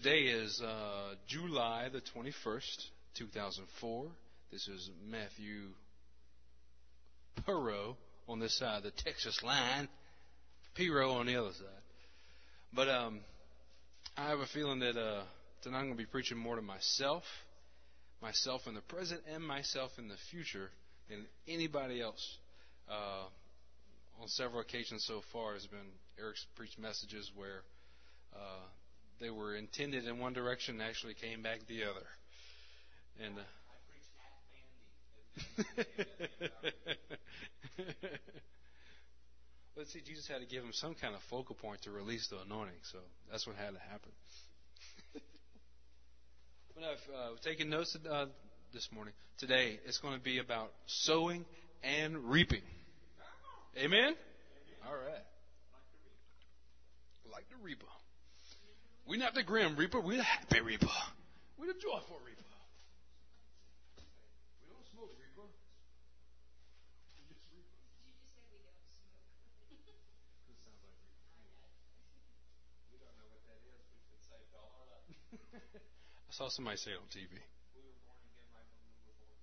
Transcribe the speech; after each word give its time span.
Today 0.00 0.26
is 0.26 0.62
uh, 0.64 1.16
July 1.26 1.88
the 1.92 2.00
21st, 2.00 2.84
2004. 3.16 4.06
This 4.52 4.68
is 4.68 4.90
Matthew 5.04 5.70
Perot 7.44 7.96
on 8.28 8.38
this 8.38 8.56
side 8.56 8.76
of 8.76 8.82
the 8.84 8.92
Texas 8.92 9.42
line, 9.42 9.88
Piro 10.76 11.14
on 11.14 11.26
the 11.26 11.34
other 11.34 11.50
side. 11.50 11.82
But 12.72 12.88
um, 12.88 13.18
I 14.16 14.28
have 14.28 14.38
a 14.38 14.46
feeling 14.46 14.78
that 14.78 14.96
uh, 14.96 15.24
tonight 15.62 15.78
I'm 15.78 15.86
going 15.86 15.96
to 15.96 16.04
be 16.04 16.06
preaching 16.06 16.38
more 16.38 16.54
to 16.54 16.62
myself, 16.62 17.24
myself 18.22 18.68
in 18.68 18.74
the 18.74 18.82
present, 18.82 19.22
and 19.34 19.42
myself 19.42 19.90
in 19.98 20.06
the 20.06 20.18
future 20.30 20.70
than 21.10 21.26
anybody 21.48 22.00
else. 22.00 22.36
Uh, 22.88 23.24
on 24.22 24.28
several 24.28 24.60
occasions 24.60 25.04
so 25.08 25.22
far, 25.32 25.54
has 25.54 25.66
been 25.66 25.90
Eric's 26.20 26.46
preached 26.54 26.78
messages 26.78 27.32
where 27.34 27.62
uh, 28.32 28.62
they 29.20 29.30
were 29.30 29.56
intended 29.56 30.06
in 30.06 30.18
one 30.18 30.32
direction 30.32 30.80
and 30.80 30.88
actually 30.88 31.14
came 31.14 31.42
back 31.42 31.60
the 31.66 31.84
other. 31.84 32.06
And 33.24 33.38
uh, 33.38 33.42
let's 39.76 39.92
see, 39.92 40.00
Jesus 40.06 40.26
had 40.28 40.40
to 40.40 40.46
give 40.46 40.62
him 40.62 40.72
some 40.72 40.94
kind 40.94 41.14
of 41.14 41.20
focal 41.30 41.54
point 41.54 41.82
to 41.82 41.90
release 41.90 42.26
the 42.28 42.40
anointing, 42.40 42.80
so 42.92 42.98
that's 43.30 43.46
what 43.46 43.56
had 43.56 43.74
to 43.74 43.80
happen. 43.80 44.10
but 46.74 46.84
I've 46.84 47.14
uh, 47.14 47.36
taken 47.42 47.68
notes 47.70 47.96
uh, 48.08 48.26
this 48.72 48.88
morning. 48.92 49.14
Today, 49.38 49.80
it's 49.86 49.98
going 49.98 50.14
to 50.14 50.22
be 50.22 50.38
about 50.38 50.72
sowing 50.86 51.44
and 51.82 52.30
reaping. 52.30 52.62
Amen? 53.76 54.14
All 54.86 54.94
right. 54.94 55.24
Like 57.30 57.48
the 57.50 57.56
reaper. 57.62 57.86
We're 59.08 59.16
not 59.16 59.32
the 59.32 59.40
grim 59.42 59.72
reaper, 59.80 60.04
we're 60.04 60.20
the 60.20 60.22
happy 60.22 60.60
reaper. 60.60 60.92
We're 61.56 61.72
the 61.72 61.80
joyful 61.80 62.20
reaper. 62.28 62.44
We 64.60 64.68
don't 64.68 64.84
smoke 64.84 65.16
reaper. 65.16 65.48
We 67.16 67.24
just 67.24 67.40
reaper. 67.48 67.72
This 70.44 70.60
sounds 70.60 70.84
like 70.84 71.00
reaper. 71.40 71.72
We 72.92 73.00
don't 73.00 73.16
know 73.16 73.32
what 73.32 73.48
that 73.48 73.64
is. 73.64 73.88
We 73.96 74.04
could 74.12 74.20
say 74.20 74.44
dollar. 74.52 75.00
I 75.56 76.32
saw 76.36 76.52
somebody 76.52 76.76
say 76.76 76.92
it 76.92 77.00
on 77.00 77.08
TV. 77.08 77.32
We 77.32 77.80
were 77.80 77.96
born 78.04 78.20
again 78.28 78.44
right 78.52 78.68
when 78.76 78.92
we 78.92 79.08
were 79.08 79.16
born. 79.24 79.40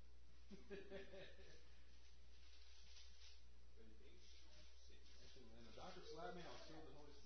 And 5.58 5.66
the 5.66 5.74
doctor 5.74 6.06
slapped 6.06 6.38
me, 6.38 6.46
I'll 6.46 6.62
feel 6.70 6.86
the 6.86 6.94
Holy 7.02 7.18
Spirit. 7.18 7.26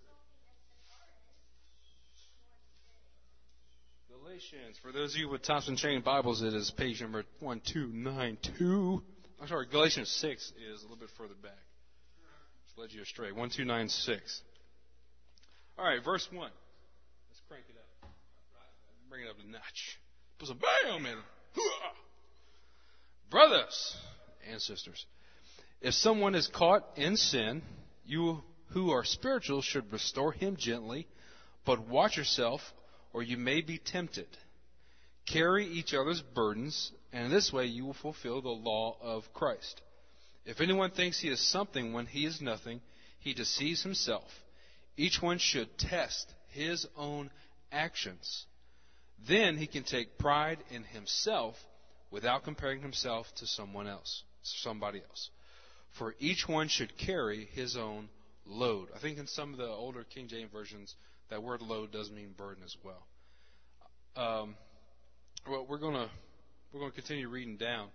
Galatians. 4.39 4.77
For 4.81 4.93
those 4.93 5.15
of 5.15 5.19
you 5.19 5.27
with 5.27 5.41
Thompson 5.41 5.75
Chain 5.75 5.99
Bibles, 6.01 6.41
it 6.41 6.53
is 6.53 6.71
page 6.71 7.01
number 7.01 7.23
1292. 7.41 9.03
I'm 9.41 9.47
sorry, 9.49 9.65
Galatians 9.69 10.09
6 10.09 10.53
is 10.71 10.79
a 10.79 10.83
little 10.83 10.95
bit 10.95 11.09
further 11.17 11.33
back. 11.43 11.51
Just 12.65 12.77
led 12.77 12.93
you 12.93 13.01
astray. 13.01 13.33
1296. 13.33 14.41
All 15.77 15.83
right, 15.83 16.01
verse 16.01 16.25
1. 16.31 16.39
Let's 16.39 17.41
crank 17.49 17.65
it 17.69 17.75
up. 17.75 18.09
Bring 19.09 19.23
it 19.23 19.29
up 19.29 19.35
a 19.45 19.51
notch. 19.51 19.99
Put 20.37 20.47
some 20.47 20.57
bam 20.57 21.05
in 21.05 21.17
it. 21.17 21.23
Brothers 23.29 23.97
and 24.49 24.61
sisters, 24.61 25.05
if 25.81 25.93
someone 25.95 26.33
is 26.33 26.47
caught 26.47 26.85
in 26.95 27.17
sin, 27.17 27.61
you 28.05 28.41
who 28.69 28.91
are 28.91 29.03
spiritual 29.03 29.61
should 29.61 29.91
restore 29.91 30.31
him 30.31 30.55
gently, 30.55 31.07
but 31.65 31.89
watch 31.89 32.15
yourself 32.15 32.61
or 33.13 33.23
you 33.23 33.37
may 33.37 33.61
be 33.61 33.77
tempted. 33.77 34.27
Carry 35.25 35.65
each 35.65 35.93
other's 35.93 36.21
burdens, 36.21 36.91
and 37.11 37.25
in 37.25 37.31
this 37.31 37.51
way 37.53 37.65
you 37.65 37.85
will 37.85 37.93
fulfill 37.93 38.41
the 38.41 38.49
law 38.49 38.97
of 39.01 39.23
Christ. 39.33 39.81
If 40.45 40.61
anyone 40.61 40.91
thinks 40.91 41.19
he 41.19 41.29
is 41.29 41.39
something 41.39 41.93
when 41.93 42.05
he 42.05 42.25
is 42.25 42.41
nothing, 42.41 42.81
he 43.19 43.33
deceives 43.33 43.83
himself. 43.83 44.29
Each 44.97 45.21
one 45.21 45.37
should 45.37 45.77
test 45.77 46.33
his 46.49 46.87
own 46.97 47.29
actions. 47.71 48.45
Then 49.27 49.57
he 49.57 49.67
can 49.67 49.83
take 49.83 50.17
pride 50.17 50.59
in 50.71 50.83
himself 50.83 51.55
without 52.11 52.43
comparing 52.43 52.81
himself 52.81 53.27
to 53.35 53.45
someone 53.45 53.87
else, 53.87 54.23
somebody 54.41 55.01
else. 55.07 55.29
For 55.97 56.15
each 56.19 56.47
one 56.47 56.67
should 56.67 56.97
carry 56.97 57.45
his 57.53 57.75
own 57.75 58.09
load. 58.45 58.89
I 58.95 58.99
think 58.99 59.17
in 59.17 59.27
some 59.27 59.53
of 59.53 59.59
the 59.59 59.67
older 59.67 60.03
King 60.03 60.27
James 60.27 60.51
versions, 60.51 60.95
that 61.29 61.43
word 61.43 61.61
load 61.61 61.91
does 61.91 62.09
mean 62.09 62.33
burden 62.35 62.63
as 62.63 62.75
well. 62.83 63.05
Um, 64.15 64.55
well, 65.49 65.65
we're 65.69 65.77
gonna 65.77 66.09
we're 66.73 66.79
gonna 66.79 66.91
continue 66.91 67.29
reading 67.29 67.57
down 67.57 67.87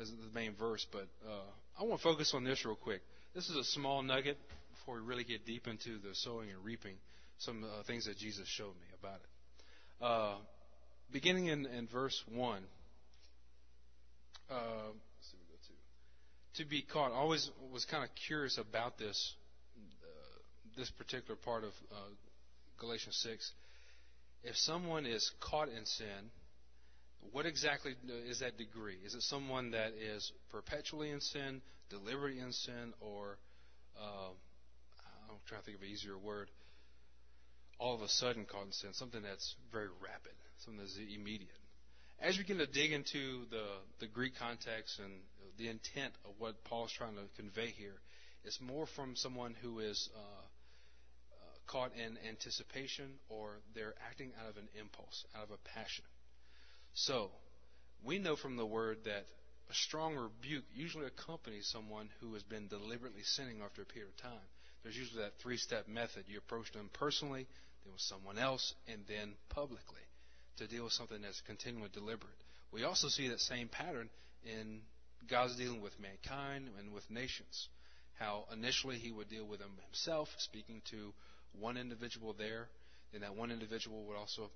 as 0.00 0.10
the 0.10 0.16
main 0.34 0.54
verse, 0.54 0.86
but 0.90 1.08
uh, 1.26 1.80
I 1.80 1.84
want 1.84 2.00
to 2.00 2.02
focus 2.02 2.32
on 2.34 2.44
this 2.44 2.64
real 2.64 2.74
quick. 2.74 3.02
This 3.34 3.48
is 3.48 3.56
a 3.56 3.64
small 3.64 4.02
nugget 4.02 4.38
before 4.70 4.96
we 4.96 5.00
really 5.02 5.24
get 5.24 5.46
deep 5.46 5.66
into 5.66 5.98
the 5.98 6.14
sowing 6.14 6.50
and 6.50 6.64
reaping. 6.64 6.96
Some 7.38 7.64
uh, 7.64 7.82
things 7.84 8.06
that 8.06 8.18
Jesus 8.18 8.46
showed 8.46 8.74
me 8.74 8.86
about 9.00 9.16
it. 9.16 10.04
Uh, 10.04 10.34
beginning 11.10 11.46
in, 11.46 11.66
in 11.66 11.86
verse 11.86 12.22
one. 12.28 12.62
Uh, 14.50 14.92
to 16.56 16.64
be 16.66 16.82
caught. 16.82 17.12
I 17.12 17.16
always 17.16 17.50
was 17.72 17.84
kind 17.86 18.04
of 18.04 18.10
curious 18.26 18.58
about 18.58 18.98
this 18.98 19.34
uh, 19.76 20.38
this 20.76 20.90
particular 20.90 21.36
part 21.36 21.64
of 21.64 21.70
uh, 21.90 21.94
Galatians 22.78 23.18
6. 23.22 23.52
If 24.44 24.56
someone 24.56 25.06
is 25.06 25.30
caught 25.40 25.68
in 25.68 25.84
sin, 25.86 26.30
what 27.30 27.46
exactly 27.46 27.94
is 28.28 28.40
that 28.40 28.58
degree? 28.58 28.96
Is 29.04 29.14
it 29.14 29.22
someone 29.22 29.70
that 29.70 29.92
is 29.94 30.32
perpetually 30.50 31.10
in 31.10 31.20
sin, 31.20 31.62
deliberately 31.90 32.40
in 32.40 32.52
sin, 32.52 32.92
or 33.00 33.38
uh, 33.96 34.30
I'm 35.30 35.36
trying 35.46 35.60
to 35.60 35.64
think 35.66 35.76
of 35.76 35.82
an 35.84 35.88
easier 35.88 36.18
word, 36.18 36.50
all 37.78 37.94
of 37.94 38.02
a 38.02 38.08
sudden 38.08 38.44
caught 38.44 38.66
in 38.66 38.72
sin, 38.72 38.90
something 38.92 39.22
that's 39.22 39.54
very 39.70 39.88
rapid, 40.02 40.32
something 40.58 40.80
that's 40.80 40.96
immediate? 40.96 41.50
As 42.20 42.36
we 42.36 42.42
begin 42.42 42.58
to 42.58 42.66
dig 42.66 42.92
into 42.92 43.46
the, 43.50 43.64
the 44.00 44.06
Greek 44.06 44.34
context 44.38 44.98
and 44.98 45.12
the 45.58 45.68
intent 45.68 46.14
of 46.24 46.32
what 46.38 46.62
Paul 46.64 46.86
is 46.86 46.92
trying 46.92 47.14
to 47.14 47.22
convey 47.36 47.68
here, 47.68 48.00
it's 48.44 48.60
more 48.60 48.86
from 48.86 49.14
someone 49.14 49.54
who 49.62 49.78
is 49.78 50.08
uh, 50.16 50.42
caught 51.66 51.92
in 51.96 52.18
anticipation 52.28 53.18
or 53.28 53.58
they're 53.74 53.94
acting 54.08 54.32
out 54.40 54.50
of 54.50 54.56
an 54.56 54.68
impulse, 54.78 55.24
out 55.36 55.44
of 55.44 55.50
a 55.50 55.68
passion. 55.74 56.04
So, 56.94 57.30
we 58.04 58.18
know 58.18 58.36
from 58.36 58.56
the 58.56 58.66
word 58.66 58.98
that 59.04 59.26
a 59.70 59.74
strong 59.74 60.16
rebuke 60.16 60.64
usually 60.74 61.06
accompanies 61.06 61.66
someone 61.66 62.08
who 62.20 62.34
has 62.34 62.42
been 62.42 62.68
deliberately 62.68 63.22
sinning 63.22 63.60
after 63.64 63.82
a 63.82 63.86
period 63.86 64.10
of 64.10 64.22
time. 64.22 64.48
There's 64.82 64.96
usually 64.96 65.22
that 65.22 65.38
three 65.40 65.56
step 65.56 65.88
method. 65.88 66.24
You 66.26 66.38
approach 66.38 66.72
them 66.72 66.90
personally, 66.92 67.46
then 67.84 67.92
with 67.92 68.02
someone 68.02 68.38
else, 68.38 68.74
and 68.88 69.02
then 69.08 69.34
publicly 69.48 70.02
to 70.58 70.66
deal 70.66 70.84
with 70.84 70.92
something 70.92 71.22
that's 71.22 71.40
continually 71.42 71.90
deliberate. 71.92 72.36
We 72.72 72.84
also 72.84 73.08
see 73.08 73.28
that 73.28 73.40
same 73.40 73.68
pattern 73.68 74.10
in 74.44 74.80
God's 75.30 75.56
dealing 75.56 75.80
with 75.80 75.98
mankind 76.00 76.68
and 76.78 76.92
with 76.92 77.08
nations. 77.10 77.68
How 78.18 78.44
initially 78.52 78.98
he 78.98 79.10
would 79.10 79.28
deal 79.28 79.46
with 79.46 79.60
them 79.60 79.72
himself, 79.86 80.28
speaking 80.38 80.82
to 80.90 81.12
one 81.58 81.76
individual 81.76 82.34
there, 82.36 82.68
then 83.12 83.22
that 83.22 83.34
one 83.34 83.50
individual 83.50 84.04
would 84.06 84.16
also, 84.16 84.44
at 84.44 84.50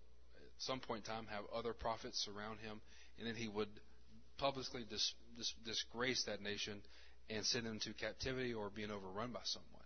some 0.59 0.81
point 0.81 1.07
in 1.07 1.15
time, 1.15 1.27
have 1.31 1.45
other 1.55 1.73
prophets 1.73 2.25
surround 2.25 2.61
him, 2.61 2.81
and 3.19 3.27
then 3.27 3.35
he 3.35 3.49
would 3.49 3.69
publicly 4.39 4.85
dis, 4.89 5.15
dis, 5.37 5.55
disgrace 5.65 6.25
that 6.25 6.43
nation 6.43 6.81
and 7.31 7.45
send 7.45 7.67
them 7.67 7.81
to 7.81 7.93
captivity 7.95 8.55
or 8.55 8.71
being 8.71 8.91
overrun 8.91 9.31
by 9.33 9.41
someone. 9.45 9.83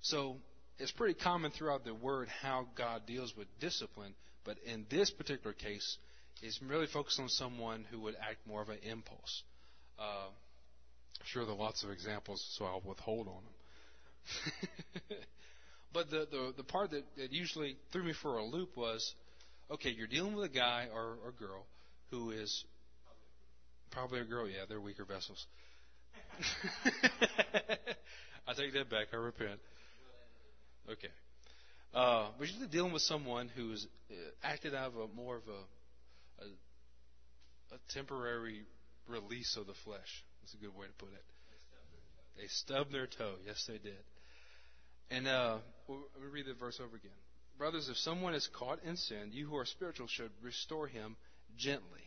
So 0.00 0.36
it's 0.78 0.92
pretty 0.92 1.14
common 1.14 1.50
throughout 1.50 1.84
the 1.84 1.94
Word 1.94 2.28
how 2.42 2.68
God 2.76 3.02
deals 3.06 3.36
with 3.36 3.48
discipline, 3.60 4.14
but 4.44 4.56
in 4.64 4.86
this 4.90 5.10
particular 5.10 5.52
case, 5.52 5.98
it's 6.42 6.60
really 6.62 6.86
focused 6.86 7.18
on 7.18 7.28
someone 7.28 7.84
who 7.90 8.00
would 8.00 8.14
act 8.20 8.46
more 8.46 8.62
of 8.62 8.68
an 8.68 8.78
impulse. 8.82 9.42
Uh, 9.98 10.28
sure 11.24 11.44
there 11.44 11.54
are 11.54 11.58
lots 11.58 11.82
of 11.82 11.90
examples, 11.90 12.44
so 12.56 12.64
I'll 12.64 12.82
withhold 12.84 13.26
on 13.26 13.34
them. 13.34 15.18
But 15.92 16.10
the, 16.10 16.26
the, 16.30 16.54
the 16.58 16.64
part 16.64 16.90
that, 16.90 17.04
that 17.16 17.32
usually 17.32 17.76
threw 17.92 18.04
me 18.04 18.12
for 18.12 18.38
a 18.38 18.44
loop 18.44 18.76
was 18.76 19.14
okay, 19.70 19.90
you're 19.90 20.06
dealing 20.06 20.34
with 20.34 20.44
a 20.44 20.54
guy 20.54 20.88
or, 20.92 21.16
or 21.24 21.32
girl 21.32 21.66
who 22.10 22.30
is 22.30 22.64
probably 23.90 24.20
a 24.20 24.24
girl, 24.24 24.48
yeah, 24.48 24.64
they're 24.68 24.80
weaker 24.80 25.04
vessels. 25.04 25.46
I 28.46 28.54
take 28.54 28.72
that 28.74 28.88
back. 28.90 29.08
I 29.12 29.16
repent. 29.16 29.60
Okay. 30.90 31.08
Uh, 31.94 32.28
but 32.38 32.48
you're 32.48 32.68
dealing 32.68 32.92
with 32.92 33.02
someone 33.02 33.48
who's 33.54 33.86
uh, 34.10 34.14
acted 34.42 34.74
out 34.74 34.88
of 34.88 34.96
a 34.96 35.08
more 35.14 35.36
of 35.36 35.42
a, 35.48 36.44
a, 36.44 36.46
a 37.74 37.78
temporary 37.94 38.62
release 39.08 39.56
of 39.56 39.66
the 39.66 39.74
flesh. 39.84 40.24
That's 40.42 40.54
a 40.54 40.58
good 40.58 40.76
way 40.76 40.86
to 40.86 40.92
put 40.92 41.12
it. 41.12 41.24
They 42.36 42.46
stubbed 42.48 42.92
their 42.92 43.06
toe. 43.06 43.34
Yes, 43.46 43.64
they 43.66 43.78
did. 43.78 43.98
And 45.10 45.26
uh, 45.26 45.58
me 45.88 46.28
read 46.30 46.46
the 46.46 46.54
verse 46.54 46.80
over 46.80 46.96
again. 46.96 47.10
brothers, 47.56 47.88
if 47.88 47.96
someone 47.96 48.34
is 48.34 48.48
caught 48.58 48.82
in 48.84 48.96
sin, 48.96 49.30
you 49.32 49.46
who 49.46 49.56
are 49.56 49.64
spiritual 49.64 50.06
should 50.06 50.30
restore 50.42 50.86
him 50.86 51.16
gently. 51.56 52.02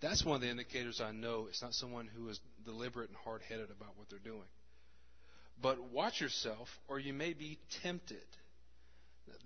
That's 0.00 0.24
one 0.24 0.36
of 0.36 0.42
the 0.42 0.50
indicators 0.50 1.00
I 1.00 1.12
know 1.12 1.46
it's 1.48 1.62
not 1.62 1.72
someone 1.72 2.08
who 2.14 2.28
is 2.28 2.40
deliberate 2.64 3.08
and 3.08 3.16
hard 3.24 3.42
headed 3.48 3.70
about 3.70 3.96
what 3.96 4.10
they're 4.10 4.18
doing. 4.18 4.48
But 5.62 5.90
watch 5.92 6.20
yourself, 6.20 6.68
or 6.88 6.98
you 6.98 7.14
may 7.14 7.32
be 7.32 7.58
tempted. 7.82 8.18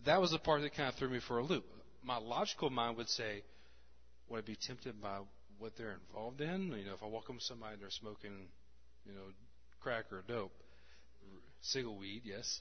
That 0.06 0.20
was 0.20 0.31
the 0.31 0.38
part 0.38 0.62
that 0.62 0.75
kind 0.75 0.88
of 0.88 0.94
threw 0.94 1.11
me 1.11 1.20
for 1.20 1.38
a 1.38 1.44
loop. 1.44 1.64
My 2.02 2.17
logical 2.17 2.70
mind 2.70 2.96
would 2.96 3.08
say, 3.08 3.43
would 4.29 4.38
I 4.38 4.41
be 4.41 4.56
tempted 4.56 5.00
by 5.00 5.19
what 5.58 5.76
they're 5.76 5.96
involved 6.08 6.41
in? 6.41 6.73
You 6.73 6.87
know, 6.87 6.94
if 6.94 7.02
I 7.02 7.06
walk 7.06 7.29
up 7.29 7.37
to 7.38 7.44
somebody 7.44 7.75
and 7.75 7.82
they're 7.82 7.91
smoking, 7.91 8.49
you 9.05 9.12
know, 9.12 9.29
crack 9.81 10.06
or 10.11 10.25
dope, 10.26 10.52
single 11.61 11.96
weed, 11.96 12.23
yes. 12.25 12.61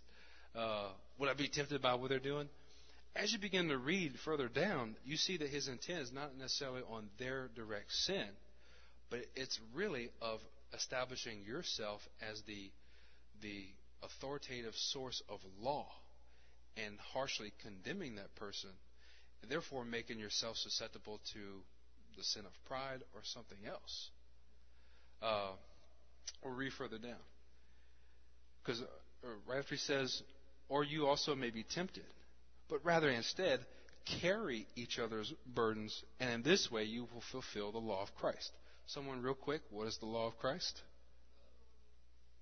Uh, 0.57 0.89
would 1.19 1.30
I 1.30 1.33
be 1.33 1.48
tempted 1.48 1.81
by 1.81 1.94
what 1.94 2.09
they're 2.09 2.19
doing? 2.19 2.50
As 3.15 3.31
you 3.31 3.39
begin 3.39 3.69
to 3.69 3.77
read 3.77 4.13
further 4.25 4.48
down, 4.48 4.95
you 5.06 5.18
see 5.18 5.38
that 5.38 5.50
his 5.50 5.68
intent 5.68 6.00
is 6.00 6.12
not 6.12 6.38
necessarily 6.38 6.81
on 6.89 7.09
their 7.18 7.50
direct 7.56 7.92
sin, 7.92 8.27
but 9.09 9.19
it's 9.36 9.59
really 9.74 10.09
of 10.21 10.39
establishing 10.74 11.44
yourself 11.44 12.01
as 12.30 12.42
the 12.44 12.71
the 13.42 13.65
authoritative 14.04 14.74
source 14.75 15.21
of 15.30 15.39
law 15.62 15.88
and 16.75 16.98
harshly 17.13 17.51
condemning 17.62 18.15
that 18.15 18.33
person, 18.36 18.69
and 19.42 19.51
therefore 19.51 19.86
making 19.86 20.19
yourself 20.19 20.57
susceptible 20.57 21.19
to 21.33 21.39
the 22.18 22.24
sin 22.24 22.45
of 22.45 22.51
pride 22.68 23.01
or 23.13 23.21
something 23.24 23.57
else. 23.68 24.09
Uh, 25.21 25.51
or 26.42 26.51
read 26.51 26.71
further 26.74 26.98
down. 26.98 27.18
Because 28.63 28.81
uh, 28.81 29.27
right 29.48 29.59
after 29.59 29.75
he 29.75 29.80
says, 29.80 30.21
or 30.69 30.83
you 30.83 31.07
also 31.07 31.35
may 31.35 31.49
be 31.49 31.63
tempted, 31.63 32.05
but 32.69 32.83
rather 32.83 33.09
instead 33.09 33.65
carry 34.21 34.65
each 34.75 34.99
other's 34.99 35.33
burdens, 35.45 36.03
and 36.19 36.31
in 36.31 36.43
this 36.43 36.71
way 36.71 36.83
you 36.83 37.07
will 37.13 37.23
fulfill 37.31 37.71
the 37.71 37.77
law 37.77 38.01
of 38.01 38.13
Christ. 38.15 38.51
Someone, 38.87 39.21
real 39.21 39.33
quick, 39.33 39.61
what 39.69 39.87
is 39.87 39.97
the 39.97 40.05
law 40.05 40.27
of 40.27 40.37
Christ? 40.39 40.81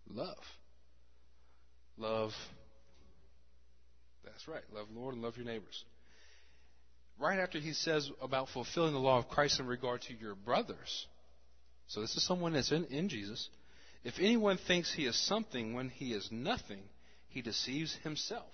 Love. 0.07 0.37
Love. 1.97 2.31
That's 4.23 4.47
right. 4.47 4.61
Love 4.73 4.87
the 4.93 4.99
Lord 4.99 5.15
and 5.15 5.23
love 5.23 5.37
your 5.37 5.45
neighbors. 5.45 5.83
Right 7.19 7.39
after 7.39 7.59
he 7.59 7.73
says 7.73 8.11
about 8.21 8.49
fulfilling 8.49 8.93
the 8.93 8.99
law 8.99 9.17
of 9.17 9.29
Christ 9.29 9.59
in 9.59 9.67
regard 9.67 10.01
to 10.03 10.13
your 10.13 10.35
brothers, 10.35 11.07
so 11.87 12.01
this 12.01 12.15
is 12.15 12.25
someone 12.25 12.53
that's 12.53 12.71
in, 12.71 12.85
in 12.85 13.09
Jesus. 13.09 13.49
If 14.03 14.15
anyone 14.19 14.57
thinks 14.57 14.93
he 14.93 15.05
is 15.05 15.15
something 15.15 15.73
when 15.73 15.89
he 15.89 16.13
is 16.13 16.29
nothing, 16.31 16.81
he 17.35 17.41
deceives 17.41 17.93
himself. 18.01 18.53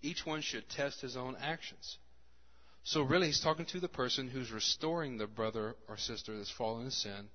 Each 0.00 0.24
one 0.24 0.40
should 0.40 0.70
test 0.70 1.02
his 1.02 1.18
own 1.18 1.36
actions. 1.38 1.98
So 2.82 3.02
really, 3.02 3.26
he's 3.26 3.42
talking 3.42 3.66
to 3.66 3.78
the 3.78 3.88
person 3.88 4.26
who's 4.26 4.50
restoring 4.50 5.18
the 5.18 5.26
brother 5.26 5.76
or 5.86 5.98
sister 5.98 6.34
that's 6.34 6.50
fallen 6.50 6.86
in 6.86 6.90
sin. 6.90 7.28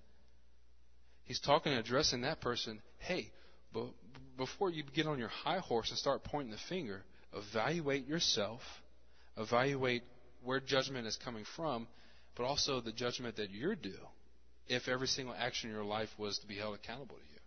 He's 1.26 1.40
talking 1.40 1.74
and 1.74 1.80
addressing 1.80 2.22
that 2.22 2.42
person. 2.42 2.82
Hey, 2.98 3.32
but 3.72 3.90
before 4.36 4.72
you 4.72 4.82
get 4.82 5.06
on 5.06 5.20
your 5.20 5.28
high 5.28 5.60
horse 5.60 5.92
and 5.92 6.00
start 6.00 6.24
pointing 6.24 6.50
the 6.52 6.58
finger, 6.68 7.04
evaluate 7.32 8.08
yourself, 8.08 8.62
evaluate 9.38 10.02
where 10.44 10.60
judgment 10.60 11.06
is 11.06 11.16
coming 11.16 11.46
from, 11.56 11.88
but 12.36 12.46
also 12.46 12.82
the 12.82 12.92
judgment 12.92 13.36
that 13.36 13.52
you're 13.52 13.76
due 13.76 14.08
if 14.68 14.88
every 14.88 15.08
single 15.08 15.36
action 15.38 15.70
in 15.70 15.76
your 15.76 15.86
life 15.86 16.10
was 16.18 16.40
to 16.40 16.48
be 16.48 16.56
held 16.56 16.74
accountable 16.74 17.18
to 17.18 17.22
you. 17.22 17.40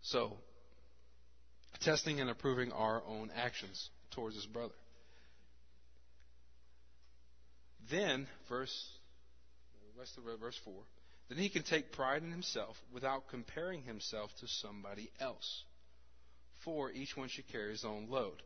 So, 0.00 0.38
testing 1.80 2.20
and 2.20 2.30
approving 2.30 2.72
our 2.72 3.02
own 3.06 3.30
actions 3.34 3.90
towards 4.10 4.36
his 4.36 4.46
brother. 4.46 4.74
Then, 7.90 8.26
verse, 8.48 8.88
rest 9.98 10.16
of 10.16 10.24
verse 10.40 10.58
4. 10.64 10.74
Then 11.28 11.38
he 11.38 11.48
can 11.48 11.62
take 11.62 11.92
pride 11.92 12.22
in 12.22 12.30
himself 12.30 12.76
without 12.92 13.28
comparing 13.28 13.82
himself 13.82 14.30
to 14.40 14.48
somebody 14.48 15.10
else. 15.20 15.64
For 16.64 16.90
each 16.90 17.16
one 17.16 17.28
should 17.28 17.48
carry 17.48 17.70
his 17.70 17.84
own 17.84 18.08
load. 18.10 18.42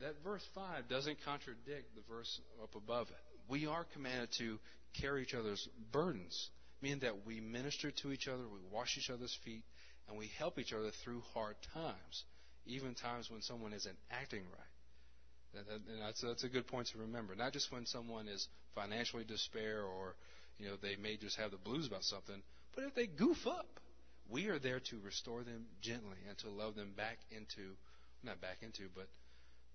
That 0.00 0.14
verse 0.24 0.44
5 0.54 0.88
doesn't 0.88 1.18
contradict 1.24 1.94
the 1.94 2.02
verse 2.08 2.40
up 2.62 2.74
above 2.74 3.08
it. 3.08 3.16
We 3.48 3.66
are 3.66 3.84
commanded 3.92 4.30
to 4.38 4.58
carry 5.00 5.22
each 5.22 5.34
other's 5.34 5.68
burdens, 5.92 6.48
meaning 6.80 7.00
that 7.00 7.26
we 7.26 7.40
minister 7.40 7.90
to 7.90 8.12
each 8.12 8.26
other, 8.26 8.42
we 8.42 8.60
wash 8.72 8.96
each 8.96 9.10
other's 9.10 9.36
feet, 9.44 9.62
and 10.08 10.18
we 10.18 10.30
help 10.38 10.58
each 10.58 10.72
other 10.72 10.90
through 11.04 11.22
hard 11.34 11.56
times, 11.74 12.24
even 12.66 12.94
times 12.94 13.30
when 13.30 13.42
someone 13.42 13.72
isn't 13.72 13.96
acting 14.10 14.42
right. 14.42 15.64
And 15.68 16.00
that's, 16.00 16.20
that's 16.20 16.44
a 16.44 16.48
good 16.48 16.66
point 16.66 16.88
to 16.88 16.98
remember. 16.98 17.34
Not 17.34 17.52
just 17.52 17.72
when 17.72 17.86
someone 17.86 18.28
is 18.28 18.46
financially 18.74 19.24
despair 19.24 19.82
or 19.82 20.14
you 20.60 20.68
know, 20.68 20.76
they 20.80 20.96
may 20.96 21.16
just 21.16 21.36
have 21.36 21.50
the 21.50 21.56
blues 21.56 21.86
about 21.86 22.04
something, 22.04 22.42
but 22.74 22.84
if 22.84 22.94
they 22.94 23.06
goof 23.06 23.46
up, 23.46 23.80
we 24.28 24.46
are 24.48 24.58
there 24.58 24.78
to 24.78 24.96
restore 25.04 25.42
them 25.42 25.64
gently 25.80 26.18
and 26.28 26.36
to 26.38 26.50
love 26.50 26.76
them 26.76 26.92
back 26.96 27.18
into, 27.30 27.74
not 28.22 28.40
back 28.40 28.58
into, 28.62 28.82
but 28.94 29.08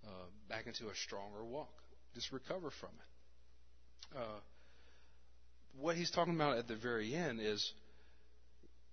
uh, 0.06 0.28
back 0.48 0.68
into 0.68 0.88
a 0.88 0.95
stronger 0.95 1.44
walk. 1.44 1.74
Just 2.13 2.31
recover 2.31 2.69
from 2.69 2.89
it. 2.89 4.18
Uh, 4.18 4.39
what 5.80 5.98
he's 5.98 6.12
talking 6.12 6.36
about 6.36 6.57
at 6.57 6.68
the 6.68 6.75
very 6.75 7.13
end 7.13 7.39
is 7.42 7.74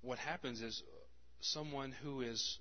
what 0.01 0.19
happens 0.19 0.61
is 0.63 0.83
someone 1.43 1.93
who 2.03 2.23
is 2.23 2.59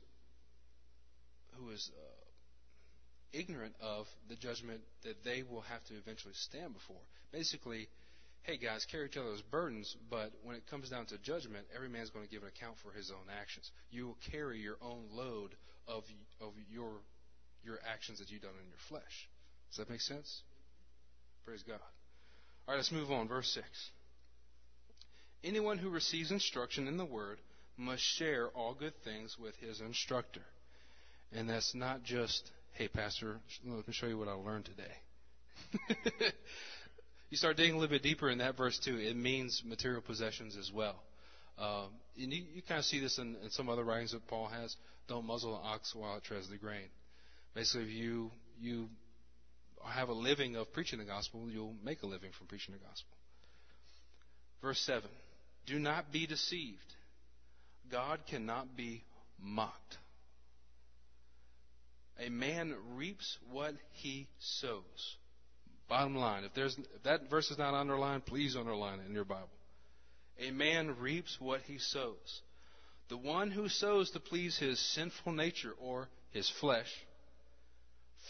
who 1.58 1.70
is 1.70 1.90
uh, 1.96 3.38
ignorant 3.38 3.76
of 3.82 4.08
the 4.30 4.36
judgment 4.36 4.82
that 5.04 5.24
they 5.24 5.44
will 5.44 5.62
have 5.62 5.84
to 5.86 5.94
eventually 5.96 6.34
stand 6.34 6.74
before. 6.74 7.02
Basically, 7.32 7.88
hey 8.44 8.58
guys, 8.58 8.86
carry 8.90 9.06
each 9.06 9.18
other's 9.18 9.42
burdens, 9.42 9.96
but 10.10 10.32
when 10.44 10.56
it 10.56 10.64
comes 10.70 10.90
down 10.90 11.06
to 11.08 11.18
judgment, 11.20 11.66
every 11.76 11.90
man's 11.90 12.10
going 12.10 12.26
to 12.26 12.32
give 12.32 12.42
an 12.42 12.50
account 12.50 12.76
for 12.84 12.92
his 12.92 13.12
own 13.12 13.28
actions. 13.40 13.70
You 13.92 14.08
will 14.08 14.18
carry 14.32 14.60
your 14.60 14.78
own 14.82 15.06
load 15.12 15.56
of 15.88 16.04
of 16.40 16.54
your 16.70 16.92
your 17.64 17.80
actions 17.88 18.20
that 18.20 18.32
you've 18.32 18.42
done 18.42 18.52
in 18.62 18.68
your 18.68 18.80
flesh. 18.90 19.30
Does 19.70 19.78
that 19.78 19.90
make 19.90 20.02
sense? 20.02 20.42
Praise 21.46 21.64
God. 21.64 21.80
All 22.68 22.74
right, 22.74 22.78
let's 22.78 22.92
move 22.92 23.12
on. 23.12 23.28
Verse 23.28 23.52
6. 23.54 23.66
Anyone 25.44 25.78
who 25.78 25.90
receives 25.90 26.32
instruction 26.32 26.88
in 26.88 26.98
the 26.98 27.06
word 27.06 27.40
must 27.82 28.02
share 28.02 28.48
all 28.50 28.74
good 28.74 28.94
things 29.04 29.38
with 29.40 29.56
his 29.58 29.82
instructor. 29.82 30.42
And 31.34 31.50
that's 31.50 31.74
not 31.74 32.04
just, 32.04 32.50
hey, 32.74 32.88
Pastor, 32.88 33.38
let 33.66 33.88
me 33.88 33.94
show 33.94 34.08
you 34.08 34.18
what 34.18 34.28
I 34.28 34.34
learned 34.34 34.66
today. 34.66 35.94
you 37.30 37.38
start 37.38 37.58
digging 37.58 37.74
a 37.74 37.78
little 37.78 37.94
bit 37.94 38.04
deeper 38.04 38.30
in 38.30 38.40
that 38.40 38.58
verse 38.58 38.80
too, 38.80 38.98
it 38.98 39.16
means 39.16 39.64
material 39.66 40.02
possessions 40.02 40.58
as 40.58 40.72
well. 40.74 40.96
Um, 41.58 41.90
and 42.18 42.34
you, 42.34 42.44
you, 42.56 42.62
kind 42.62 42.80
of 42.80 42.86
see 42.86 43.00
this 43.00 43.18
in, 43.18 43.36
in, 43.44 43.50
some 43.52 43.70
other 43.70 43.84
writings 43.84 44.14
that 44.14 44.26
Paul 44.28 44.48
has. 44.48 44.76
Don't 45.08 45.26
muzzle 45.26 45.56
an 45.56 45.62
ox 45.64 45.94
while 45.94 46.18
it 46.18 46.24
treads 46.24 46.50
the 46.50 46.58
grain. 46.58 46.88
Basically, 47.54 47.84
if 47.84 47.92
you 47.92 48.32
you 48.60 48.90
have 49.86 50.10
a 50.10 50.14
living 50.14 50.56
of 50.56 50.72
preaching 50.74 51.00
the 51.00 51.06
gospel, 51.06 51.50
you'll 51.52 51.76
make 51.84 52.02
a 52.04 52.08
living 52.08 52.32
from 52.38 52.48
preaching 52.48 52.74
the 52.74 52.80
gospel. 52.80 53.12
Verse 54.62 54.80
seven: 54.80 55.10
Do 55.68 55.78
not 55.78 56.12
be 56.12 56.26
deceived. 56.26 56.80
God 57.92 58.20
cannot 58.30 58.76
be 58.76 59.04
mocked. 59.40 59.98
A 62.20 62.30
man 62.30 62.76
reaps 62.96 63.38
what 63.52 63.74
he 63.94 64.28
sows. 64.40 65.16
Bottom 65.90 66.16
line, 66.16 66.44
if, 66.44 66.54
there's, 66.54 66.78
if 66.78 67.04
that 67.04 67.30
verse 67.30 67.52
is 67.52 67.58
not 67.58 67.74
underlined, 67.74 68.26
please 68.26 68.56
underline 68.56 69.00
it 69.00 69.08
in 69.08 69.14
your 69.14 69.26
Bible. 69.26 69.50
A 70.40 70.52
man 70.52 70.96
reaps 71.00 71.38
what 71.40 71.62
he 71.62 71.78
sows. 71.80 72.42
The 73.10 73.18
one 73.18 73.52
who 73.52 73.68
sows 73.68 74.12
to 74.12 74.20
please 74.20 74.58
his 74.58 74.80
sinful 74.80 75.34
nature 75.34 75.74
or 75.80 76.08
his 76.32 76.50
flesh, 76.62 76.88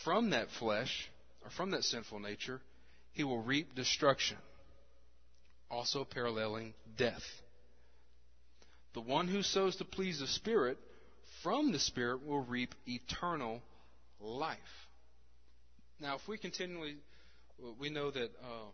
from 0.04 0.32
that 0.32 0.48
flesh, 0.58 1.10
or 1.44 1.52
from 1.52 1.72
that 1.72 1.84
sinful 1.84 2.20
nature, 2.20 2.62
he 3.12 3.24
will 3.24 3.44
reap 3.44 3.76
destruction, 3.76 4.38
also 5.70 6.04
paralleling 6.04 6.74
death. 6.98 7.22
The 8.94 9.02
one 9.02 9.28
who 9.28 9.42
sows 9.42 9.78
to 9.78 9.86
please 9.86 10.20
the 10.20 10.28
Spirit, 10.28 10.78
from 11.44 11.72
the 11.72 11.80
Spirit 11.80 12.26
will 12.26 12.42
reap 12.42 12.76
eternal 12.86 13.62
life. 14.20 14.58
Now, 16.00 16.16
if 16.16 16.28
we 16.28 16.38
continually 16.38 16.98
we 17.80 17.90
know 17.90 18.12
that 18.12 18.32
uh, 18.44 18.66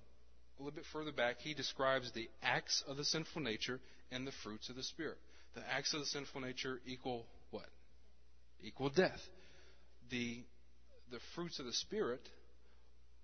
a 0.60 0.60
little 0.60 0.76
bit 0.76 0.86
further 0.92 1.12
back, 1.12 1.38
he 1.40 1.54
describes 1.54 2.12
the 2.12 2.30
acts 2.42 2.84
of 2.88 2.98
the 2.98 3.04
sinful 3.04 3.42
nature 3.42 3.80
and 4.12 4.26
the 4.26 4.32
fruits 4.44 4.70
of 4.70 4.76
the 4.76 4.84
Spirit. 4.84 5.18
The 5.56 5.62
acts 5.72 5.94
of 5.94 6.00
the 6.00 6.06
sinful 6.06 6.42
nature 6.42 6.80
equal 6.86 7.26
what? 7.52 7.68
Equal 8.62 8.90
death. 8.90 9.20
The, 10.10 10.44
the 11.12 11.20
fruits 11.36 11.60
of 11.60 11.66
the 11.66 11.74
Spirit 11.74 12.22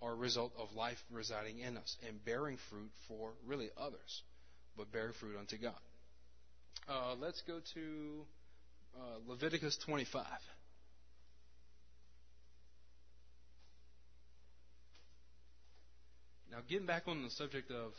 are 0.02 0.12
a 0.12 0.16
result 0.16 0.52
of 0.58 0.74
life 0.76 0.98
residing 1.12 1.60
in 1.60 1.78
us 1.78 1.96
and 2.08 2.24
bearing 2.26 2.58
fruit 2.70 2.92
for 3.08 3.32
really 3.48 3.70
others, 3.78 4.22
but 4.78 4.92
bear 4.92 5.12
fruit 5.14 5.38
unto 5.40 5.58
God. 5.58 5.80
Uh, 6.88 7.16
let's 7.22 7.42
go 7.48 7.60
to 7.74 8.26
uh, 8.98 9.18
Leviticus 9.28 9.78
25. 9.86 10.26
Now, 16.52 16.58
getting 16.68 16.86
back 16.86 17.04
on 17.08 17.24
the 17.24 17.30
subject 17.30 17.72
of 17.72 17.94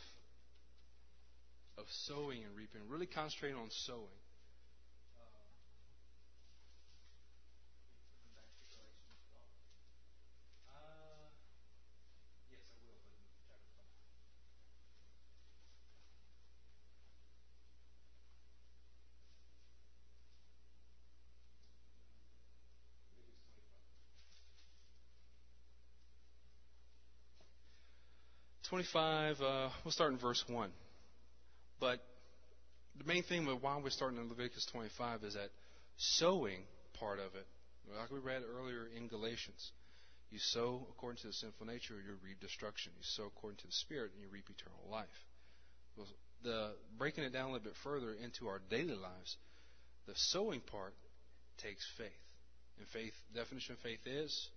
of 1.77 1.85
sowing 1.89 2.41
and 2.43 2.55
reaping, 2.55 2.81
really 2.87 3.05
concentrating 3.05 3.57
on 3.57 3.67
sowing. 3.69 4.24
Twenty-five. 28.75 29.39
Uh, 29.39 29.69
we'll 29.85 29.93
start 29.93 30.11
in 30.11 30.17
verse 30.17 30.43
one. 30.49 30.69
But 31.79 32.03
the 32.97 33.05
main 33.05 33.23
thing 33.23 33.45
with 33.45 33.63
why 33.63 33.79
we're 33.81 33.89
starting 33.89 34.19
in 34.19 34.27
Leviticus 34.27 34.67
25 34.69 35.23
is 35.23 35.35
that 35.35 35.47
sowing 35.95 36.59
part 36.99 37.19
of 37.19 37.33
it, 37.35 37.47
like 37.97 38.11
we 38.11 38.19
read 38.19 38.41
earlier 38.43 38.89
in 38.93 39.07
Galatians, 39.07 39.71
you 40.29 40.39
sow 40.39 40.85
according 40.89 41.21
to 41.21 41.27
the 41.27 41.31
sinful 41.31 41.65
nature, 41.65 41.93
you 41.93 42.17
reap 42.21 42.41
destruction. 42.41 42.91
You 42.97 43.03
sow 43.03 43.27
according 43.27 43.59
to 43.59 43.67
the 43.67 43.71
Spirit, 43.71 44.11
and 44.11 44.21
you 44.21 44.27
reap 44.27 44.49
eternal 44.49 44.83
life. 44.91 45.23
Well, 45.95 46.07
the 46.43 46.73
breaking 46.97 47.23
it 47.23 47.31
down 47.31 47.51
a 47.51 47.53
little 47.53 47.63
bit 47.63 47.77
further 47.81 48.11
into 48.11 48.49
our 48.49 48.59
daily 48.69 48.95
lives, 48.95 49.37
the 50.05 50.15
sowing 50.15 50.59
part 50.59 50.95
takes 51.63 51.87
faith. 51.97 52.11
And 52.77 52.85
faith, 52.89 53.13
definition 53.33 53.75
of 53.75 53.79
faith 53.79 54.05
is 54.05 54.49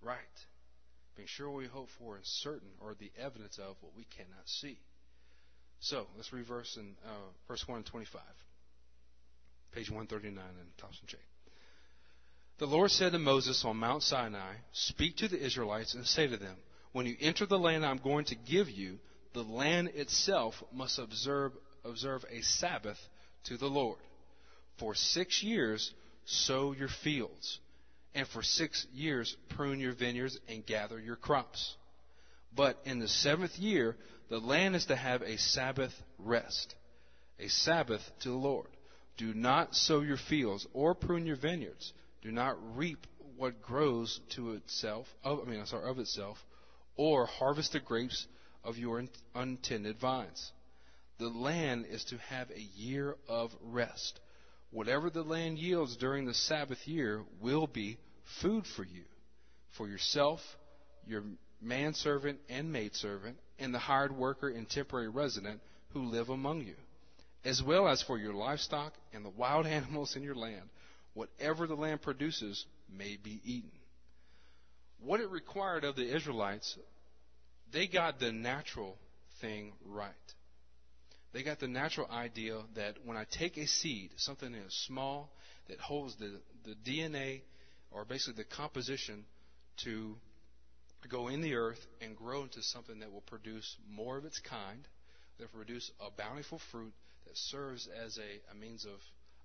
right. 0.00 0.20
Being 1.16 1.28
sure 1.28 1.50
what 1.50 1.58
we 1.58 1.66
hope 1.66 1.88
for 1.98 2.16
and 2.16 2.24
certain, 2.24 2.68
or 2.80 2.94
the 2.94 3.12
evidence 3.18 3.58
of 3.58 3.76
what 3.80 3.94
we 3.96 4.04
cannot 4.04 4.46
see. 4.46 4.78
So 5.80 6.06
let's 6.16 6.32
reverse 6.32 6.76
in 6.76 6.94
uh, 7.04 7.30
verse 7.46 7.66
1 7.66 7.76
and 7.76 7.86
25, 7.86 8.22
page 9.72 9.90
139 9.90 10.42
in 10.42 10.66
Thompson 10.78 11.06
Chain. 11.06 11.20
The 12.58 12.66
Lord 12.66 12.90
said 12.90 13.12
to 13.12 13.18
Moses 13.18 13.64
on 13.64 13.76
Mount 13.76 14.02
Sinai, 14.02 14.54
Speak 14.72 15.16
to 15.16 15.28
the 15.28 15.44
Israelites 15.44 15.94
and 15.94 16.06
say 16.06 16.26
to 16.26 16.36
them, 16.36 16.56
When 16.92 17.06
you 17.06 17.16
enter 17.20 17.46
the 17.46 17.58
land 17.58 17.84
I'm 17.84 17.98
going 17.98 18.24
to 18.26 18.36
give 18.36 18.70
you, 18.70 18.98
the 19.34 19.42
land 19.42 19.88
itself 19.94 20.62
must 20.72 20.98
observe, 20.98 21.52
observe 21.84 22.24
a 22.30 22.40
Sabbath 22.42 22.98
to 23.44 23.56
the 23.56 23.66
Lord. 23.66 23.98
For 24.78 24.94
six 24.94 25.42
years 25.42 25.92
sow 26.24 26.72
your 26.72 26.88
fields 26.88 27.58
and 28.14 28.26
for 28.28 28.42
six 28.42 28.86
years 28.92 29.36
prune 29.50 29.80
your 29.80 29.94
vineyards 29.94 30.38
and 30.48 30.64
gather 30.64 31.00
your 31.00 31.16
crops. 31.16 31.76
But 32.54 32.78
in 32.84 33.00
the 33.00 33.08
seventh 33.08 33.58
year, 33.58 33.96
the 34.28 34.38
land 34.38 34.76
is 34.76 34.86
to 34.86 34.96
have 34.96 35.22
a 35.22 35.36
Sabbath 35.36 35.92
rest, 36.18 36.74
a 37.38 37.48
Sabbath 37.48 38.02
to 38.20 38.28
the 38.28 38.34
Lord. 38.34 38.68
Do 39.16 39.34
not 39.34 39.74
sow 39.74 40.00
your 40.00 40.16
fields 40.16 40.66
or 40.72 40.94
prune 40.94 41.26
your 41.26 41.36
vineyards. 41.36 41.92
Do 42.22 42.30
not 42.30 42.56
reap 42.76 43.06
what 43.36 43.62
grows 43.62 44.20
to 44.30 44.52
itself, 44.52 45.06
of, 45.24 45.40
I 45.40 45.50
mean, 45.50 45.60
I'm 45.60 45.66
sorry, 45.66 45.90
of 45.90 45.98
itself, 45.98 46.38
or 46.96 47.26
harvest 47.26 47.72
the 47.72 47.80
grapes 47.80 48.26
of 48.62 48.78
your 48.78 49.02
untended 49.34 49.98
vines. 49.98 50.52
The 51.18 51.28
land 51.28 51.86
is 51.90 52.04
to 52.06 52.18
have 52.18 52.50
a 52.50 52.60
year 52.60 53.16
of 53.28 53.50
rest 53.60 54.20
Whatever 54.74 55.08
the 55.08 55.22
land 55.22 55.56
yields 55.60 55.96
during 55.96 56.24
the 56.24 56.34
Sabbath 56.34 56.88
year 56.88 57.22
will 57.40 57.68
be 57.68 57.96
food 58.42 58.64
for 58.76 58.84
you, 58.84 59.04
for 59.76 59.88
yourself, 59.88 60.40
your 61.06 61.22
manservant 61.60 62.38
and 62.48 62.72
maidservant, 62.72 63.36
and 63.58 63.72
the 63.72 63.78
hired 63.78 64.16
worker 64.16 64.48
and 64.48 64.68
temporary 64.68 65.08
resident 65.08 65.60
who 65.90 66.04
live 66.04 66.28
among 66.28 66.62
you, 66.62 66.74
as 67.44 67.62
well 67.62 67.88
as 67.88 68.02
for 68.02 68.18
your 68.18 68.34
livestock 68.34 68.92
and 69.12 69.24
the 69.24 69.30
wild 69.30 69.66
animals 69.78 70.16
in 70.16 70.22
your 70.22 70.34
land. 70.34 70.68
Whatever 71.14 71.66
the 71.66 71.76
land 71.76 72.02
produces 72.02 72.64
may 72.88 73.16
be 73.22 73.40
eaten. 73.44 73.70
What 74.98 75.20
it 75.20 75.30
required 75.30 75.84
of 75.84 75.96
the 75.96 76.14
Israelites, 76.14 76.76
they 77.72 77.86
got 77.86 78.18
the 78.18 78.32
natural 78.32 78.96
thing 79.40 79.72
right. 79.84 80.12
They 81.32 81.42
got 81.42 81.60
the 81.60 81.68
natural 81.68 82.08
idea 82.10 82.60
that 82.76 82.96
when 83.04 83.16
I 83.16 83.26
take 83.30 83.56
a 83.56 83.66
seed, 83.66 84.10
something 84.16 84.52
that 84.52 84.66
is 84.66 84.84
small, 84.86 85.30
that 85.68 85.80
holds 85.80 86.16
the, 86.16 86.32
the 86.64 86.74
DNA 86.88 87.42
or 87.94 88.04
basically 88.04 88.42
the 88.42 88.56
composition 88.56 89.24
to 89.84 90.16
go 91.08 91.28
in 91.28 91.40
the 91.40 91.54
earth 91.54 91.86
and 92.00 92.16
grow 92.16 92.42
into 92.42 92.62
something 92.62 92.98
that 93.00 93.12
will 93.12 93.22
produce 93.22 93.76
more 93.88 94.18
of 94.18 94.24
its 94.24 94.40
kind, 94.40 94.86
that 95.38 95.52
will 95.52 95.60
produce 95.60 95.90
a 96.00 96.10
bountiful 96.10 96.60
fruit 96.70 96.92
that 97.26 97.36
serves 97.36 97.88
as 98.04 98.18
a, 98.18 98.52
a 98.52 98.54
means 98.54 98.84
of 98.84 99.00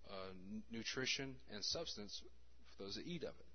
uh, 0.09 0.33
nutrition 0.71 1.35
and 1.53 1.63
substance 1.63 2.21
for 2.75 2.83
those 2.83 2.95
that 2.95 3.05
eat 3.05 3.23
of 3.23 3.29
it. 3.29 3.45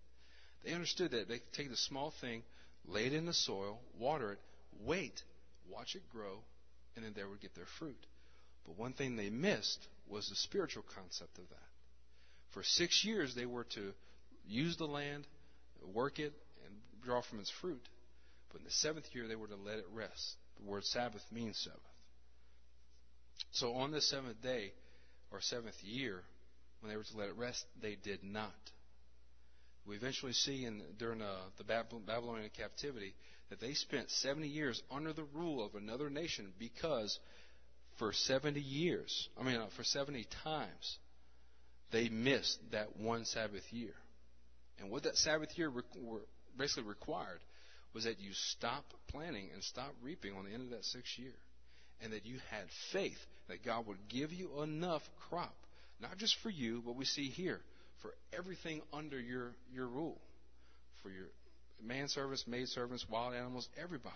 They 0.64 0.72
understood 0.72 1.10
that 1.10 1.28
they 1.28 1.38
could 1.38 1.52
take 1.52 1.70
the 1.70 1.76
small 1.76 2.12
thing, 2.20 2.42
lay 2.86 3.06
it 3.06 3.12
in 3.12 3.26
the 3.26 3.34
soil, 3.34 3.80
water 3.98 4.32
it, 4.32 4.38
wait, 4.84 5.22
watch 5.68 5.94
it 5.94 6.02
grow, 6.12 6.38
and 6.94 7.04
then 7.04 7.12
they 7.16 7.24
would 7.24 7.40
get 7.40 7.54
their 7.54 7.66
fruit. 7.78 8.06
But 8.64 8.78
one 8.78 8.92
thing 8.92 9.16
they 9.16 9.30
missed 9.30 9.86
was 10.08 10.28
the 10.28 10.36
spiritual 10.36 10.84
concept 10.94 11.38
of 11.38 11.48
that. 11.48 11.56
For 12.52 12.62
six 12.62 13.04
years, 13.04 13.34
they 13.34 13.46
were 13.46 13.64
to 13.74 13.92
use 14.46 14.76
the 14.76 14.86
land, 14.86 15.26
work 15.92 16.18
it, 16.18 16.32
and 16.66 16.74
draw 17.02 17.22
from 17.22 17.40
its 17.40 17.50
fruit. 17.60 17.82
But 18.52 18.60
in 18.60 18.64
the 18.64 18.72
seventh 18.72 19.06
year, 19.12 19.26
they 19.26 19.36
were 19.36 19.48
to 19.48 19.56
let 19.56 19.78
it 19.78 19.86
rest. 19.92 20.36
The 20.56 20.70
word 20.70 20.84
Sabbath 20.84 21.22
means 21.32 21.58
Sabbath. 21.58 21.80
So 23.52 23.74
on 23.74 23.90
the 23.90 24.00
seventh 24.00 24.40
day, 24.42 24.72
or 25.30 25.40
seventh 25.40 25.82
year, 25.82 26.22
when 26.80 26.90
they 26.90 26.96
were 26.96 27.04
to 27.04 27.16
let 27.16 27.28
it 27.28 27.36
rest, 27.36 27.64
they 27.82 27.96
did 27.96 28.22
not. 28.22 28.52
We 29.86 29.96
eventually 29.96 30.32
see 30.32 30.64
in, 30.64 30.82
during 30.98 31.20
uh, 31.20 31.36
the 31.58 31.64
Babylonian 31.64 32.50
captivity 32.56 33.14
that 33.50 33.60
they 33.60 33.74
spent 33.74 34.10
70 34.10 34.48
years 34.48 34.82
under 34.90 35.12
the 35.12 35.26
rule 35.34 35.64
of 35.64 35.74
another 35.74 36.08
nation 36.08 36.52
because 36.58 37.18
for 37.98 38.12
70 38.12 38.60
years, 38.60 39.28
I 39.38 39.44
mean, 39.44 39.56
uh, 39.56 39.66
for 39.76 39.84
70 39.84 40.26
times, 40.42 40.98
they 41.92 42.08
missed 42.08 42.58
that 42.72 42.96
one 42.96 43.24
Sabbath 43.24 43.64
year. 43.72 43.94
And 44.80 44.90
what 44.90 45.04
that 45.04 45.16
Sabbath 45.16 45.56
year 45.56 45.70
basically 46.56 46.84
required 46.84 47.40
was 47.94 48.04
that 48.04 48.20
you 48.20 48.30
stop 48.32 48.84
planting 49.08 49.50
and 49.52 49.62
stop 49.62 49.94
reaping 50.02 50.36
on 50.36 50.44
the 50.44 50.52
end 50.52 50.62
of 50.62 50.70
that 50.70 50.84
sixth 50.84 51.18
year. 51.18 51.34
And 52.02 52.12
that 52.12 52.26
you 52.26 52.38
had 52.50 52.64
faith 52.92 53.18
that 53.48 53.64
God 53.64 53.86
would 53.86 54.08
give 54.08 54.32
you 54.32 54.62
enough 54.62 55.02
crop, 55.28 55.54
not 56.00 56.18
just 56.18 56.36
for 56.42 56.50
you, 56.50 56.82
but 56.84 56.96
we 56.96 57.04
see 57.04 57.28
here, 57.28 57.60
for 58.02 58.10
everything 58.36 58.82
under 58.92 59.18
your, 59.18 59.52
your 59.72 59.86
rule. 59.86 60.20
For 61.02 61.10
your 61.10 61.28
manservants, 61.86 62.46
maidservants, 62.46 63.06
wild 63.08 63.34
animals, 63.34 63.68
everybody 63.80 64.14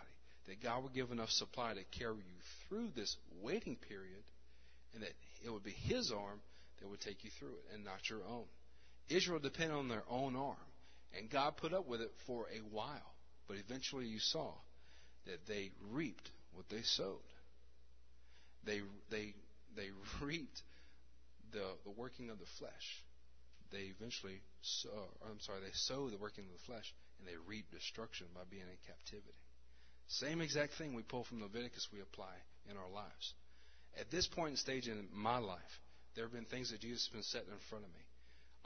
that 0.48 0.62
God 0.62 0.82
would 0.82 0.94
give 0.94 1.10
enough 1.10 1.30
supply 1.30 1.74
to 1.74 1.98
carry 1.98 2.16
you 2.16 2.40
through 2.68 2.88
this 2.96 3.16
waiting 3.42 3.76
period, 3.88 4.24
and 4.94 5.02
that 5.02 5.12
it 5.44 5.50
would 5.52 5.64
be 5.64 5.70
His 5.70 6.10
arm 6.10 6.40
that 6.80 6.88
would 6.88 7.00
take 7.00 7.22
you 7.24 7.30
through 7.38 7.48
it, 7.48 7.74
and 7.74 7.84
not 7.84 8.08
your 8.08 8.20
own. 8.28 8.44
Israel 9.08 9.38
depended 9.38 9.76
on 9.76 9.88
their 9.88 10.04
own 10.08 10.36
arm, 10.36 10.56
and 11.16 11.30
God 11.30 11.56
put 11.56 11.72
up 11.72 11.86
with 11.86 12.00
it 12.00 12.12
for 12.26 12.46
a 12.54 12.58
while, 12.70 13.14
but 13.46 13.56
eventually 13.56 14.06
you 14.06 14.18
saw 14.18 14.52
that 15.26 15.46
they 15.46 15.70
reaped 15.90 16.30
what 16.52 16.68
they 16.68 16.82
sowed. 16.82 17.18
They 18.64 18.80
they 19.10 19.34
they 19.76 19.88
reaped 20.20 20.62
the 21.52 21.64
the 21.84 21.90
working 21.90 22.30
of 22.30 22.38
the 22.38 22.46
flesh. 22.58 23.04
They 23.70 23.92
eventually, 23.92 24.40
sow, 24.62 25.12
I'm 25.28 25.40
sorry, 25.40 25.60
they 25.60 25.72
sowed 25.74 26.12
the 26.12 26.16
working 26.16 26.44
of 26.46 26.52
the 26.52 26.64
flesh, 26.72 26.94
and 27.18 27.28
they 27.28 27.36
reaped 27.46 27.70
destruction 27.70 28.26
by 28.34 28.40
being 28.48 28.62
in 28.62 28.78
captivity. 28.86 29.36
Same 30.06 30.40
exact 30.40 30.72
thing 30.78 30.94
we 30.94 31.02
pull 31.02 31.24
from 31.24 31.42
Leviticus 31.42 31.88
we 31.92 32.00
apply 32.00 32.32
in 32.70 32.78
our 32.78 32.88
lives. 32.88 33.34
At 34.00 34.10
this 34.10 34.26
point 34.26 34.52
in 34.52 34.56
stage 34.56 34.88
in 34.88 35.08
my 35.12 35.36
life, 35.36 35.80
there 36.14 36.24
have 36.24 36.32
been 36.32 36.46
things 36.46 36.70
that 36.70 36.80
Jesus 36.80 37.04
has 37.06 37.12
been 37.12 37.22
setting 37.22 37.52
in 37.52 37.60
front 37.68 37.84
of 37.84 37.90
me. 37.92 38.00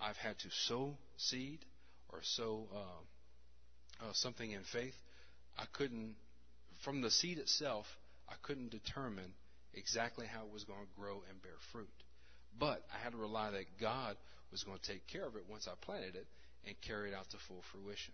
I've 0.02 0.16
had 0.16 0.38
to 0.40 0.49
sow 0.66 0.97
seed 1.16 1.61
or 2.09 2.21
sow 2.23 2.66
uh, 2.75 4.04
uh, 4.04 4.12
something 4.14 4.50
in 4.50 4.62
faith. 4.64 4.94
I 5.56 5.64
couldn't, 5.73 6.16
from 6.85 7.02
the 7.02 7.11
seed 7.11 7.38
itself, 7.38 7.87
I 8.28 8.35
couldn't 8.42 8.71
determine 8.71 9.32
exactly 9.75 10.26
how 10.26 10.44
it 10.44 10.52
was 10.52 10.64
going 10.64 10.80
to 10.80 11.00
grow 11.00 11.23
and 11.30 11.40
bear 11.40 11.52
fruit. 11.71 11.88
But 12.59 12.85
I 12.92 13.02
had 13.02 13.12
to 13.12 13.18
rely 13.18 13.50
that 13.52 13.64
God 13.80 14.16
was 14.50 14.64
going 14.64 14.78
to 14.78 14.92
take 14.92 15.06
care 15.06 15.25
of 15.25 15.37
it 15.37 15.44
once 15.49 15.68
I 15.68 15.73
planted 15.80 16.16
it 16.16 16.26
and 16.66 16.75
carry 16.82 17.11
it 17.11 17.14
out 17.14 17.30
to 17.30 17.37
full 17.49 17.62
fruition. 17.73 18.12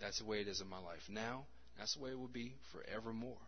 That's 0.00 0.18
the 0.18 0.26
way 0.26 0.40
it 0.40 0.48
is 0.48 0.60
in 0.60 0.68
my 0.68 0.78
life 0.78 1.02
now. 1.08 1.46
That's 1.78 1.94
the 1.94 2.02
way 2.02 2.10
it 2.10 2.18
will 2.18 2.28
be 2.28 2.54
forevermore. 2.72 3.38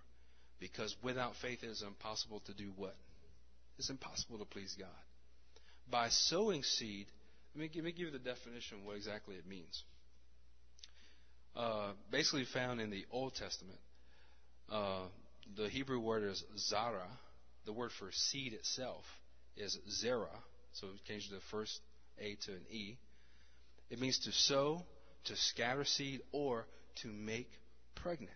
Because 0.61 0.95
without 1.03 1.35
faith, 1.43 1.63
it 1.63 1.69
is 1.69 1.83
impossible 1.83 2.43
to 2.47 2.55
do 2.55 2.73
what? 2.77 2.97
It's 3.79 3.91
impossible 3.91 4.39
to 4.39 4.45
please 4.45 4.75
God. 4.79 4.89
By 5.91 6.09
sowing 6.09 6.63
seed, 6.63 7.07
let 7.55 7.63
me 7.63 7.71
let 7.75 7.85
me 7.85 7.93
give 7.93 8.07
you 8.07 8.11
the 8.11 8.19
definition 8.19 8.79
of 8.79 8.85
what 8.85 8.97
exactly 8.97 9.37
it 9.37 9.47
means. 9.47 9.83
Uh, 11.57 11.93
basically 12.11 12.45
found 12.45 12.81
in 12.81 12.91
the 12.91 13.05
Old 13.11 13.35
Testament. 13.35 13.79
Uh, 14.71 15.07
the 15.57 15.69
Hebrew 15.69 15.99
word 15.99 16.25
is 16.25 16.45
zara. 16.57 17.09
The 17.65 17.73
word 17.73 17.91
for 17.99 18.11
seed 18.13 18.53
itself 18.53 19.05
is 19.57 19.79
zera. 20.05 20.29
So 20.73 20.89
we 20.89 21.01
change 21.07 21.29
the 21.31 21.41
first 21.51 21.81
A 22.19 22.37
to 22.47 22.53
an 22.53 22.63
E. 22.71 22.97
It 23.91 24.01
means 24.01 24.19
to 24.21 24.33
sow, 24.33 24.85
to 25.25 25.37
scatter 25.37 25.85
seed, 25.85 26.21
or 26.33 26.67
to 27.03 27.09
make 27.09 27.51
pregnant. 27.95 28.31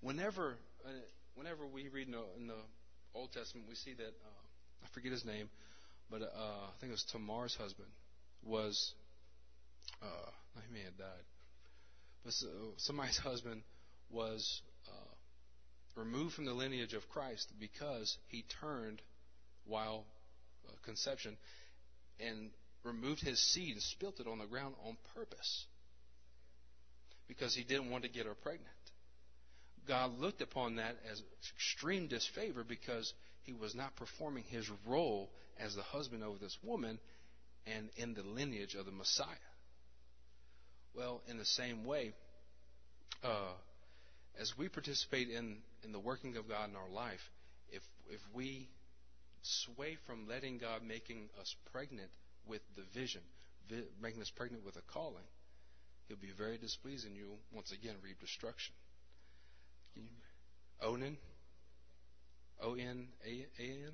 Whenever, 0.00 0.56
uh, 0.84 0.90
whenever 1.34 1.66
we 1.66 1.88
read 1.88 2.08
in 2.08 2.12
the, 2.12 2.24
in 2.38 2.46
the, 2.48 2.54
Old 3.14 3.32
Testament, 3.32 3.66
we 3.68 3.74
see 3.74 3.94
that 3.94 4.04
uh, 4.04 4.84
I 4.84 4.86
forget 4.92 5.12
his 5.12 5.24
name, 5.24 5.48
but 6.10 6.22
uh, 6.22 6.26
I 6.26 6.70
think 6.80 6.90
it 6.90 6.94
was 6.94 7.04
Tamar's 7.12 7.54
husband 7.54 7.88
was 8.42 8.92
uh, 10.02 10.30
he 10.66 10.72
may 10.72 10.84
have 10.84 10.96
died, 10.96 11.24
but 12.24 12.32
so, 12.32 12.46
somebody's 12.76 13.18
husband 13.24 13.62
was 14.10 14.62
uh, 14.86 16.00
removed 16.00 16.34
from 16.34 16.46
the 16.46 16.54
lineage 16.54 16.94
of 16.94 17.08
Christ 17.08 17.52
because 17.60 18.16
he 18.28 18.44
turned 18.60 19.02
while 19.66 20.04
uh, 20.66 20.72
conception 20.84 21.36
and 22.20 22.50
removed 22.84 23.20
his 23.20 23.38
seed 23.38 23.74
and 23.74 23.82
spilt 23.82 24.20
it 24.20 24.26
on 24.26 24.38
the 24.38 24.46
ground 24.46 24.74
on 24.86 24.96
purpose 25.14 25.66
because 27.26 27.54
he 27.54 27.62
didn't 27.62 27.90
want 27.90 28.04
to 28.04 28.08
get 28.08 28.26
her 28.26 28.34
pregnant. 28.34 28.66
God 29.86 30.18
looked 30.18 30.42
upon 30.42 30.76
that 30.76 30.96
as 31.10 31.22
extreme 31.54 32.08
disfavor 32.08 32.64
because 32.64 33.12
he 33.42 33.52
was 33.52 33.74
not 33.74 33.96
performing 33.96 34.44
his 34.44 34.68
role 34.86 35.30
as 35.58 35.74
the 35.74 35.82
husband 35.82 36.22
over 36.22 36.38
this 36.38 36.56
woman 36.62 36.98
and 37.66 37.90
in 37.96 38.14
the 38.14 38.22
lineage 38.22 38.74
of 38.74 38.86
the 38.86 38.92
Messiah. 38.92 39.26
Well, 40.94 41.22
in 41.28 41.38
the 41.38 41.44
same 41.44 41.84
way, 41.84 42.12
uh, 43.22 43.52
as 44.40 44.56
we 44.56 44.68
participate 44.68 45.28
in, 45.28 45.58
in 45.84 45.92
the 45.92 45.98
working 45.98 46.36
of 46.36 46.48
God 46.48 46.70
in 46.70 46.76
our 46.76 46.88
life, 46.90 47.30
if, 47.70 47.82
if 48.10 48.20
we 48.32 48.68
sway 49.42 49.96
from 50.06 50.26
letting 50.28 50.58
God 50.58 50.82
making 50.86 51.28
us 51.40 51.54
pregnant 51.72 52.10
with 52.46 52.62
the 52.76 52.82
vision, 52.98 53.22
vi- 53.68 53.84
making 54.00 54.22
us 54.22 54.30
pregnant 54.30 54.64
with 54.64 54.76
a 54.76 54.82
calling, 54.92 55.24
He'll 56.08 56.16
be 56.16 56.32
very 56.36 56.56
displeased 56.56 57.06
and 57.06 57.14
you'll 57.14 57.38
once 57.52 57.70
again 57.70 57.94
reap 58.02 58.18
destruction. 58.18 58.74
Onan? 60.80 61.18
O 62.62 62.74
N 62.74 63.08
A 63.26 63.46
N? 63.60 63.92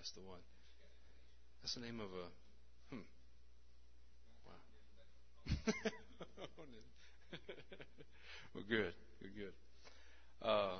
That's 0.00 0.12
the 0.12 0.22
one. 0.22 0.38
That's 1.60 1.74
the 1.74 1.80
name 1.82 2.00
of 2.00 2.06
a. 2.06 2.24
Hmm. 2.88 3.04
Wow. 4.46 5.72
well, 8.54 8.64
good. 8.66 8.94
Good, 9.20 9.34
good. 9.36 9.52
Uh, 10.40 10.78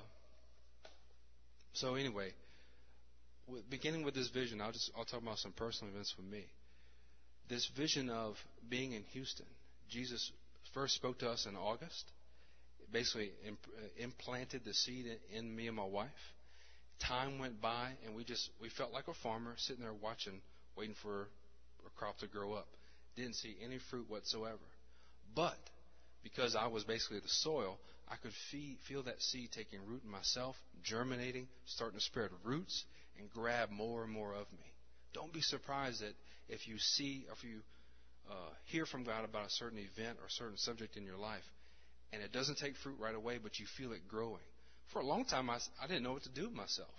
so, 1.75 1.97
anyway, 1.97 2.33
beginning 3.69 4.07
with 4.07 4.15
this 4.15 4.29
vision, 4.29 4.63
I'll 4.63 4.73
just 4.73 4.91
I'll 4.97 5.05
talk 5.05 5.21
about 5.21 5.37
some 5.37 5.53
personal 5.53 5.93
events 5.93 6.15
for 6.17 6.23
me 6.23 6.47
this 7.51 7.71
vision 7.77 8.09
of 8.09 8.37
being 8.71 8.93
in 8.93 9.03
Houston. 9.13 9.45
Jesus 9.91 10.33
first 10.73 10.95
spoke 10.95 11.19
to 11.19 11.29
us 11.29 11.45
in 11.45 11.57
August, 11.57 12.11
basically 12.91 13.33
uh, 13.47 13.53
implanted 13.99 14.63
the 14.65 14.73
seed 14.73 15.05
in 15.37 15.55
me 15.55 15.67
and 15.67 15.77
my 15.77 15.85
wife. 15.85 16.09
Time 17.01 17.39
went 17.39 17.61
by, 17.61 17.91
and 18.05 18.15
we 18.15 18.25
just 18.25 18.51
we 18.61 18.69
felt 18.69 18.93
like 18.93 19.09
a 19.09 19.15
farmer 19.23 19.55
sitting 19.57 19.83
there 19.83 19.95
watching, 19.95 20.41
waiting 20.77 20.95
for 21.03 21.29
a 21.87 21.91
crop 21.99 22.19
to 22.19 22.27
grow 22.27 22.53
up. 22.53 22.69
Didn't 23.17 23.37
see 23.37 23.57
any 23.65 23.79
fruit 23.91 24.09
whatsoever. 24.09 24.59
But 25.35 25.59
because 26.23 26.55
I 26.55 26.67
was 26.67 26.85
basically 26.85 27.21
the 27.21 27.29
soil, 27.29 27.79
I 28.09 28.17
could 28.17 28.33
fee- 28.51 28.79
feel 28.89 29.03
that 29.05 29.21
seed 29.23 29.51
taking 29.53 29.79
root 29.87 30.03
in 30.05 30.11
myself, 30.11 30.57
germinating, 30.83 31.49
starting 31.67 31.99
to 31.99 32.05
spread 32.05 32.31
roots, 32.45 32.85
and 33.19 33.31
grab 33.31 33.71
more 33.71 34.03
and 34.03 34.13
more 34.13 34.33
of 34.33 34.51
me. 34.53 34.73
Don't 35.13 35.33
be 35.33 35.41
surprised 35.41 36.03
that 36.03 36.15
if 36.49 36.67
you 36.69 36.79
see, 36.79 37.27
if 37.33 37.45
you 37.45 37.61
uh, 38.29 38.51
hear 38.67 38.87
from 38.87 39.05
God 39.05 39.25
about 39.25 39.47
a 39.47 39.51
certain 39.51 39.79
event 39.79 40.19
or 40.21 40.27
a 40.27 40.31
certain 40.31 40.57
subject 40.57 40.97
in 40.97 41.05
your 41.05 41.17
life, 41.17 41.45
and 42.13 42.23
it 42.23 42.33
doesn't 42.33 42.59
take 42.59 42.77
fruit 42.77 42.97
right 42.99 43.15
away, 43.15 43.39
but 43.43 43.59
you 43.59 43.67
feel 43.77 43.93
it 43.93 44.09
growing. 44.09 44.43
For 44.93 45.01
a 45.01 45.05
long 45.05 45.25
time, 45.25 45.51
I, 45.51 45.59
I 45.81 45.87
didn't 45.87 46.03
know 46.03 46.13
what 46.13 46.25
to 46.25 46.31
do 46.31 46.45
with 46.45 46.55
myself. 46.55 46.91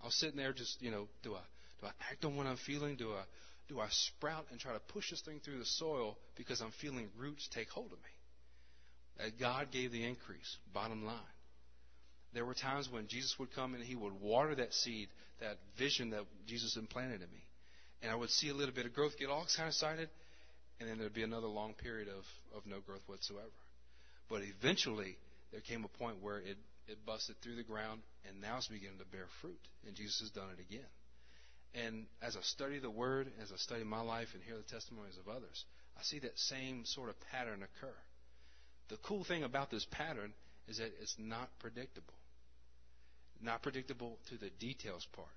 I 0.00 0.06
was 0.06 0.14
sitting 0.14 0.36
there 0.36 0.52
just, 0.52 0.80
you 0.82 0.90
know, 0.90 1.08
do 1.22 1.34
I 1.34 1.40
do 1.80 1.86
I 1.86 1.90
act 2.10 2.24
on 2.24 2.36
what 2.36 2.46
I'm 2.46 2.56
feeling? 2.56 2.96
Do 2.96 3.12
I 3.12 3.22
do 3.68 3.80
I 3.80 3.86
sprout 3.90 4.46
and 4.50 4.60
try 4.60 4.72
to 4.72 4.80
push 4.80 5.10
this 5.10 5.22
thing 5.22 5.40
through 5.44 5.58
the 5.58 5.64
soil 5.64 6.18
because 6.36 6.60
I'm 6.60 6.72
feeling 6.80 7.08
roots 7.18 7.48
take 7.52 7.70
hold 7.70 7.86
of 7.92 7.98
me? 7.98 8.14
That 9.18 9.38
God 9.38 9.70
gave 9.70 9.92
the 9.92 10.04
increase. 10.04 10.56
Bottom 10.72 11.04
line. 11.04 11.16
There 12.34 12.44
were 12.44 12.54
times 12.54 12.90
when 12.90 13.06
Jesus 13.06 13.36
would 13.38 13.54
come 13.54 13.74
and 13.74 13.82
he 13.82 13.94
would 13.94 14.20
water 14.20 14.54
that 14.56 14.74
seed, 14.74 15.08
that 15.40 15.56
vision 15.78 16.10
that 16.10 16.24
Jesus 16.46 16.76
implanted 16.76 17.22
in 17.22 17.30
me 17.30 17.44
and 18.04 18.12
I 18.12 18.14
would 18.14 18.30
see 18.30 18.50
a 18.50 18.54
little 18.54 18.74
bit 18.74 18.84
of 18.84 18.92
growth, 18.92 19.18
get 19.18 19.30
all 19.30 19.46
kind 19.56 19.66
of 19.66 19.72
excited, 19.72 20.10
and 20.78 20.88
then 20.88 20.98
there'd 20.98 21.14
be 21.14 21.22
another 21.22 21.46
long 21.46 21.72
period 21.72 22.08
of, 22.08 22.24
of 22.54 22.66
no 22.66 22.80
growth 22.80 23.00
whatsoever. 23.06 23.48
But 24.28 24.42
eventually, 24.42 25.16
there 25.52 25.62
came 25.62 25.84
a 25.84 25.98
point 25.98 26.20
where 26.20 26.38
it, 26.38 26.58
it 26.86 27.04
busted 27.06 27.36
through 27.42 27.56
the 27.56 27.62
ground, 27.62 28.02
and 28.28 28.40
now 28.40 28.56
it's 28.56 28.68
beginning 28.68 28.98
to 28.98 29.06
bear 29.06 29.26
fruit. 29.40 29.60
And 29.86 29.94
Jesus 29.94 30.20
has 30.20 30.30
done 30.30 30.48
it 30.56 30.60
again. 30.60 30.88
And 31.74 32.06
as 32.22 32.36
I 32.36 32.40
study 32.42 32.78
the 32.78 32.90
Word, 32.90 33.30
as 33.42 33.50
I 33.52 33.56
study 33.56 33.84
my 33.84 34.00
life 34.00 34.28
and 34.34 34.42
hear 34.42 34.56
the 34.56 34.62
testimonies 34.62 35.18
of 35.18 35.28
others, 35.28 35.64
I 35.98 36.02
see 36.02 36.20
that 36.20 36.38
same 36.38 36.84
sort 36.84 37.08
of 37.08 37.16
pattern 37.32 37.62
occur. 37.62 37.94
The 38.88 38.96
cool 38.98 39.24
thing 39.24 39.42
about 39.42 39.70
this 39.70 39.86
pattern 39.90 40.32
is 40.68 40.78
that 40.78 40.92
it's 41.00 41.16
not 41.18 41.48
predictable. 41.58 42.14
Not 43.40 43.62
predictable 43.62 44.18
to 44.28 44.36
the 44.36 44.50
details 44.60 45.06
part. 45.12 45.28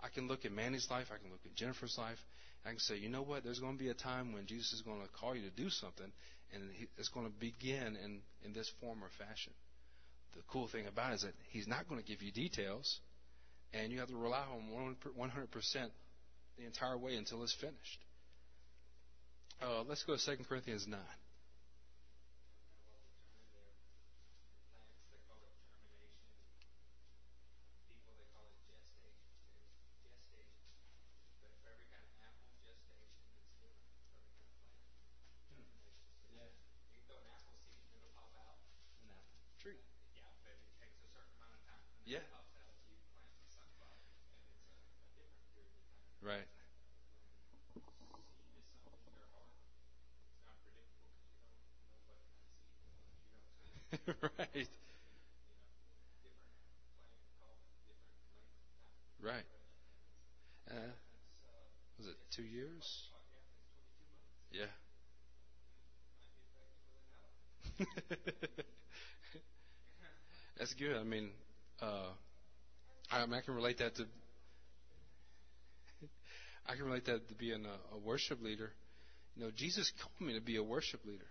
I 0.00 0.08
can 0.08 0.28
look 0.28 0.44
at 0.44 0.52
Manny's 0.52 0.88
life, 0.90 1.08
I 1.14 1.18
can 1.18 1.30
look 1.30 1.44
at 1.44 1.54
Jennifer's 1.54 1.96
life, 1.98 2.18
I 2.64 2.70
can 2.70 2.78
say, 2.78 2.96
you 2.96 3.08
know 3.08 3.22
what, 3.22 3.44
there's 3.44 3.58
going 3.60 3.76
to 3.76 3.82
be 3.82 3.90
a 3.90 3.94
time 3.94 4.32
when 4.32 4.46
Jesus 4.46 4.72
is 4.72 4.82
going 4.82 5.00
to 5.00 5.08
call 5.08 5.34
you 5.34 5.42
to 5.42 5.54
do 5.54 5.70
something, 5.70 6.10
and 6.52 6.62
it's 6.98 7.08
going 7.08 7.26
to 7.26 7.32
begin 7.32 7.96
in, 8.02 8.20
in 8.44 8.52
this 8.52 8.70
form 8.80 9.04
or 9.04 9.10
fashion. 9.18 9.52
The 10.34 10.42
cool 10.48 10.68
thing 10.68 10.86
about 10.86 11.12
it 11.12 11.14
is 11.16 11.22
that 11.22 11.34
He's 11.48 11.66
not 11.66 11.88
going 11.88 12.00
to 12.00 12.06
give 12.06 12.22
you 12.22 12.32
details, 12.32 13.00
and 13.72 13.92
you 13.92 13.98
have 13.98 14.08
to 14.08 14.16
rely 14.16 14.44
on 14.52 14.62
him 14.62 15.12
100% 15.18 15.90
the 16.58 16.64
entire 16.64 16.98
way 16.98 17.16
until 17.16 17.42
it's 17.42 17.54
finished. 17.54 17.98
Uh, 19.62 19.82
let's 19.88 20.02
go 20.04 20.16
to 20.16 20.36
2 20.36 20.44
Corinthians 20.48 20.86
9. 20.88 20.98
Right. 46.22 46.46
right. 54.38 54.68
Right. 59.22 59.44
Uh, 60.70 60.92
was 61.98 62.06
it 62.08 62.16
two 62.34 62.42
years? 62.42 63.04
Yeah. 64.52 64.66
That's 70.58 70.74
good. 70.74 70.96
I 70.96 71.04
mean, 71.04 71.30
uh, 71.80 72.08
I, 73.10 73.22
I 73.22 73.40
can 73.44 73.54
relate 73.54 73.78
that 73.78 73.94
to 73.96 74.04
I 76.66 76.74
can 76.74 76.84
relate 76.84 77.06
that 77.06 77.26
to 77.28 77.34
being 77.34 77.64
a, 77.64 77.78
a 77.94 77.98
worship 77.98 78.42
leader. 78.42 78.70
You 79.36 79.44
know, 79.44 79.50
Jesus 79.56 79.90
called 80.02 80.20
me 80.28 80.34
to 80.38 80.44
be 80.44 80.56
a 80.56 80.62
worship 80.62 81.04
leader. 81.06 81.24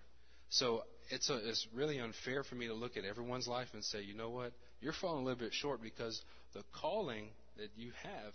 So 0.50 0.82
it's 1.12 1.30
a, 1.30 1.36
it's 1.48 1.68
really 1.74 2.00
unfair 2.00 2.44
for 2.44 2.56
me 2.56 2.68
to 2.68 2.74
look 2.74 2.98
at 2.98 3.06
everyone's 3.06 3.48
life 3.48 3.68
and 3.74 3.84
say, 3.84 4.02
you 4.02 4.16
know 4.16 4.32
what, 4.32 4.52
you're 4.82 4.94
falling 4.94 5.22
a 5.22 5.26
little 5.26 5.40
bit 5.40 5.54
short 5.54 5.82
because 5.82 6.20
the 6.54 6.64
calling 6.82 7.28
that 7.58 7.70
you 7.76 7.92
have 8.04 8.34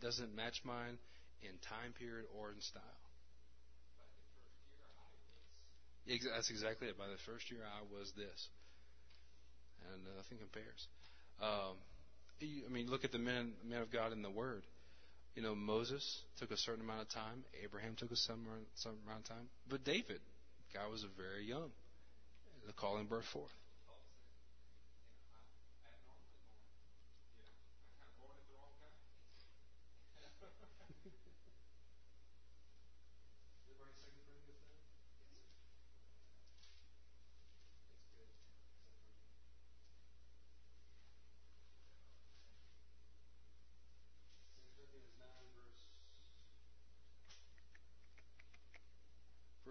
doesn't 0.00 0.34
match 0.36 0.60
mine 0.64 0.98
in 1.42 1.58
time 1.62 1.92
period 1.98 2.26
or 2.36 2.50
in 2.50 2.60
style. 2.60 2.82
That's 6.06 6.50
exactly 6.50 6.88
it. 6.88 6.96
By 6.98 7.08
the 7.08 7.18
first 7.26 7.50
year, 7.50 7.62
I 7.66 7.82
was 7.92 8.12
this, 8.16 8.48
and 9.92 10.02
nothing 10.16 10.38
compares. 10.38 10.86
Um, 11.42 11.76
I 12.40 12.70
mean, 12.70 12.88
look 12.88 13.04
at 13.04 13.12
the 13.12 13.18
men 13.18 13.54
men 13.64 13.82
of 13.82 13.90
God 13.90 14.12
in 14.12 14.22
the 14.22 14.30
Word 14.30 14.62
You 15.34 15.42
know, 15.42 15.54
Moses 15.54 16.22
took 16.38 16.50
a 16.50 16.56
certain 16.56 16.82
amount 16.82 17.02
of 17.02 17.08
time. 17.10 17.44
Abraham 17.62 17.94
took 17.94 18.10
a 18.10 18.16
certain 18.16 18.44
amount 18.44 19.20
of 19.20 19.24
time. 19.24 19.48
But 19.68 19.84
David, 19.84 20.20
guy 20.72 20.86
was 20.90 21.04
a 21.04 21.12
very 21.16 21.44
young. 21.44 21.70
The 22.66 22.72
calling 22.72 23.06
birth 23.06 23.26
forth. 23.26 23.52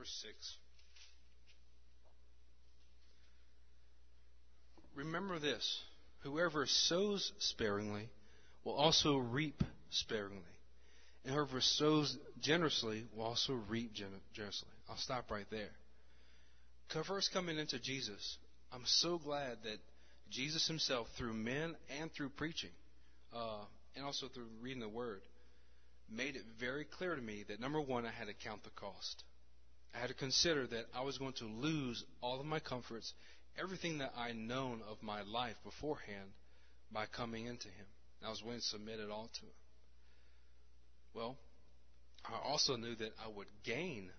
Verse 0.06 0.24
6. 0.24 0.58
Remember 4.96 5.40
this 5.40 5.82
whoever 6.20 6.68
sows 6.68 7.32
sparingly 7.40 8.10
will 8.64 8.74
also 8.74 9.18
reap 9.18 9.64
sparingly. 9.90 10.44
And 11.24 11.34
whoever 11.34 11.60
sows 11.60 12.16
generously 12.40 13.08
will 13.16 13.26
also 13.26 13.54
reap 13.68 13.94
generously. 13.94 14.70
I'll 14.88 14.98
stop 14.98 15.32
right 15.32 15.48
there. 15.50 15.72
First, 17.04 17.34
coming 17.34 17.58
into 17.58 17.80
Jesus, 17.80 18.38
I'm 18.72 18.86
so 18.86 19.18
glad 19.18 19.58
that 19.64 19.80
Jesus 20.30 20.68
himself, 20.68 21.08
through 21.18 21.34
men 21.34 21.76
and 22.00 22.12
through 22.14 22.30
preaching, 22.30 22.70
uh, 23.36 23.66
and 23.96 24.06
also 24.06 24.28
through 24.28 24.48
reading 24.62 24.82
the 24.82 24.90
Word, 24.90 25.22
made 26.10 26.36
it 26.36 26.44
very 26.60 26.86
clear 26.86 27.16
to 27.16 27.22
me 27.22 27.44
that 27.48 27.60
number 27.60 27.82
one, 27.82 28.06
I 28.06 28.12
had 28.12 28.28
to 28.28 28.34
count 28.36 28.64
the 28.64 28.70
cost. 28.72 29.24
I 29.96 30.00
had 30.00 30.10
to 30.10 30.14
consider 30.14 30.68
that 30.68 30.86
I 30.94 31.04
was 31.04 31.18
going 31.18 31.34
to 31.34 31.46
lose 31.46 32.04
all 32.22 32.40
of 32.40 32.46
my 32.46 32.60
comforts, 32.60 33.14
everything 33.58 34.00
that 34.00 34.14
I 34.18 34.34
known 34.34 34.82
of 34.90 35.02
my 35.02 35.22
life 35.22 35.56
beforehand, 35.64 36.32
by 36.92 37.06
coming 37.06 37.46
into 37.46 37.70
Him. 37.70 37.86
I 38.26 38.30
was 38.30 38.44
willing 38.44 38.60
to 38.60 38.66
submit 38.66 39.00
it 39.00 39.10
all 39.10 39.30
to 39.34 39.42
Him. 39.42 39.52
Well, 41.14 41.38
I 42.26 42.38
also 42.46 42.76
knew 42.76 42.96
that 42.96 43.14
I 43.24 43.30
would 43.30 43.48
gain 43.64 44.10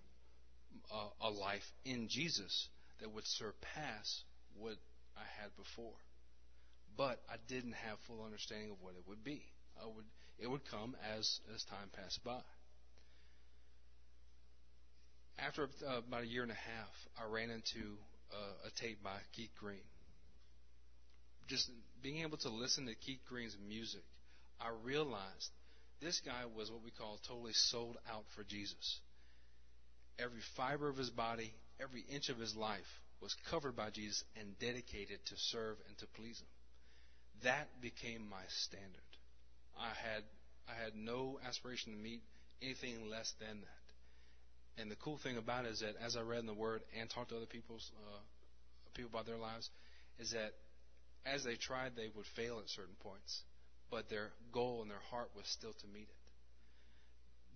a, 0.91 1.27
a 1.29 1.31
life 1.31 1.71
in 1.85 2.09
Jesus 2.09 2.69
that 3.01 3.12
would 3.12 3.27
surpass 3.27 4.23
what 4.59 4.77
I 5.17 5.25
had 5.43 5.55
before. 5.57 5.99
But 6.97 7.21
I 7.29 7.37
didn't 7.49 7.75
have 7.75 7.99
full 8.07 8.25
understanding 8.25 8.71
of 8.71 8.77
what 8.81 8.95
it 8.95 9.07
would 9.07 9.23
be. 9.23 9.43
I 9.83 9.85
would, 9.85 10.05
it 10.39 10.51
would 10.51 10.65
come 10.71 10.97
as, 11.17 11.41
as 11.55 11.65
time 11.65 11.91
passed 11.95 12.25
by 12.25 12.41
after 15.38 15.68
uh, 15.87 15.99
about 15.99 16.22
a 16.22 16.27
year 16.27 16.42
and 16.42 16.53
a 16.53 16.55
half, 16.55 17.09
I 17.18 17.31
ran 17.31 17.51
into 17.51 17.96
uh, 18.33 18.68
a 18.68 18.81
tape 18.81 19.03
by 19.03 19.16
Keith 19.33 19.51
Green. 19.59 19.85
Just 21.46 21.70
being 22.03 22.22
able 22.22 22.38
to 22.38 22.49
listen 22.49 22.87
to 22.87 22.94
Keith 22.94 23.20
Green's 23.29 23.57
music, 23.68 24.03
I 24.61 24.70
realized 24.85 25.51
this 26.01 26.20
guy 26.20 26.42
was 26.57 26.70
what 26.70 26.83
we 26.83 26.90
call 26.90 27.20
totally 27.27 27.53
sold 27.53 27.96
out 28.11 28.25
for 28.35 28.44
Jesus. 28.44 29.01
Every 30.18 30.40
fiber 30.57 30.88
of 30.88 30.96
his 30.96 31.11
body, 31.11 31.53
every 31.81 32.05
inch 32.11 32.29
of 32.29 32.38
his 32.38 32.57
life 32.57 33.01
was 33.20 33.37
covered 33.51 33.77
by 33.77 33.90
Jesus 33.90 34.25
and 34.38 34.59
dedicated 34.59 35.25
to 35.27 35.35
serve 35.37 35.77
and 35.88 35.96
to 35.99 36.07
please 36.07 36.40
him. 36.40 36.49
That 37.42 37.68
became 37.81 38.29
my 38.29 38.42
standard. 38.49 39.01
I 39.79 39.88
had 39.88 40.25
I 40.68 40.83
had 40.83 40.96
no 40.96 41.38
aspiration 41.46 41.92
to 41.92 41.99
meet 41.99 42.22
anything 42.62 43.09
less 43.09 43.33
than 43.38 43.61
that. 43.61 43.87
And 44.79 44.91
the 44.91 44.97
cool 44.97 45.19
thing 45.19 45.37
about 45.37 45.65
it 45.65 45.73
is 45.73 45.81
that 45.81 45.97
as 46.05 46.17
I 46.17 46.23
read 46.23 46.41
in 46.41 46.47
the 46.47 46.55
Word 46.55 46.83
and 46.99 47.09
talked 47.09 47.31
to 47.31 47.37
other 47.37 47.47
people's 47.47 47.91
uh, 48.07 48.19
people 48.95 49.11
about 49.11 49.27
their 49.27 49.39
lives, 49.39 49.71
is 50.19 50.33
that 50.33 50.53
as 51.25 51.45
they 51.45 51.57
tried, 51.57 51.97
they 51.97 52.11
would 52.15 52.27
fail 52.37 52.59
at 52.59 52.69
certain 52.69 52.95
points, 53.01 53.43
but 53.91 54.09
their 54.09 54.31
goal 54.53 54.83
and 54.83 54.91
their 54.91 55.03
heart 55.11 55.31
was 55.35 55.47
still 55.47 55.73
to 55.73 55.87
meet 55.89 56.09
it. 56.09 56.17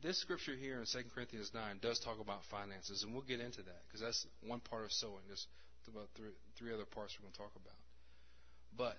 This 0.03 0.19
scripture 0.19 0.57
here 0.57 0.81
in 0.81 0.87
2 0.87 1.11
Corinthians 1.15 1.51
9 1.53 1.79
does 1.83 2.01
talk 2.01 2.21
about 2.21 2.41
finances, 2.51 3.03
and 3.03 3.13
we'll 3.13 3.23
get 3.23 3.41
into 3.41 3.63
that 3.63 3.83
because 3.87 4.01
that's 4.01 4.27
one 4.47 4.61
part 4.61 4.85
of 4.85 4.93
sowing. 4.93 5.21
There's 5.27 5.47
about 5.89 6.09
three, 6.17 6.31
three 6.59 6.73
other 6.73 6.85
parts 6.85 7.15
we're 7.19 7.25
going 7.25 7.33
to 7.33 7.39
talk 7.39 7.53
about. 7.55 7.77
But 8.77 8.97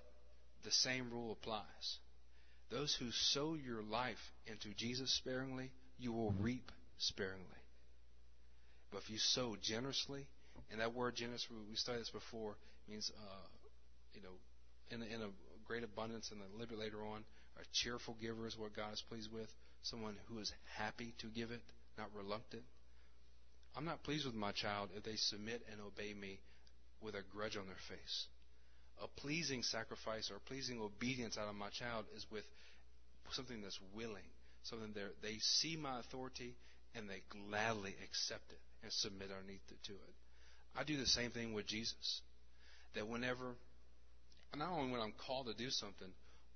the 0.64 0.70
same 0.70 1.10
rule 1.10 1.32
applies. 1.32 1.98
Those 2.70 2.94
who 2.94 3.10
sow 3.10 3.54
your 3.54 3.82
life 3.82 4.32
into 4.46 4.68
Jesus 4.76 5.12
sparingly, 5.12 5.70
you 5.98 6.12
will 6.12 6.32
reap 6.40 6.70
sparingly. 6.98 7.61
But 8.92 9.02
if 9.02 9.10
you 9.10 9.18
sow 9.18 9.56
generously, 9.60 10.26
and 10.70 10.80
that 10.80 10.94
word 10.94 11.16
generous, 11.16 11.46
we 11.50 11.74
studied 11.76 12.02
this 12.02 12.10
before, 12.10 12.56
means, 12.86 13.10
uh, 13.18 13.46
you 14.12 14.20
know, 14.20 14.36
in 14.90 15.00
a, 15.02 15.06
in 15.06 15.22
a 15.22 15.30
great 15.66 15.82
abundance 15.82 16.30
and 16.30 16.40
a 16.40 16.52
little 16.52 16.76
bit 16.76 16.78
later 16.78 17.02
on, 17.02 17.24
a 17.56 17.64
cheerful 17.72 18.16
giver 18.20 18.46
is 18.46 18.56
what 18.56 18.76
God 18.76 18.92
is 18.92 19.02
pleased 19.08 19.32
with. 19.32 19.48
Someone 19.82 20.16
who 20.26 20.38
is 20.38 20.52
happy 20.76 21.14
to 21.18 21.26
give 21.28 21.50
it, 21.50 21.62
not 21.96 22.08
reluctant. 22.14 22.62
I'm 23.74 23.86
not 23.86 24.04
pleased 24.04 24.26
with 24.26 24.34
my 24.34 24.52
child 24.52 24.90
if 24.94 25.02
they 25.02 25.16
submit 25.16 25.62
and 25.72 25.80
obey 25.80 26.12
me 26.12 26.38
with 27.00 27.14
a 27.14 27.22
grudge 27.34 27.56
on 27.56 27.66
their 27.66 27.82
face. 27.88 28.26
A 29.02 29.08
pleasing 29.08 29.62
sacrifice 29.62 30.30
or 30.30 30.38
pleasing 30.46 30.80
obedience 30.80 31.38
out 31.38 31.48
of 31.48 31.54
my 31.54 31.70
child 31.70 32.04
is 32.14 32.26
with 32.30 32.44
something 33.30 33.62
that's 33.62 33.80
willing, 33.94 34.28
something 34.64 34.94
they 35.22 35.38
see 35.40 35.76
my 35.76 35.98
authority 35.98 36.54
and 36.94 37.08
they 37.08 37.22
gladly 37.30 37.94
accept 38.04 38.52
it 38.52 38.60
and 38.82 38.92
submit 38.92 39.30
our 39.30 39.42
need 39.46 39.60
to 39.68 39.92
it. 39.92 40.14
I 40.76 40.84
do 40.84 40.96
the 40.96 41.06
same 41.06 41.30
thing 41.30 41.52
with 41.52 41.66
Jesus. 41.66 42.22
That 42.94 43.08
whenever, 43.08 43.54
not 44.56 44.70
only 44.70 44.92
when 44.92 45.00
I'm 45.00 45.14
called 45.26 45.46
to 45.46 45.54
do 45.54 45.70
something, 45.70 46.08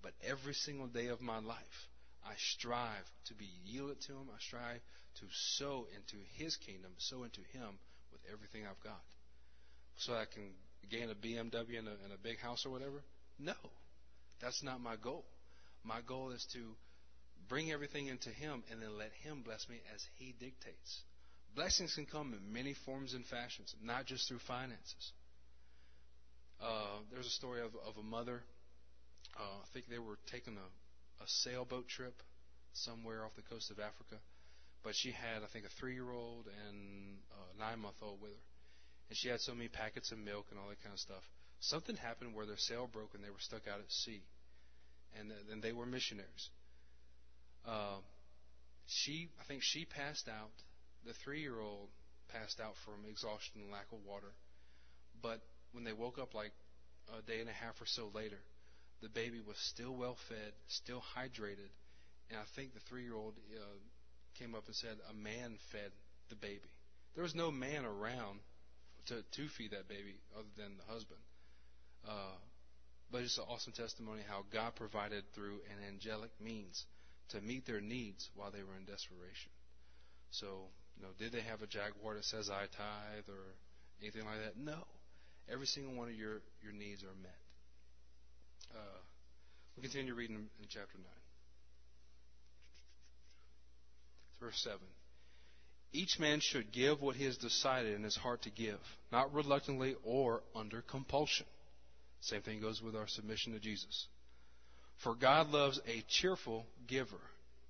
but 0.02 0.12
every 0.26 0.54
single 0.54 0.86
day 0.86 1.08
of 1.08 1.20
my 1.20 1.38
life, 1.38 1.88
I 2.24 2.34
strive 2.36 3.06
to 3.26 3.34
be 3.34 3.48
yielded 3.64 4.00
to 4.02 4.12
Him. 4.12 4.28
I 4.34 4.38
strive 4.40 4.80
to 5.20 5.24
sow 5.56 5.86
into 5.94 6.16
His 6.34 6.56
kingdom, 6.56 6.92
sow 6.98 7.24
into 7.24 7.40
Him 7.52 7.78
with 8.12 8.20
everything 8.32 8.66
I've 8.66 8.82
got. 8.82 9.02
So 9.98 10.14
I 10.14 10.24
can 10.26 10.52
gain 10.90 11.10
a 11.10 11.14
BMW 11.14 11.78
and 11.78 11.88
a, 11.88 11.96
and 12.04 12.12
a 12.12 12.18
big 12.22 12.38
house 12.38 12.66
or 12.66 12.70
whatever? 12.70 13.02
No. 13.38 13.54
That's 14.40 14.62
not 14.62 14.80
my 14.80 14.96
goal. 14.96 15.24
My 15.84 16.00
goal 16.06 16.30
is 16.30 16.44
to 16.52 16.76
bring 17.48 17.72
everything 17.72 18.08
into 18.08 18.30
Him 18.30 18.62
and 18.70 18.82
then 18.82 18.98
let 18.98 19.12
Him 19.22 19.42
bless 19.42 19.68
me 19.68 19.80
as 19.94 20.04
He 20.18 20.34
dictates. 20.38 21.02
Blessings 21.56 21.94
can 21.94 22.04
come 22.04 22.34
in 22.34 22.52
many 22.52 22.74
forms 22.84 23.14
and 23.14 23.24
fashions, 23.24 23.74
not 23.82 24.04
just 24.04 24.28
through 24.28 24.40
finances. 24.40 25.12
Uh, 26.60 27.00
there's 27.10 27.26
a 27.26 27.30
story 27.30 27.62
of, 27.62 27.72
of 27.88 27.96
a 27.96 28.02
mother. 28.02 28.42
Uh, 29.34 29.64
I 29.64 29.66
think 29.72 29.88
they 29.88 29.98
were 29.98 30.18
taking 30.30 30.58
a, 30.58 31.24
a 31.24 31.26
sailboat 31.26 31.88
trip 31.88 32.12
somewhere 32.74 33.24
off 33.24 33.34
the 33.36 33.48
coast 33.48 33.70
of 33.70 33.78
Africa. 33.78 34.20
But 34.84 34.94
she 34.94 35.12
had, 35.12 35.42
I 35.42 35.46
think, 35.50 35.64
a 35.64 35.72
three 35.80 35.94
year 35.94 36.12
old 36.12 36.44
and 36.68 37.16
a 37.32 37.58
nine 37.58 37.80
month 37.80 37.96
old 38.02 38.20
with 38.20 38.32
her. 38.32 38.44
And 39.08 39.16
she 39.16 39.28
had 39.28 39.40
so 39.40 39.54
many 39.54 39.68
packets 39.68 40.12
of 40.12 40.18
milk 40.18 40.46
and 40.50 40.60
all 40.60 40.68
that 40.68 40.82
kind 40.82 40.92
of 40.92 41.00
stuff. 41.00 41.24
Something 41.60 41.96
happened 41.96 42.34
where 42.34 42.44
their 42.44 42.58
sail 42.58 42.86
broke 42.86 43.14
and 43.14 43.24
they 43.24 43.30
were 43.30 43.40
stuck 43.40 43.66
out 43.66 43.80
at 43.80 43.90
sea. 43.90 44.20
And, 45.18 45.32
then 45.48 45.62
they 45.62 45.72
were 45.72 45.86
missionaries. 45.86 46.50
Uh, 47.66 48.04
she, 48.86 49.30
I 49.40 49.44
think 49.44 49.62
she 49.62 49.86
passed 49.86 50.28
out 50.28 50.52
the 51.06 51.14
three 51.24 51.40
year 51.40 51.58
old 51.58 51.88
passed 52.28 52.60
out 52.60 52.74
from 52.84 53.08
exhaustion 53.08 53.62
and 53.62 53.70
lack 53.70 53.86
of 53.92 54.04
water. 54.04 54.32
But 55.22 55.40
when 55.72 55.84
they 55.84 55.92
woke 55.92 56.18
up 56.18 56.34
like 56.34 56.52
a 57.16 57.22
day 57.22 57.40
and 57.40 57.48
a 57.48 57.52
half 57.52 57.80
or 57.80 57.86
so 57.86 58.10
later, 58.14 58.38
the 59.02 59.08
baby 59.08 59.40
was 59.40 59.56
still 59.58 59.94
well 59.94 60.16
fed, 60.28 60.52
still 60.68 61.02
hydrated, 61.16 61.70
and 62.30 62.38
I 62.38 62.44
think 62.56 62.74
the 62.74 62.80
three 62.80 63.04
year 63.04 63.14
old 63.14 63.34
uh, 63.54 63.78
came 64.38 64.54
up 64.54 64.66
and 64.66 64.74
said 64.74 64.96
a 65.10 65.14
man 65.14 65.56
fed 65.70 65.92
the 66.28 66.36
baby. 66.36 66.70
There 67.14 67.22
was 67.22 67.34
no 67.34 67.50
man 67.50 67.84
around 67.84 68.40
to, 69.06 69.22
to 69.22 69.48
feed 69.48 69.70
that 69.70 69.88
baby 69.88 70.16
other 70.36 70.48
than 70.56 70.76
the 70.76 70.92
husband. 70.92 71.20
Uh, 72.06 72.36
but 73.10 73.22
it's 73.22 73.38
an 73.38 73.44
awesome 73.48 73.72
testimony 73.72 74.22
how 74.28 74.44
God 74.52 74.74
provided 74.74 75.24
through 75.34 75.60
an 75.70 75.86
angelic 75.88 76.30
means 76.40 76.84
to 77.28 77.40
meet 77.40 77.66
their 77.66 77.80
needs 77.80 78.28
while 78.34 78.50
they 78.50 78.62
were 78.62 78.76
in 78.76 78.84
desperation. 78.84 79.50
So 80.30 80.68
know, 81.02 81.10
did 81.18 81.32
they 81.32 81.40
have 81.40 81.62
a 81.62 81.66
Jaguar 81.66 82.14
that 82.14 82.24
says 82.24 82.50
I 82.50 82.62
tithe 82.76 83.28
or 83.28 83.54
anything 84.00 84.24
like 84.24 84.38
that? 84.44 84.56
No. 84.56 84.84
Every 85.50 85.66
single 85.66 85.94
one 85.94 86.08
of 86.08 86.14
your, 86.14 86.40
your 86.62 86.72
needs 86.72 87.02
are 87.02 87.14
met. 87.22 87.38
Uh, 88.74 88.98
we 89.76 89.82
continue 89.82 90.14
reading 90.14 90.36
in 90.36 90.66
chapter 90.68 90.98
9. 90.98 91.04
Verse 94.40 94.60
7. 94.62 94.78
Each 95.92 96.18
man 96.18 96.40
should 96.40 96.72
give 96.72 97.00
what 97.00 97.16
he 97.16 97.24
has 97.24 97.36
decided 97.36 97.94
in 97.94 98.02
his 98.02 98.16
heart 98.16 98.42
to 98.42 98.50
give, 98.50 98.80
not 99.12 99.32
reluctantly 99.32 99.94
or 100.04 100.42
under 100.54 100.82
compulsion. 100.82 101.46
Same 102.20 102.42
thing 102.42 102.60
goes 102.60 102.82
with 102.82 102.96
our 102.96 103.06
submission 103.06 103.52
to 103.52 103.60
Jesus. 103.60 104.08
For 105.02 105.14
God 105.14 105.50
loves 105.50 105.80
a 105.86 106.02
cheerful 106.08 106.66
giver 106.86 107.20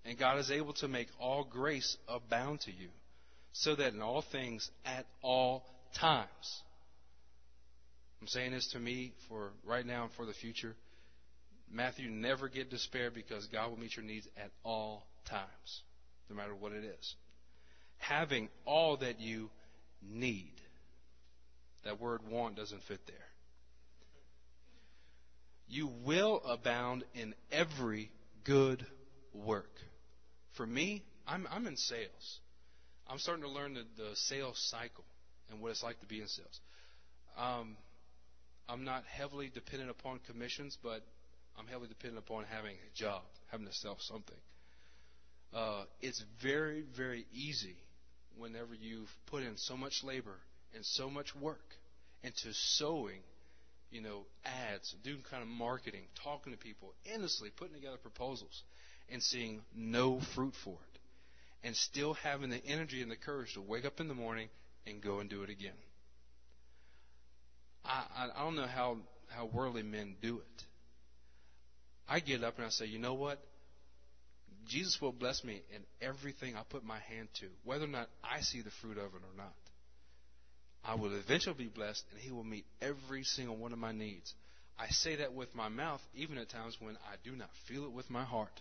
And 0.07 0.17
God 0.17 0.39
is 0.39 0.53
able 0.53 0.73
to 0.75 0.87
make 0.87 1.09
all 1.19 1.43
grace 1.43 1.97
abound 2.09 2.61
to 2.61 2.71
you, 2.71 2.89
so 3.61 3.75
that 3.75 3.95
in 3.95 4.03
all 4.03 4.23
things, 4.33 4.71
at 4.85 5.07
all 5.23 5.65
times, 5.99 6.63
I'm 8.21 8.27
saying 8.27 8.53
this 8.53 8.69
to 8.73 8.79
me 8.79 9.15
for 9.29 9.51
right 9.65 9.87
now 9.87 10.05
and 10.05 10.13
for 10.13 10.27
the 10.27 10.35
future. 10.35 10.75
Matthew, 11.71 12.11
never 12.11 12.49
get 12.49 12.71
despair 12.71 13.11
because 13.11 13.47
God 13.47 13.71
will 13.71 13.79
meet 13.79 13.97
your 13.97 14.05
needs 14.05 14.29
at 14.37 14.51
all 14.63 15.07
times, 15.29 15.83
no 16.29 16.37
matter 16.37 16.55
what 16.55 16.73
it 16.73 16.85
is. 16.85 17.15
Having 17.99 18.51
all 18.67 18.99
that 18.99 19.21
you 19.21 19.49
need. 20.03 20.53
That 21.85 22.01
word 22.01 22.21
want 22.31 22.57
doesn't 22.57 22.83
fit 22.83 23.01
there. 23.07 23.17
You 25.69 25.91
will 26.05 26.43
abound 26.47 27.05
in 27.15 27.35
every 27.51 28.11
good 28.45 28.85
work. 29.33 29.73
For 30.57 30.67
me, 30.67 31.05
I'm, 31.27 31.49
I'm 31.51 31.67
in 31.67 31.77
sales. 31.77 32.41
I'm 33.09 33.19
starting 33.19 33.45
to 33.45 33.51
learn 33.51 33.75
the, 33.75 33.85
the 33.97 34.11
sales 34.15 34.59
cycle 34.71 35.05
and 35.51 35.61
what 35.61 35.71
it's 35.71 35.83
like 35.83 36.01
to 36.01 36.07
be 36.07 36.21
in 36.21 36.29
sales. 36.29 36.61
Um, 37.39 37.77
I'm 38.69 38.85
not 38.85 39.05
heavily 39.05 39.51
dependent 39.53 39.91
upon 39.91 40.21
commissions, 40.27 40.77
but 40.83 41.03
I'm 41.59 41.67
heavily 41.67 41.89
dependent 41.89 42.25
upon 42.27 42.45
having 42.45 42.75
a 42.75 42.99
job, 42.99 43.23
having 43.51 43.67
to 43.67 43.73
sell 43.73 43.97
something. 44.01 44.37
Uh, 45.55 45.85
it's 46.01 46.23
very, 46.43 46.85
very 46.97 47.27
easy 47.33 47.77
whenever 48.37 48.75
you've 48.75 49.11
put 49.27 49.43
in 49.43 49.57
so 49.57 49.77
much 49.77 50.03
labor 50.03 50.37
and 50.75 50.85
so 50.85 51.09
much 51.09 51.35
work 51.37 51.65
into 52.23 52.53
sowing, 52.53 53.21
you 53.91 54.01
know, 54.01 54.27
ads, 54.45 54.95
doing 55.05 55.23
kind 55.31 55.43
of 55.43 55.49
marketing, 55.49 56.03
talking 56.23 56.53
to 56.53 56.59
people, 56.59 56.93
endlessly 57.07 57.51
putting 57.57 57.75
together 57.75 57.97
proposals, 57.97 58.63
and 59.09 59.23
seeing 59.23 59.63
no 59.75 60.21
fruit 60.35 60.55
for 60.65 60.73
it, 60.93 60.96
and 61.65 61.75
still 61.77 62.15
having 62.15 62.51
the 62.51 62.65
energy 62.65 63.03
and 63.03 63.11
the 63.11 63.17
courage 63.17 63.55
to 63.55 63.61
wake 63.61 63.85
up 63.85 64.01
in 64.01 64.09
the 64.09 64.15
morning 64.15 64.49
and 64.87 65.03
go 65.03 65.21
and 65.21 65.29
do 65.29 65.43
it 65.43 65.51
again. 65.51 65.73
I, 67.85 68.05
I, 68.17 68.29
I 68.41 68.45
don't 68.45 68.57
know 68.57 68.67
how, 68.67 68.99
how 69.29 69.47
worldly 69.47 69.83
men 69.83 70.17
do 70.21 70.39
it. 70.39 70.65
I 72.09 72.21
get 72.21 72.45
up 72.45 72.57
and 72.57 72.67
I 72.67 72.71
say, 72.71 72.87
you 72.87 72.99
know 72.99 73.15
what? 73.15 73.41
Jesus 74.67 75.01
will 75.01 75.13
bless 75.13 75.45
me 75.45 75.63
in 75.75 75.83
everything 76.01 76.57
I 76.57 76.63
put 76.69 76.85
my 76.85 76.99
hand 76.99 77.29
to, 77.41 77.47
whether 77.65 77.85
or 77.85 77.89
not 77.89 78.09
I 78.23 78.41
see 78.41 78.63
the 78.63 78.71
fruit 78.71 78.99
of 78.99 79.15
it 79.15 79.23
or 79.23 79.37
not. 79.37 79.55
I 80.85 80.95
will 80.95 81.15
eventually 81.17 81.57
be 81.57 81.69
blessed, 81.69 82.05
and 82.13 82.21
He 82.21 82.31
will 82.31 82.45
meet 82.45 82.65
every 82.81 83.25
single 83.25 83.57
one 83.57 83.73
of 83.73 83.79
my 83.79 83.93
needs. 83.93 84.35
I 84.79 84.89
say 84.89 85.17
that 85.17 85.33
with 85.33 85.55
my 85.55 85.69
mouth, 85.69 86.01
even 86.15 86.39
at 86.39 86.49
times 86.49 86.77
when 86.81 86.97
I 86.97 87.17
do 87.25 87.35
not 87.35 87.49
feel 87.67 87.85
it 87.85 87.93
with 87.93 88.11
my 88.11 88.25
heart. 88.25 88.61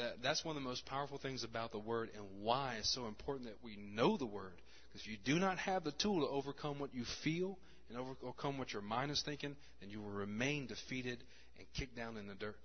That, 0.00 0.22
that's 0.22 0.42
one 0.42 0.56
of 0.56 0.62
the 0.62 0.66
most 0.66 0.86
powerful 0.86 1.18
things 1.18 1.44
about 1.44 1.72
the 1.72 1.78
Word 1.78 2.08
and 2.16 2.24
why 2.40 2.76
it's 2.78 2.92
so 2.94 3.06
important 3.06 3.48
that 3.48 3.58
we 3.62 3.76
know 3.76 4.16
the 4.16 4.24
Word. 4.24 4.54
Because 4.88 5.02
if 5.02 5.10
you 5.10 5.18
do 5.22 5.38
not 5.38 5.58
have 5.58 5.84
the 5.84 5.92
tool 5.92 6.26
to 6.26 6.26
overcome 6.26 6.78
what 6.78 6.94
you 6.94 7.04
feel 7.22 7.58
and 7.90 7.98
overcome 7.98 8.56
what 8.56 8.72
your 8.72 8.80
mind 8.80 9.10
is 9.10 9.20
thinking, 9.20 9.54
then 9.80 9.90
you 9.90 10.00
will 10.00 10.08
remain 10.08 10.66
defeated 10.66 11.22
and 11.58 11.66
kicked 11.74 11.96
down 11.96 12.16
in 12.16 12.28
the 12.28 12.34
dirt. 12.34 12.56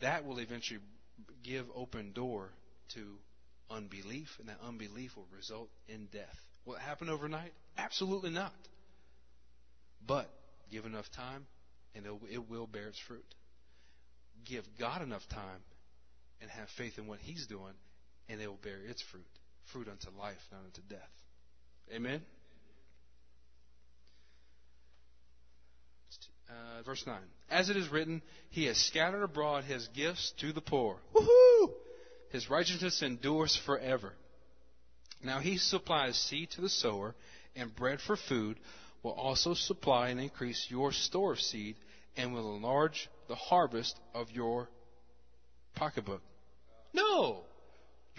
That 0.00 0.24
will 0.24 0.40
eventually 0.40 0.80
give 1.44 1.66
open 1.72 2.12
door 2.14 2.48
to 2.94 3.06
unbelief, 3.70 4.28
and 4.40 4.48
that 4.48 4.58
unbelief 4.66 5.16
will 5.16 5.28
result 5.36 5.68
in 5.86 6.08
death. 6.12 6.36
Will 6.64 6.74
it 6.74 6.80
happen 6.80 7.08
overnight? 7.08 7.52
Absolutely 7.78 8.30
not. 8.30 8.52
But 10.04 10.28
give 10.72 10.84
enough 10.84 11.08
time, 11.12 11.46
and 11.94 12.06
it 12.06 12.50
will 12.50 12.66
bear 12.66 12.88
its 12.88 12.98
fruit. 12.98 13.24
Give 14.44 14.64
God 14.78 15.02
enough 15.02 15.26
time 15.28 15.60
and 16.40 16.50
have 16.50 16.68
faith 16.76 16.98
in 16.98 17.06
what 17.06 17.18
He's 17.20 17.46
doing, 17.46 17.74
and 18.28 18.40
it 18.40 18.46
will 18.46 18.58
bear 18.62 18.78
its 18.88 19.02
fruit 19.02 19.26
fruit 19.72 19.88
unto 19.88 20.08
life, 20.18 20.38
not 20.50 20.62
unto 20.64 20.80
death. 20.88 21.10
Amen? 21.94 22.22
Uh, 26.48 26.82
verse 26.82 27.04
9. 27.06 27.16
As 27.50 27.70
it 27.70 27.76
is 27.76 27.88
written, 27.88 28.22
He 28.50 28.64
has 28.64 28.76
scattered 28.76 29.22
abroad 29.22 29.64
His 29.64 29.86
gifts 29.88 30.32
to 30.40 30.52
the 30.52 30.60
poor. 30.60 30.96
Woohoo! 31.14 31.72
His 32.30 32.50
righteousness 32.50 33.02
endures 33.02 33.56
forever. 33.64 34.12
Now 35.22 35.38
He 35.38 35.58
supplies 35.58 36.16
seed 36.16 36.50
to 36.52 36.60
the 36.60 36.68
sower 36.68 37.14
and 37.54 37.74
bread 37.74 38.00
for 38.00 38.16
food, 38.16 38.58
will 39.02 39.12
also 39.12 39.54
supply 39.54 40.08
and 40.08 40.20
increase 40.20 40.66
your 40.68 40.92
store 40.92 41.32
of 41.32 41.40
seed 41.40 41.76
and 42.16 42.34
will 42.34 42.56
enlarge 42.56 43.08
the 43.28 43.34
harvest 43.34 43.98
of 44.14 44.30
your 44.30 44.68
pocketbook. 45.74 46.22
No! 46.92 47.44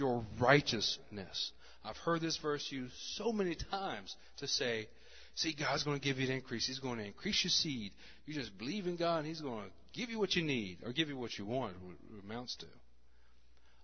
your 0.01 0.25
righteousness. 0.39 1.51
I've 1.83 1.97
heard 1.97 2.21
this 2.21 2.37
verse 2.37 2.67
used 2.71 2.93
so 3.15 3.31
many 3.31 3.55
times 3.55 4.15
to 4.37 4.47
say, 4.47 4.87
see, 5.35 5.55
God's 5.57 5.83
going 5.83 5.99
to 5.99 6.03
give 6.03 6.19
you 6.19 6.27
the 6.27 6.33
increase. 6.33 6.67
He's 6.67 6.79
going 6.79 6.97
to 6.97 7.05
increase 7.05 7.43
your 7.43 7.51
seed. 7.51 7.91
You 8.25 8.33
just 8.33 8.57
believe 8.57 8.87
in 8.87 8.97
God, 8.97 9.19
and 9.19 9.27
He's 9.27 9.41
going 9.41 9.63
to 9.63 9.99
give 9.99 10.09
you 10.09 10.19
what 10.19 10.35
you 10.35 10.43
need, 10.43 10.79
or 10.85 10.91
give 10.91 11.07
you 11.07 11.17
what 11.17 11.37
you 11.37 11.45
want, 11.45 11.73
it 11.73 12.23
amounts 12.23 12.55
to. 12.57 12.65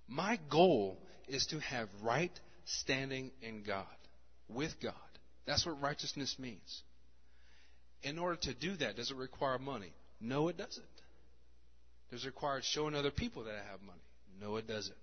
My 0.08 0.40
goal 0.50 1.00
is 1.28 1.46
to 1.48 1.60
have 1.60 1.88
right 2.02 2.38
standing 2.66 3.32
in 3.42 3.64
God, 3.64 3.86
with 4.50 4.80
God. 4.82 4.94
That's 5.46 5.66
what 5.66 5.82
righteousness 5.82 6.36
means. 6.40 6.84
In 8.04 8.20
order 8.20 8.38
to 8.44 8.54
do 8.54 8.76
that, 8.78 8.96
does 8.96 9.12
it 9.12 9.18
require 9.18 9.58
money? 9.58 9.92
No, 10.20 10.48
it 10.48 10.58
doesn't. 10.58 10.86
Does 12.12 12.24
it 12.24 12.28
require 12.28 12.62
showing 12.62 12.96
other 12.96 13.12
people 13.12 13.44
that 13.46 13.56
I 13.56 13.72
have 13.72 13.82
money? 13.82 14.00
No, 14.40 14.56
it 14.58 14.68
doesn't. 14.68 14.96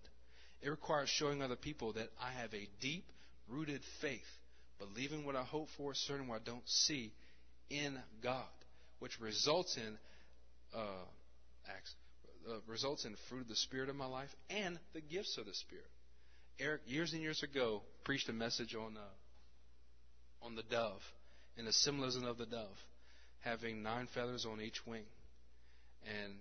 It 0.63 0.71
requires 0.71 1.09
showing 1.09 1.43
other 1.43 1.57
people 1.57 1.93
that 1.95 2.09
I 2.21 2.31
have 2.41 2.55
a 2.55 2.69
deep 2.81 3.05
rooted 3.49 3.83
faith, 4.01 4.21
believing 4.79 5.27
what 5.27 5.37
I 5.37 5.43
hope 5.43 5.69
for, 5.77 5.93
certain 5.95 6.29
what 6.29 6.41
I 6.41 6.45
don't 6.45 6.67
see 6.69 7.13
in 7.69 7.99
God, 8.23 8.45
which 9.01 9.21
results 9.21 9.77
in 9.77 9.99
uh, 10.75 11.05
acts, 11.69 11.95
uh, 12.49 12.55
results 12.67 13.05
in 13.05 13.15
fruit 13.29 13.43
of 13.43 13.49
the 13.49 13.57
Spirit 13.57 13.91
in 13.91 13.97
my 13.97 14.07
life 14.07 14.31
and 14.49 14.79
the 14.95 15.01
gifts 15.01 15.37
of 15.37 15.47
the 15.47 15.55
Spirit. 15.55 15.85
Eric, 16.59 16.83
years 16.87 17.13
and 17.13 17.21
years 17.21 17.43
ago, 17.43 17.83
preached 18.05 18.29
a 18.29 18.33
message 18.33 18.75
on 18.75 18.97
uh, 18.97 20.47
on 20.47 20.55
the 20.55 20.63
dove 20.63 21.03
and 21.57 21.67
the 21.67 21.73
symbolism 21.73 22.25
of 22.25 22.39
the 22.39 22.47
dove, 22.47 22.79
having 23.41 23.83
nine 23.83 24.09
feathers 24.15 24.47
on 24.47 24.61
each 24.61 24.87
wing, 24.87 25.05
and 26.07 26.35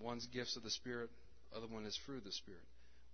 one's 0.00 0.26
gifts 0.26 0.56
of 0.56 0.62
the 0.62 0.70
Spirit, 0.70 1.10
other 1.54 1.66
one 1.66 1.84
is 1.84 1.98
fruit 2.06 2.18
of 2.18 2.24
the 2.24 2.32
Spirit. 2.32 2.64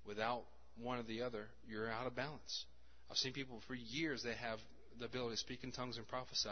Without 0.07 0.43
one 0.81 0.99
or 0.99 1.03
the 1.03 1.23
other, 1.23 1.47
you're 1.69 1.91
out 1.91 2.07
of 2.07 2.15
balance. 2.15 2.65
I've 3.11 3.17
seen 3.17 3.33
people 3.33 3.61
for 3.67 3.75
years, 3.75 4.23
they 4.23 4.35
have 4.35 4.59
the 4.99 5.05
ability 5.07 5.35
to 5.35 5.41
speak 5.41 5.65
in 5.65 5.73
tongues 5.73 5.97
and 5.97 6.07
prophesy, 6.09 6.51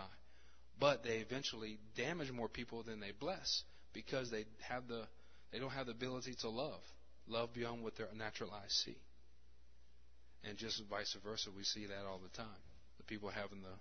but 0.78 1.02
they 1.02 1.18
eventually 1.18 1.78
damage 1.96 2.30
more 2.30 2.48
people 2.48 2.82
than 2.82 3.00
they 3.00 3.12
bless 3.18 3.62
because 3.92 4.30
they 4.30 4.44
have 4.68 4.88
the 4.88 5.04
they 5.52 5.58
don't 5.58 5.70
have 5.70 5.86
the 5.86 5.92
ability 5.92 6.34
to 6.42 6.48
love, 6.48 6.80
love 7.26 7.52
beyond 7.52 7.82
what 7.82 7.96
their 7.96 8.06
natural 8.16 8.52
eyes 8.52 8.72
see. 8.84 8.96
And 10.44 10.56
just 10.56 10.82
vice 10.88 11.16
versa, 11.24 11.50
we 11.56 11.64
see 11.64 11.86
that 11.86 12.06
all 12.08 12.20
the 12.22 12.36
time. 12.36 12.62
The 12.98 13.02
people 13.04 13.30
having 13.30 13.62
the 13.62 13.74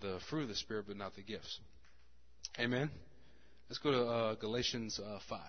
the 0.00 0.18
fruit 0.28 0.42
of 0.42 0.48
the 0.48 0.54
spirit, 0.54 0.86
but 0.88 0.96
not 0.96 1.14
the 1.14 1.22
gifts. 1.22 1.60
Amen. 2.58 2.90
Let's 3.68 3.78
go 3.78 3.90
to 3.92 4.04
uh, 4.04 4.34
Galatians 4.34 4.98
uh, 4.98 5.18
five. 5.28 5.40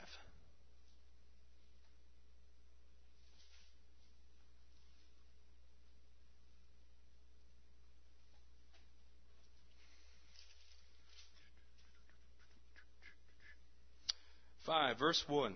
5, 14.72 15.00
verse 15.00 15.22
1. 15.28 15.56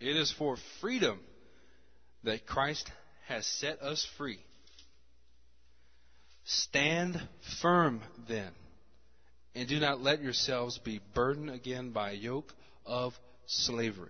It 0.00 0.16
is 0.16 0.34
for 0.36 0.56
freedom 0.80 1.20
that 2.24 2.46
Christ 2.46 2.90
has 3.28 3.46
set 3.46 3.80
us 3.80 4.04
free. 4.16 4.40
Stand 6.44 7.20
firm 7.60 8.00
then, 8.28 8.50
and 9.54 9.68
do 9.68 9.78
not 9.78 10.00
let 10.00 10.22
yourselves 10.22 10.78
be 10.78 11.00
burdened 11.14 11.50
again 11.50 11.90
by 11.90 12.10
a 12.10 12.14
yoke 12.14 12.52
of 12.84 13.14
slavery. 13.46 14.08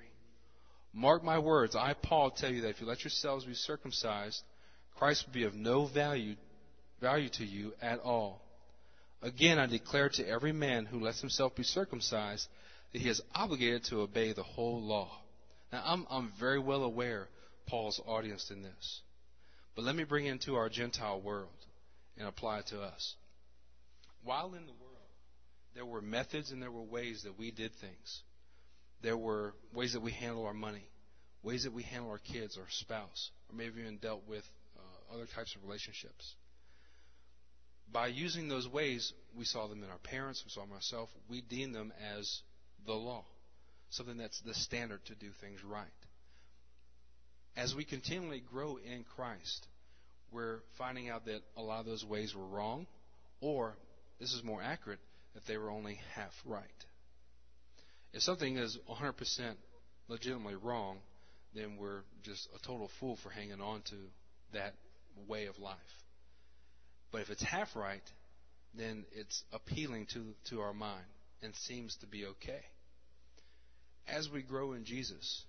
Mark 0.94 1.22
my 1.22 1.38
words, 1.38 1.76
I, 1.76 1.94
Paul, 1.94 2.30
tell 2.30 2.50
you 2.50 2.62
that 2.62 2.70
if 2.70 2.80
you 2.80 2.86
let 2.86 3.04
yourselves 3.04 3.44
be 3.44 3.54
circumcised, 3.54 4.42
Christ 4.96 5.26
will 5.26 5.34
be 5.34 5.44
of 5.44 5.54
no 5.54 5.86
value, 5.86 6.36
value 7.00 7.28
to 7.30 7.44
you 7.44 7.72
at 7.80 8.00
all. 8.00 8.40
Again, 9.22 9.58
I 9.58 9.66
declare 9.66 10.08
to 10.10 10.26
every 10.26 10.52
man 10.52 10.86
who 10.86 11.00
lets 11.00 11.20
himself 11.20 11.54
be 11.54 11.62
circumcised 11.62 12.46
that 12.92 13.00
he 13.00 13.08
is 13.08 13.22
obligated 13.34 13.84
to 13.84 14.00
obey 14.00 14.32
the 14.32 14.42
whole 14.42 14.80
law. 14.82 15.10
Now, 15.72 15.82
I'm, 15.84 16.06
I'm 16.10 16.32
very 16.38 16.58
well 16.58 16.84
aware 16.84 17.28
Paul's 17.66 18.00
audience 18.06 18.50
in 18.50 18.62
this. 18.62 19.00
But 19.74 19.84
let 19.84 19.96
me 19.96 20.04
bring 20.04 20.26
into 20.26 20.56
our 20.56 20.68
Gentile 20.68 21.20
world 21.20 21.48
and 22.18 22.28
apply 22.28 22.60
it 22.60 22.66
to 22.68 22.80
us. 22.80 23.14
While 24.24 24.54
in 24.54 24.66
the 24.66 24.72
world, 24.72 24.96
there 25.74 25.86
were 25.86 26.00
methods 26.00 26.50
and 26.50 26.62
there 26.62 26.70
were 26.70 26.82
ways 26.82 27.22
that 27.24 27.38
we 27.38 27.50
did 27.50 27.72
things 27.80 28.22
there 29.02 29.16
were 29.16 29.54
ways 29.74 29.92
that 29.92 30.00
we 30.00 30.12
handle 30.12 30.46
our 30.46 30.54
money, 30.54 30.86
ways 31.42 31.64
that 31.64 31.72
we 31.72 31.82
handle 31.82 32.10
our 32.10 32.18
kids, 32.18 32.56
our 32.56 32.68
spouse, 32.70 33.30
or 33.50 33.56
maybe 33.56 33.80
even 33.80 33.98
dealt 33.98 34.22
with 34.28 34.44
uh, 34.76 35.14
other 35.14 35.26
types 35.34 35.54
of 35.54 35.62
relationships. 35.62 36.34
By 37.92 38.06
using 38.06 38.48
those 38.48 38.68
ways, 38.68 39.12
we 39.36 39.44
saw 39.44 39.66
them 39.66 39.82
in 39.82 39.90
our 39.90 39.98
parents, 39.98 40.42
we 40.44 40.50
saw 40.50 40.62
them 40.62 40.72
ourselves, 40.72 41.12
we 41.28 41.42
deem 41.42 41.72
them 41.72 41.92
as 42.16 42.40
the 42.86 42.94
law, 42.94 43.24
something 43.90 44.16
that's 44.16 44.40
the 44.40 44.54
standard 44.54 45.04
to 45.06 45.14
do 45.14 45.28
things 45.40 45.62
right. 45.64 45.86
As 47.54 47.74
we 47.74 47.84
continually 47.84 48.40
grow 48.40 48.78
in 48.78 49.04
Christ, 49.04 49.66
we're 50.32 50.60
finding 50.78 51.08
out 51.08 51.26
that 51.26 51.40
a 51.56 51.62
lot 51.62 51.80
of 51.80 51.86
those 51.86 52.04
ways 52.04 52.34
were 52.34 52.46
wrong, 52.46 52.86
or, 53.40 53.76
this 54.20 54.32
is 54.32 54.42
more 54.42 54.62
accurate, 54.62 55.00
that 55.34 55.46
they 55.46 55.56
were 55.56 55.70
only 55.70 55.98
half 56.14 56.32
right. 56.44 56.66
If 58.12 58.22
something 58.22 58.56
is 58.56 58.78
100% 58.88 59.54
legitimately 60.08 60.56
wrong, 60.56 60.98
then 61.54 61.76
we're 61.78 62.02
just 62.22 62.48
a 62.54 62.66
total 62.66 62.90
fool 63.00 63.18
for 63.22 63.30
hanging 63.30 63.60
on 63.60 63.82
to 63.82 63.96
that 64.52 64.74
way 65.28 65.46
of 65.46 65.58
life. 65.58 65.76
But 67.10 67.22
if 67.22 67.30
it's 67.30 67.42
half 67.42 67.74
right, 67.74 68.02
then 68.74 69.04
it's 69.12 69.44
appealing 69.52 70.06
to, 70.14 70.34
to 70.50 70.60
our 70.60 70.72
mind 70.72 71.04
and 71.42 71.54
seems 71.54 71.96
to 71.96 72.06
be 72.06 72.24
okay. 72.26 72.60
As 74.08 74.28
we 74.30 74.42
grow 74.42 74.72
in 74.72 74.84
Jesus, 74.84 75.44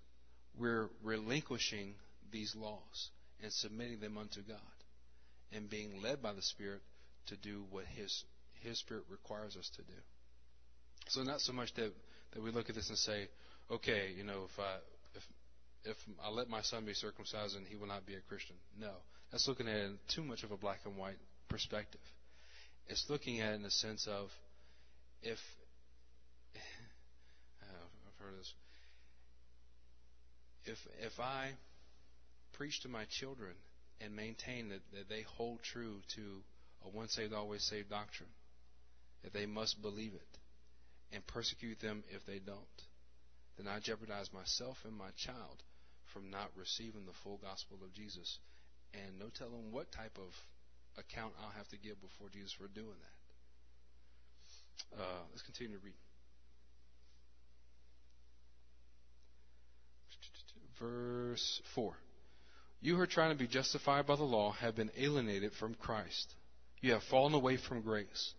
we're 0.57 0.89
relinquishing 1.03 1.95
these 2.31 2.55
laws 2.55 3.09
and 3.41 3.51
submitting 3.51 3.99
them 3.99 4.17
unto 4.17 4.41
God 4.41 4.59
and 5.55 5.69
being 5.69 6.01
led 6.01 6.21
by 6.21 6.33
the 6.33 6.41
Spirit 6.41 6.81
to 7.27 7.35
do 7.37 7.63
what 7.69 7.85
His, 7.85 8.23
His 8.61 8.79
Spirit 8.79 9.03
requires 9.09 9.55
us 9.55 9.69
to 9.75 9.81
do. 9.83 9.99
So 11.09 11.23
not 11.23 11.41
so 11.41 11.53
much 11.53 11.73
that, 11.75 11.91
that 12.33 12.41
we 12.41 12.51
look 12.51 12.69
at 12.69 12.75
this 12.75 12.89
and 12.89 12.97
say, 12.97 13.27
okay, 13.69 14.11
you 14.15 14.23
know, 14.23 14.45
if 14.45 14.59
I, 14.59 14.75
if, 15.15 15.23
if 15.85 15.97
I 16.23 16.29
let 16.29 16.49
my 16.49 16.61
son 16.61 16.85
be 16.85 16.93
circumcised 16.93 17.55
and 17.55 17.67
he 17.67 17.75
will 17.75 17.87
not 17.87 18.05
be 18.05 18.15
a 18.15 18.21
Christian. 18.21 18.55
No. 18.79 18.91
That's 19.31 19.47
looking 19.47 19.67
at 19.67 19.75
it 19.75 19.85
in 19.85 19.97
too 20.13 20.23
much 20.23 20.43
of 20.43 20.51
a 20.51 20.57
black 20.57 20.79
and 20.85 20.97
white 20.97 21.17
perspective. 21.49 22.01
It's 22.87 23.05
looking 23.09 23.41
at 23.41 23.53
it 23.53 23.55
in 23.55 23.63
the 23.63 23.71
sense 23.71 24.07
of 24.07 24.29
if 25.21 25.39
uh, 26.55 27.65
I've 27.65 28.25
heard 28.25 28.39
this. 28.39 28.53
If 30.65 30.77
if 31.01 31.19
I 31.19 31.51
preach 32.53 32.81
to 32.81 32.89
my 32.89 33.05
children 33.19 33.53
and 34.03 34.15
maintain 34.15 34.69
that, 34.69 34.81
that 34.93 35.09
they 35.09 35.23
hold 35.37 35.59
true 35.63 36.01
to 36.15 36.21
a 36.85 36.89
once 36.89 37.13
saved, 37.13 37.33
always 37.33 37.63
saved 37.63 37.89
doctrine, 37.89 38.29
that 39.23 39.33
they 39.33 39.45
must 39.45 39.81
believe 39.81 40.13
it, 40.13 40.37
and 41.13 41.25
persecute 41.27 41.79
them 41.79 42.03
if 42.09 42.25
they 42.25 42.39
don't, 42.39 42.57
then 43.57 43.67
I 43.67 43.79
jeopardize 43.79 44.33
myself 44.33 44.77
and 44.83 44.97
my 44.97 45.11
child 45.15 45.63
from 46.13 46.29
not 46.29 46.49
receiving 46.55 47.05
the 47.05 47.13
full 47.23 47.39
gospel 47.41 47.77
of 47.83 47.93
Jesus. 47.93 48.39
And 48.93 49.19
no 49.19 49.29
telling 49.29 49.71
what 49.71 49.91
type 49.91 50.17
of 50.17 50.31
account 50.97 51.33
I'll 51.41 51.57
have 51.57 51.67
to 51.69 51.77
give 51.77 51.99
before 52.01 52.29
Jesus 52.29 52.53
for 52.53 52.67
doing 52.67 52.97
that. 52.99 53.13
Uh, 55.01 55.23
let's 55.31 55.41
continue 55.41 55.77
to 55.77 55.83
read. 55.83 55.93
Verse 60.79 61.61
4. 61.73 61.95
You 62.83 62.97
who 62.97 63.01
are 63.01 63.07
trying 63.07 63.31
to 63.31 63.37
be 63.37 63.47
justified 63.47 64.05
by 64.05 64.17
the 64.17 64.23
law 64.23 64.51
have 64.51 64.75
been 64.75 64.91
alienated 64.97 65.53
from 65.53 65.73
Christ. 65.73 66.35
You 66.81 66.91
have 66.91 67.03
fallen 67.03 67.33
away 67.33 67.55
from 67.55 67.81
grace. 67.81 68.33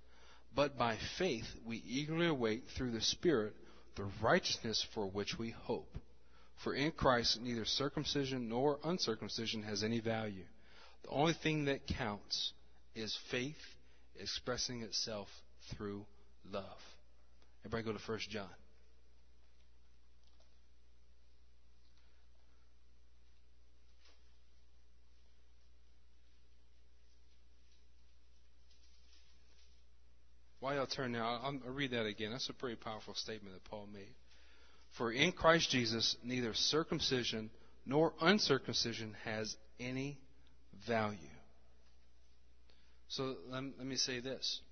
But 0.55 0.77
by 0.77 0.99
faith 1.17 1.47
we 1.65 1.79
eagerly 1.79 2.27
await 2.27 2.65
through 2.77 2.91
the 2.91 3.01
Spirit 3.01 3.57
the 3.97 4.07
righteousness 4.21 4.87
for 4.93 5.07
which 5.07 5.39
we 5.39 5.51
hope. 5.63 5.97
For 6.63 6.75
in 6.75 6.93
Christ 6.93 7.41
neither 7.41 7.65
circumcision 7.65 8.51
nor 8.51 8.79
uncircumcision 8.85 9.63
has 9.63 9.83
any 9.83 10.01
value. 10.01 10.45
The 11.05 11.09
only 11.09 11.33
thing 11.33 11.65
that 11.65 11.87
counts 11.87 12.53
is 12.95 13.19
faith 13.31 13.57
expressing 14.21 14.83
itself 14.83 15.29
through 15.71 16.05
love. 16.53 16.83
Everybody 17.65 17.95
go 17.95 17.99
to 17.99 18.11
1 18.13 18.19
John. 18.29 18.51
While 30.65 30.77
y'all 30.77 30.87
turn 30.87 31.13
now, 31.13 31.41
I'll, 31.45 31.61
I'll 31.67 31.73
read 31.75 31.91
that 31.91 32.07
again. 32.07 32.31
That's 32.31 32.49
a 32.49 32.55
pretty 32.55 32.77
powerful 32.77 33.13
statement 33.15 33.55
that 33.55 33.65
Paul 33.65 33.87
made. 33.93 34.15
For 34.97 35.13
in 35.13 35.33
Christ 35.33 35.69
Jesus, 35.69 36.17
neither 36.25 36.55
circumcision 36.55 37.51
nor 37.85 38.15
uncircumcision 38.19 39.15
has 39.27 39.55
any 39.79 40.17
value. 40.89 41.19
So 43.09 43.37
let, 43.51 43.63
let 43.77 43.87
me 43.87 43.97
say 43.97 44.21
this. 44.21 44.63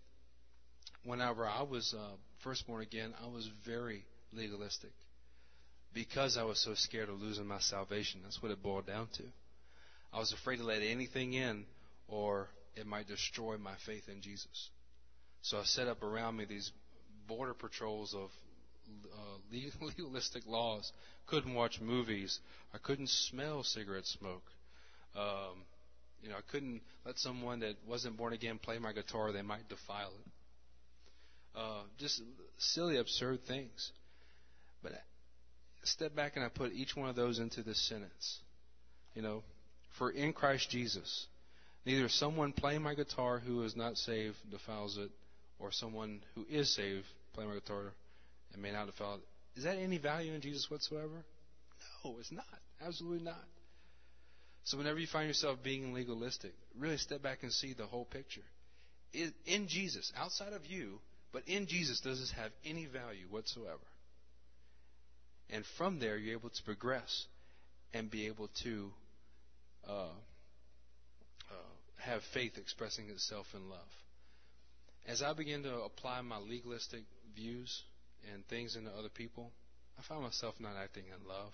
Whenever 1.04 1.46
I 1.46 1.60
was 1.60 1.94
uh, 1.94 2.16
first 2.42 2.66
born 2.66 2.80
again, 2.80 3.12
I 3.22 3.26
was 3.26 3.50
very 3.66 4.06
legalistic 4.32 4.92
because 5.92 6.38
I 6.38 6.44
was 6.44 6.58
so 6.58 6.72
scared 6.72 7.10
of 7.10 7.20
losing 7.20 7.46
my 7.46 7.60
salvation. 7.60 8.22
That's 8.24 8.42
what 8.42 8.50
it 8.50 8.62
boiled 8.62 8.86
down 8.86 9.08
to. 9.18 9.24
I 10.10 10.20
was 10.20 10.32
afraid 10.32 10.56
to 10.56 10.64
let 10.64 10.80
anything 10.80 11.34
in 11.34 11.66
or 12.08 12.48
it 12.76 12.86
might 12.86 13.08
destroy 13.08 13.58
my 13.58 13.74
faith 13.84 14.04
in 14.08 14.22
Jesus. 14.22 14.70
So 15.42 15.58
I 15.58 15.64
set 15.64 15.88
up 15.88 16.02
around 16.02 16.36
me 16.36 16.44
these 16.44 16.70
border 17.26 17.54
patrols 17.54 18.14
of 18.14 18.30
uh, 19.12 19.56
legalistic 19.80 20.44
laws. 20.46 20.92
Couldn't 21.26 21.54
watch 21.54 21.80
movies. 21.80 22.38
I 22.72 22.78
couldn't 22.78 23.08
smell 23.08 23.62
cigarette 23.62 24.06
smoke. 24.06 24.44
Um, 25.16 25.64
you 26.22 26.30
know, 26.30 26.36
I 26.36 26.50
couldn't 26.50 26.80
let 27.04 27.18
someone 27.18 27.60
that 27.60 27.74
wasn't 27.86 28.16
born 28.16 28.32
again 28.32 28.58
play 28.58 28.78
my 28.78 28.92
guitar; 28.92 29.32
they 29.32 29.42
might 29.42 29.68
defile 29.68 30.12
it. 30.24 31.58
Uh, 31.58 31.82
just 31.98 32.22
silly, 32.58 32.96
absurd 32.96 33.40
things. 33.46 33.90
But 34.82 34.92
I 34.92 34.96
step 35.82 36.14
back 36.14 36.36
and 36.36 36.44
I 36.44 36.48
put 36.48 36.72
each 36.72 36.96
one 36.96 37.08
of 37.08 37.16
those 37.16 37.38
into 37.38 37.62
this 37.62 37.80
sentence. 37.88 38.38
You 39.14 39.22
know, 39.22 39.42
for 39.98 40.10
in 40.10 40.32
Christ 40.32 40.70
Jesus, 40.70 41.26
neither 41.84 42.08
someone 42.08 42.52
playing 42.52 42.82
my 42.82 42.94
guitar 42.94 43.38
who 43.40 43.62
is 43.64 43.76
not 43.76 43.96
saved 43.98 44.36
defiles 44.50 44.96
it, 44.96 45.10
or 45.62 45.70
someone 45.70 46.20
who 46.34 46.44
is 46.50 46.74
saved 46.74 47.06
playing 47.34 47.48
my 47.48 47.56
guitar 47.56 47.92
and 48.52 48.62
may 48.62 48.72
not 48.72 48.86
have 48.86 48.94
felt, 48.96 49.20
is 49.56 49.64
that 49.64 49.78
any 49.78 49.98
value 49.98 50.32
in 50.32 50.40
Jesus 50.40 50.70
whatsoever? 50.70 51.24
No, 52.04 52.16
it's 52.18 52.32
not. 52.32 52.44
Absolutely 52.84 53.24
not. 53.24 53.44
So 54.64 54.76
whenever 54.76 54.98
you 54.98 55.06
find 55.06 55.28
yourself 55.28 55.58
being 55.62 55.92
legalistic, 55.92 56.52
really 56.78 56.96
step 56.96 57.22
back 57.22 57.42
and 57.42 57.52
see 57.52 57.74
the 57.74 57.86
whole 57.86 58.04
picture. 58.04 58.42
In 59.46 59.68
Jesus, 59.68 60.12
outside 60.16 60.52
of 60.52 60.66
you, 60.66 61.00
but 61.32 61.42
in 61.46 61.66
Jesus, 61.66 62.00
does 62.00 62.20
this 62.20 62.32
have 62.32 62.50
any 62.64 62.86
value 62.86 63.26
whatsoever? 63.30 63.78
And 65.50 65.64
from 65.76 65.98
there, 65.98 66.16
you're 66.16 66.38
able 66.38 66.50
to 66.50 66.62
progress 66.64 67.26
and 67.92 68.10
be 68.10 68.26
able 68.26 68.48
to 68.62 68.90
uh, 69.88 69.92
uh, 71.50 71.54
have 71.98 72.22
faith 72.32 72.56
expressing 72.56 73.10
itself 73.10 73.46
in 73.54 73.68
love 73.68 73.88
as 75.06 75.22
I 75.22 75.32
began 75.32 75.62
to 75.64 75.82
apply 75.82 76.20
my 76.22 76.38
legalistic 76.38 77.02
views 77.34 77.82
and 78.32 78.46
things 78.46 78.76
into 78.76 78.90
other 78.90 79.08
people, 79.08 79.50
I 79.98 80.02
found 80.02 80.22
myself 80.22 80.54
not 80.60 80.76
acting 80.76 81.04
in 81.06 81.28
love. 81.28 81.52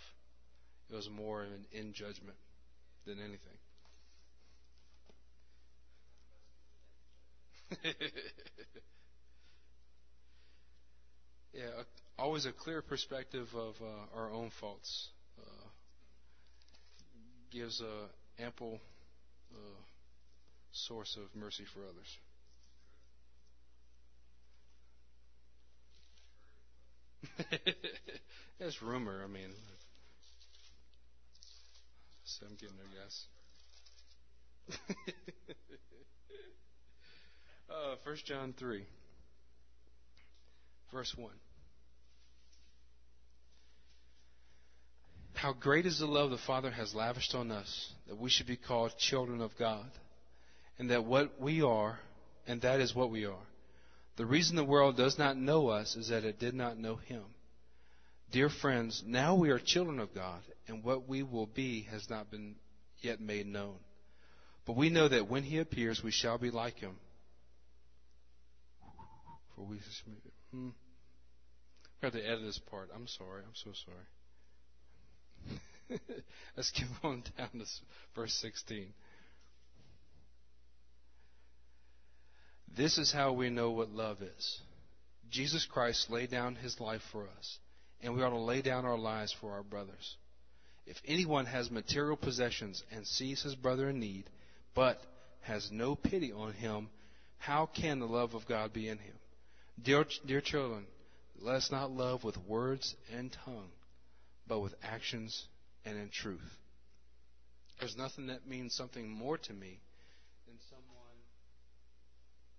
It 0.91 0.95
was 0.95 1.09
more 1.11 1.45
in, 1.45 1.65
in 1.73 1.93
judgment 1.93 2.37
than 3.07 3.19
anything. 3.19 3.59
yeah, 11.53 11.65
always 12.19 12.47
a 12.47 12.53
clear 12.53 12.81
perspective 12.81 13.47
of 13.55 13.75
uh, 13.83 14.17
our 14.19 14.33
own 14.33 14.51
faults 14.61 15.09
uh, 15.39 15.69
gives 17.51 17.81
a 17.83 18.43
ample 18.43 18.81
uh, 19.53 19.81
source 20.73 21.17
of 21.17 21.35
mercy 21.39 21.65
for 21.75 21.81
others. 21.81 22.19
it's 28.61 28.83
rumor. 28.83 29.23
I 29.25 29.27
mean, 29.27 29.51
so 32.25 32.47
I'm 32.47 32.57
getting 32.57 32.77
there, 32.77 32.87
guys. 33.03 33.27
uh, 37.71 37.97
1 38.05 38.17
John 38.27 38.55
3, 38.59 38.85
verse 40.93 41.15
1. 41.17 41.31
How 45.35 45.53
great 45.53 45.87
is 45.87 46.01
the 46.01 46.07
love 46.07 46.31
the 46.31 46.39
Father 46.39 46.71
has 46.71 46.95
lavished 46.95 47.35
on 47.35 47.53
us 47.53 47.93
that 48.09 48.19
we 48.19 48.29
should 48.29 48.47
be 48.47 48.57
called 48.57 48.93
children 48.99 49.41
of 49.41 49.57
God, 49.57 49.89
and 50.79 50.91
that 50.91 51.05
what 51.05 51.41
we 51.41 51.63
are, 51.63 51.99
and 52.47 52.61
that 52.63 52.81
is 52.81 52.95
what 52.95 53.11
we 53.11 53.25
are. 53.25 53.48
The 54.19 54.27
reason 54.27 54.57
the 54.57 54.65
world 54.65 54.97
does 54.97 55.17
not 55.17 55.37
know 55.37 55.69
us 55.69 55.95
is 55.95 56.09
that 56.09 56.25
it 56.25 56.41
did 56.41 56.53
not 56.53 56.77
know 56.77 56.97
him. 56.97 57.23
Dear 58.33 58.51
friends, 58.51 59.05
now 59.07 59.37
we 59.37 59.51
are 59.51 59.61
children 59.61 60.01
of 60.01 60.13
God, 60.13 60.41
and 60.67 60.83
what 60.83 61.09
we 61.09 61.23
will 61.23 61.47
be 61.47 61.83
has 61.93 62.11
not 62.11 62.29
been 62.29 62.57
yet 63.01 63.21
made 63.21 63.47
known. 63.47 63.77
But 64.67 64.75
we 64.77 64.91
know 64.91 65.07
that 65.07 65.31
when 65.31 65.45
he 65.45 65.59
appears, 65.59 66.03
we 66.03 66.11
shall 66.11 66.37
be 66.37 66.51
like 66.51 66.81
him. 66.81 66.97
For 69.55 69.63
we 69.63 69.79
hmm. 70.51 70.71
to 72.03 72.09
edit 72.09 72.43
this 72.43 72.59
part. 72.59 72.91
I'm 72.93 73.07
sorry. 73.07 73.43
I'm 73.47 73.55
so 73.55 73.71
sorry. 75.89 76.01
Let's 76.57 76.73
get 76.73 76.89
on 77.05 77.23
down 77.39 77.51
to 77.53 77.65
verse 78.17 78.35
16. 78.35 78.93
This 82.79 82.97
is 82.97 83.11
how 83.11 83.33
we 83.33 83.51
know 83.51 83.73
what 83.73 83.91
love 83.91 84.23
is. 84.23 84.61
Jesus 85.31 85.67
Christ 85.67 86.11
laid 86.11 86.31
down 86.31 86.55
his 86.55 86.79
life 86.79 87.03
for 87.11 87.25
us, 87.37 87.59
and 88.01 88.15
we 88.15 88.23
ought 88.23 88.31
to 88.31 88.39
lay 88.39 88.63
down 88.63 88.85
our 88.85 88.97
lives 88.97 89.35
for 89.41 89.51
our 89.51 89.65
brothers. 89.65 90.17
If 90.87 90.97
anyone 91.05 91.47
has 91.47 91.73
material 91.73 92.17
possessions 92.17 92.85
and 92.93 93.05
sees 93.05 93.43
his 93.43 93.57
brother 93.57 93.89
in 93.89 93.99
need, 93.99 94.31
but 94.77 95.03
has 95.41 95.73
no 95.73 95.97
pity 95.97 96.31
on 96.31 96.53
him, 96.53 96.89
how 97.39 97.67
can 97.67 97.99
the 97.99 98.07
love 98.07 98.35
of 98.35 98.47
God 98.47 98.73
be 98.73 98.89
in 98.89 98.99
him? 98.99 99.15
Dear, 99.83 100.05
dear 100.25 100.41
children, 100.41 100.87
let 101.41 101.57
us 101.57 101.73
not 101.73 101.91
love 101.91 102.23
with 102.23 102.37
words 102.47 102.95
and 103.13 103.37
tongue, 103.45 103.71
but 104.47 104.61
with 104.61 104.75
actions 104.85 105.47
and 105.85 105.99
in 105.99 106.11
truth. 106.11 106.57
There's 107.81 107.97
nothing 107.97 108.29
that 108.29 108.47
means 108.47 108.73
something 108.73 109.09
more 109.09 109.37
to 109.37 109.53
me 109.53 109.81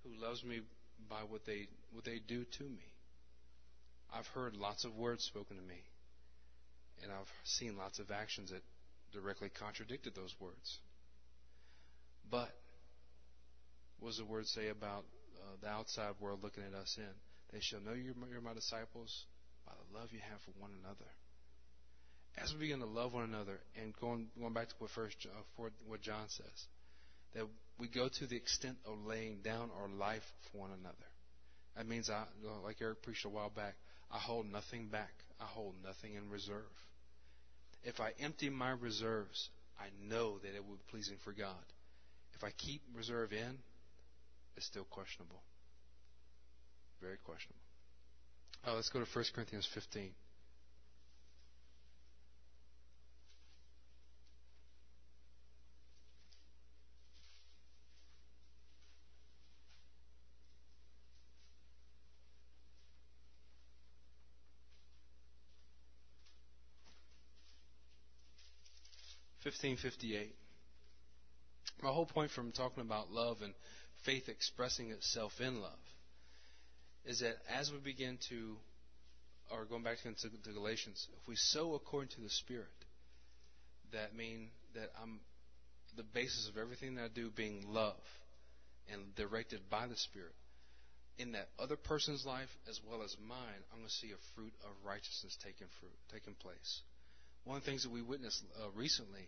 who 0.03 0.21
loves 0.21 0.43
me 0.43 0.61
by 1.09 1.21
what 1.27 1.45
they 1.45 1.67
what 1.91 2.05
they 2.05 2.19
do 2.27 2.45
to 2.57 2.63
me. 2.63 2.85
I've 4.13 4.27
heard 4.27 4.55
lots 4.55 4.85
of 4.85 4.95
words 4.95 5.23
spoken 5.23 5.57
to 5.57 5.63
me, 5.63 5.81
and 7.03 7.11
I've 7.11 7.31
seen 7.43 7.77
lots 7.77 7.99
of 7.99 8.11
actions 8.11 8.51
that 8.51 8.63
directly 9.13 9.49
contradicted 9.49 10.15
those 10.15 10.33
words. 10.39 10.79
But 12.29 12.53
what 13.99 14.09
does 14.09 14.17
the 14.17 14.25
word 14.25 14.47
say 14.47 14.69
about 14.69 15.05
uh, 15.37 15.55
the 15.61 15.67
outside 15.67 16.13
world 16.19 16.39
looking 16.43 16.63
at 16.63 16.73
us 16.73 16.95
in? 16.97 17.13
They 17.51 17.59
shall 17.61 17.81
know 17.81 17.93
you're, 17.93 18.13
you're 18.31 18.41
my 18.41 18.53
disciples 18.53 19.25
by 19.65 19.73
the 19.73 19.99
love 19.99 20.09
you 20.11 20.19
have 20.29 20.39
for 20.41 20.51
one 20.59 20.71
another. 20.83 21.09
As 22.37 22.53
we 22.53 22.59
begin 22.59 22.79
to 22.79 22.85
love 22.85 23.13
one 23.13 23.23
another, 23.23 23.59
and 23.81 23.93
going 23.99 24.27
going 24.39 24.53
back 24.53 24.69
to 24.69 24.75
what 24.77 24.91
first 24.91 25.17
uh, 25.25 25.63
what 25.87 26.01
John 26.01 26.29
says, 26.29 26.67
that 27.33 27.45
we 27.79 27.87
go 27.87 28.09
to 28.09 28.27
the 28.27 28.35
extent 28.35 28.77
of 28.85 29.05
laying 29.05 29.37
down 29.41 29.69
our 29.81 29.87
life 29.87 30.23
for 30.51 30.59
one 30.59 30.71
another. 30.71 30.95
That 31.77 31.87
means 31.87 32.09
I, 32.09 32.25
like 32.63 32.77
Eric 32.81 33.01
preached 33.01 33.25
a 33.25 33.29
while 33.29 33.49
back, 33.49 33.75
I 34.11 34.17
hold 34.17 34.51
nothing 34.51 34.87
back. 34.87 35.13
I 35.39 35.45
hold 35.45 35.75
nothing 35.83 36.15
in 36.15 36.29
reserve. 36.29 36.65
If 37.83 38.01
I 38.01 38.11
empty 38.19 38.49
my 38.49 38.71
reserves, 38.71 39.49
I 39.79 39.85
know 40.09 40.39
that 40.39 40.55
it 40.55 40.65
will 40.67 40.75
be 40.75 40.91
pleasing 40.91 41.15
for 41.23 41.31
God. 41.31 41.55
If 42.33 42.43
I 42.43 42.51
keep 42.51 42.81
reserve 42.93 43.31
in, 43.31 43.57
it's 44.57 44.65
still 44.65 44.83
questionable. 44.89 45.41
Very 47.01 47.17
questionable. 47.23 47.61
Let's 48.67 48.89
go 48.89 48.99
to 48.99 49.05
1 49.05 49.25
Corinthians 49.33 49.65
15. 49.73 50.11
Fifteen 69.59 69.75
fifty 69.75 70.15
eight. 70.15 70.35
My 71.83 71.89
whole 71.89 72.05
point 72.05 72.31
from 72.31 72.53
talking 72.53 72.81
about 72.81 73.11
love 73.11 73.41
and 73.41 73.53
faith 74.05 74.29
expressing 74.29 74.91
itself 74.91 75.33
in 75.41 75.59
love 75.59 75.83
is 77.03 77.19
that 77.19 77.35
as 77.53 77.69
we 77.69 77.77
begin 77.79 78.17
to, 78.29 78.55
or 79.51 79.65
going 79.65 79.83
back 79.83 79.97
to, 79.97 80.53
Galatians, 80.53 81.05
if 81.11 81.27
we 81.27 81.35
sow 81.35 81.73
according 81.73 82.07
to 82.11 82.21
the 82.21 82.29
Spirit, 82.29 82.71
that 83.91 84.15
mean 84.15 84.47
that 84.75 84.91
I'm 85.01 85.19
the 85.97 86.03
basis 86.03 86.47
of 86.47 86.57
everything 86.57 86.95
that 86.95 87.03
I 87.03 87.09
do 87.13 87.29
being 87.29 87.65
love 87.67 87.99
and 88.89 89.13
directed 89.17 89.59
by 89.69 89.87
the 89.87 89.97
Spirit. 89.97 90.35
In 91.17 91.33
that 91.33 91.49
other 91.59 91.75
person's 91.75 92.25
life 92.25 92.49
as 92.69 92.79
well 92.89 93.03
as 93.03 93.13
mine, 93.27 93.59
I'm 93.73 93.79
going 93.79 93.89
to 93.89 93.93
see 93.93 94.11
a 94.11 94.35
fruit 94.35 94.53
of 94.63 94.69
righteousness 94.85 95.37
taking 95.43 95.67
fruit, 95.81 95.97
taking 96.13 96.35
place. 96.35 96.79
One 97.43 97.57
of 97.57 97.63
the 97.65 97.69
things 97.69 97.83
that 97.83 97.91
we 97.91 98.01
witnessed 98.01 98.41
uh, 98.55 98.69
recently 98.73 99.27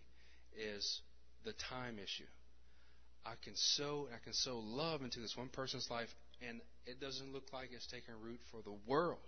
is 0.57 1.01
the 1.43 1.53
time 1.53 1.97
issue. 1.97 2.29
I 3.25 3.33
can 3.43 3.53
sow 3.55 4.07
I 4.13 4.23
can 4.23 4.33
sow 4.33 4.59
love 4.59 5.03
into 5.03 5.19
this 5.19 5.37
one 5.37 5.49
person's 5.49 5.89
life, 5.89 6.09
and 6.47 6.61
it 6.85 6.99
doesn't 6.99 7.33
look 7.33 7.53
like 7.53 7.69
it's 7.71 7.87
taking 7.87 8.15
root 8.23 8.39
for 8.51 8.61
the 8.63 8.75
world. 8.87 9.19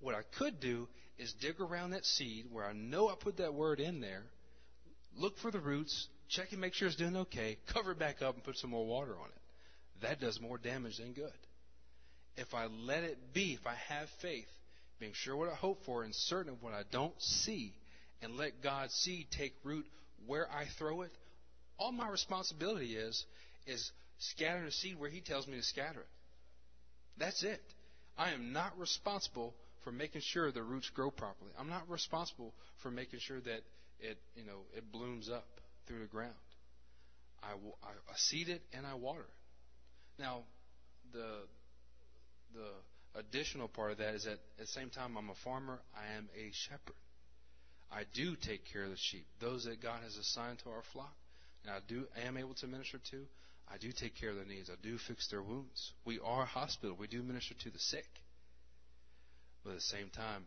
What 0.00 0.14
I 0.14 0.22
could 0.38 0.60
do 0.60 0.88
is 1.18 1.32
dig 1.34 1.60
around 1.60 1.90
that 1.90 2.06
seed 2.06 2.46
where 2.50 2.64
I 2.64 2.72
know 2.72 3.08
I 3.08 3.14
put 3.18 3.38
that 3.38 3.54
word 3.54 3.80
in 3.80 4.00
there, 4.00 4.22
look 5.16 5.38
for 5.38 5.50
the 5.50 5.58
roots, 5.58 6.08
check 6.28 6.52
and 6.52 6.60
make 6.60 6.74
sure 6.74 6.88
it's 6.88 6.96
doing 6.96 7.16
okay, 7.16 7.58
cover 7.72 7.92
it 7.92 7.98
back 7.98 8.22
up, 8.22 8.34
and 8.34 8.44
put 8.44 8.56
some 8.56 8.70
more 8.70 8.86
water 8.86 9.16
on 9.18 9.26
it. 9.26 10.02
That 10.02 10.20
does 10.20 10.40
more 10.40 10.58
damage 10.58 10.98
than 10.98 11.12
good. 11.12 11.32
If 12.36 12.54
I 12.54 12.66
let 12.66 13.02
it 13.02 13.34
be, 13.34 13.58
if 13.60 13.66
I 13.66 13.74
have 13.88 14.08
faith, 14.22 14.46
being 15.00 15.12
sure 15.14 15.36
what 15.36 15.48
I 15.48 15.54
hope 15.54 15.84
for 15.84 16.04
and 16.04 16.14
certain 16.14 16.52
of 16.52 16.62
what 16.62 16.72
I 16.72 16.82
don't 16.90 17.20
see, 17.20 17.74
and 18.22 18.36
let 18.36 18.62
God's 18.62 18.94
seed 18.94 19.26
take 19.30 19.54
root 19.64 19.86
where 20.26 20.50
I 20.50 20.66
throw 20.78 21.02
it, 21.02 21.10
all 21.78 21.92
my 21.92 22.08
responsibility 22.08 22.96
is 22.96 23.24
is 23.66 23.90
scattering 24.18 24.64
the 24.64 24.72
seed 24.72 24.98
where 24.98 25.10
He 25.10 25.20
tells 25.20 25.46
me 25.46 25.56
to 25.56 25.62
scatter 25.62 26.00
it. 26.00 26.08
That's 27.18 27.42
it. 27.42 27.62
I 28.16 28.32
am 28.32 28.52
not 28.52 28.78
responsible 28.78 29.54
for 29.84 29.92
making 29.92 30.22
sure 30.24 30.50
the 30.50 30.62
roots 30.62 30.90
grow 30.90 31.10
properly. 31.10 31.52
I'm 31.58 31.68
not 31.68 31.88
responsible 31.88 32.52
for 32.82 32.90
making 32.90 33.20
sure 33.20 33.40
that 33.40 33.60
it 34.00 34.18
you 34.34 34.44
know 34.44 34.60
it 34.76 34.90
blooms 34.92 35.28
up 35.28 35.46
through 35.86 36.00
the 36.00 36.06
ground. 36.06 36.34
I, 37.42 37.52
I, 37.52 37.90
I 37.90 38.16
seed 38.16 38.48
it 38.48 38.62
and 38.72 38.86
I 38.86 38.94
water 38.94 39.22
it. 39.22 40.22
Now, 40.22 40.42
the 41.12 41.46
the 42.54 43.20
additional 43.20 43.68
part 43.68 43.92
of 43.92 43.98
that 43.98 44.14
is 44.14 44.24
that 44.24 44.32
at 44.32 44.58
the 44.58 44.66
same 44.66 44.90
time 44.90 45.16
I'm 45.16 45.30
a 45.30 45.34
farmer, 45.44 45.80
I 45.96 46.16
am 46.16 46.28
a 46.36 46.50
shepherd. 46.52 46.94
I 47.90 48.02
do 48.14 48.36
take 48.36 48.64
care 48.70 48.84
of 48.84 48.90
the 48.90 48.96
sheep, 48.96 49.26
those 49.40 49.64
that 49.64 49.80
God 49.82 50.02
has 50.02 50.16
assigned 50.16 50.58
to 50.60 50.70
our 50.70 50.82
flock, 50.92 51.14
and 51.64 51.72
I 51.72 51.78
do 51.86 52.06
am 52.26 52.36
able 52.36 52.54
to 52.54 52.66
minister 52.66 52.98
to. 53.10 53.24
I 53.70 53.78
do 53.78 53.92
take 53.92 54.14
care 54.14 54.30
of 54.30 54.36
their 54.36 54.44
needs. 54.44 54.70
I 54.70 54.74
do 54.82 54.98
fix 54.98 55.28
their 55.28 55.42
wounds. 55.42 55.92
We 56.04 56.18
are 56.24 56.42
a 56.42 56.46
hospital. 56.46 56.96
We 56.98 57.06
do 57.06 57.22
minister 57.22 57.54
to 57.54 57.70
the 57.70 57.78
sick. 57.78 58.06
But 59.64 59.70
at 59.70 59.76
the 59.76 59.82
same 59.82 60.10
time, 60.10 60.44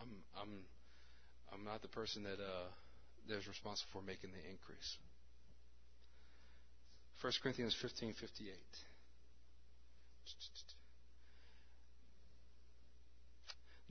I'm 0.00 0.08
I'm 0.40 0.48
I'm 1.52 1.64
not 1.64 1.82
the 1.82 1.88
person 1.88 2.22
that 2.24 2.40
uh, 2.40 2.68
that 3.28 3.38
is 3.38 3.46
responsible 3.46 3.90
for 3.92 4.02
making 4.02 4.30
the 4.30 4.50
increase. 4.50 4.96
1 7.20 7.32
Corinthians 7.42 7.76
15:58. 7.80 8.14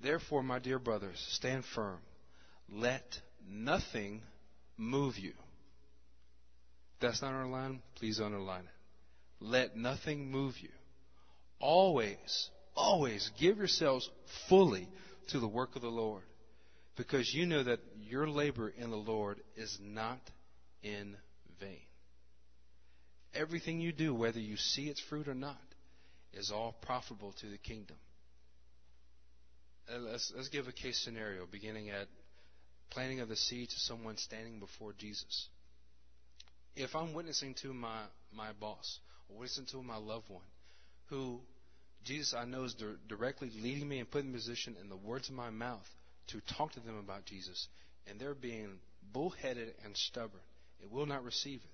Therefore, 0.01 0.43
my 0.43 0.59
dear 0.59 0.79
brothers, 0.79 1.23
stand 1.29 1.63
firm 1.63 1.99
let 2.69 3.19
nothing 3.47 4.21
move 4.77 5.17
you. 5.17 5.33
That's 6.99 7.21
not 7.21 7.33
underlined, 7.33 7.81
please 7.95 8.19
underline 8.19 8.61
it. 8.61 9.43
Let 9.43 9.75
nothing 9.75 10.31
move 10.31 10.55
you. 10.59 10.69
Always, 11.59 12.49
always 12.75 13.29
give 13.39 13.57
yourselves 13.57 14.09
fully 14.49 14.87
to 15.29 15.39
the 15.39 15.47
work 15.47 15.75
of 15.75 15.81
the 15.81 15.89
Lord, 15.89 16.23
because 16.95 17.33
you 17.33 17.45
know 17.45 17.63
that 17.63 17.79
your 17.95 18.27
labor 18.27 18.69
in 18.69 18.91
the 18.91 18.97
Lord 18.97 19.39
is 19.55 19.77
not 19.81 20.19
in 20.83 21.15
vain. 21.59 21.79
Everything 23.33 23.79
you 23.79 23.91
do, 23.91 24.13
whether 24.13 24.39
you 24.39 24.57
see 24.57 24.83
its 24.83 24.99
fruit 24.99 25.27
or 25.27 25.33
not, 25.33 25.61
is 26.33 26.51
all 26.51 26.75
profitable 26.81 27.33
to 27.41 27.47
the 27.47 27.57
kingdom. 27.57 27.97
Uh, 29.93 29.99
let's, 29.99 30.31
let's 30.35 30.49
give 30.49 30.67
a 30.67 30.71
case 30.71 31.01
scenario 31.03 31.45
beginning 31.49 31.89
at 31.89 32.07
planting 32.91 33.19
of 33.19 33.29
the 33.29 33.35
seed 33.35 33.69
to 33.69 33.79
someone 33.79 34.17
standing 34.17 34.59
before 34.59 34.93
Jesus. 34.97 35.47
If 36.75 36.95
I'm 36.95 37.13
witnessing 37.13 37.55
to 37.63 37.73
my, 37.73 38.01
my 38.33 38.51
boss 38.59 38.99
or 39.29 39.39
witnessing 39.39 39.65
to 39.71 39.83
my 39.83 39.97
loved 39.97 40.29
one 40.29 40.43
who 41.09 41.39
Jesus 42.03 42.33
I 42.33 42.45
know 42.45 42.63
is 42.63 42.73
di- 42.73 42.85
directly 43.07 43.51
leading 43.61 43.87
me 43.87 43.99
and 43.99 44.09
putting 44.09 44.29
in 44.29 44.33
position 44.33 44.75
in 44.81 44.89
the 44.89 44.95
words 44.95 45.29
of 45.29 45.35
my 45.35 45.49
mouth 45.49 45.87
to 46.27 46.41
talk 46.57 46.71
to 46.73 46.79
them 46.79 46.97
about 46.97 47.25
Jesus, 47.25 47.67
and 48.07 48.19
they're 48.19 48.33
being 48.33 48.79
bullheaded 49.13 49.73
and 49.83 49.95
stubborn, 49.95 50.41
it 50.81 50.89
will 50.89 51.05
not 51.05 51.23
receive 51.23 51.59
it. 51.63 51.71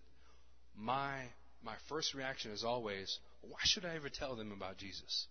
My 0.75 1.21
my 1.63 1.75
first 1.89 2.13
reaction 2.13 2.51
is 2.51 2.63
always, 2.63 3.19
why 3.41 3.57
should 3.63 3.83
I 3.83 3.95
ever 3.95 4.09
tell 4.09 4.35
them 4.35 4.51
about 4.51 4.77
Jesus? 4.77 5.27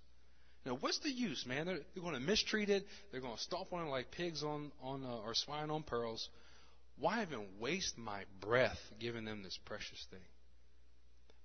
Now, 0.67 0.77
what's 0.81 0.99
the 0.99 1.11
use, 1.11 1.47
man? 1.47 1.67
They're, 1.67 1.79
they're 1.95 2.03
going 2.03 2.17
to 2.17 2.21
mistreat 2.21 2.69
it. 2.69 2.85
They're 3.13 3.21
going 3.21 3.37
to 3.37 3.43
stomp 3.43 3.73
on 3.73 3.87
it 3.87 3.91
like 3.91 4.11
pigs 4.11 4.43
on, 4.43 4.73
on 4.83 5.05
uh, 5.05 5.19
or 5.25 5.33
swine 5.33 5.71
on 5.71 5.85
pearls. 5.85 6.29
Why 6.99 7.23
even 7.23 7.47
waste 7.61 7.97
my 7.97 8.25
breath 8.41 8.81
giving 8.99 9.25
them 9.25 9.45
this 9.45 9.57
precious 9.65 10.05
thing? 10.11 10.19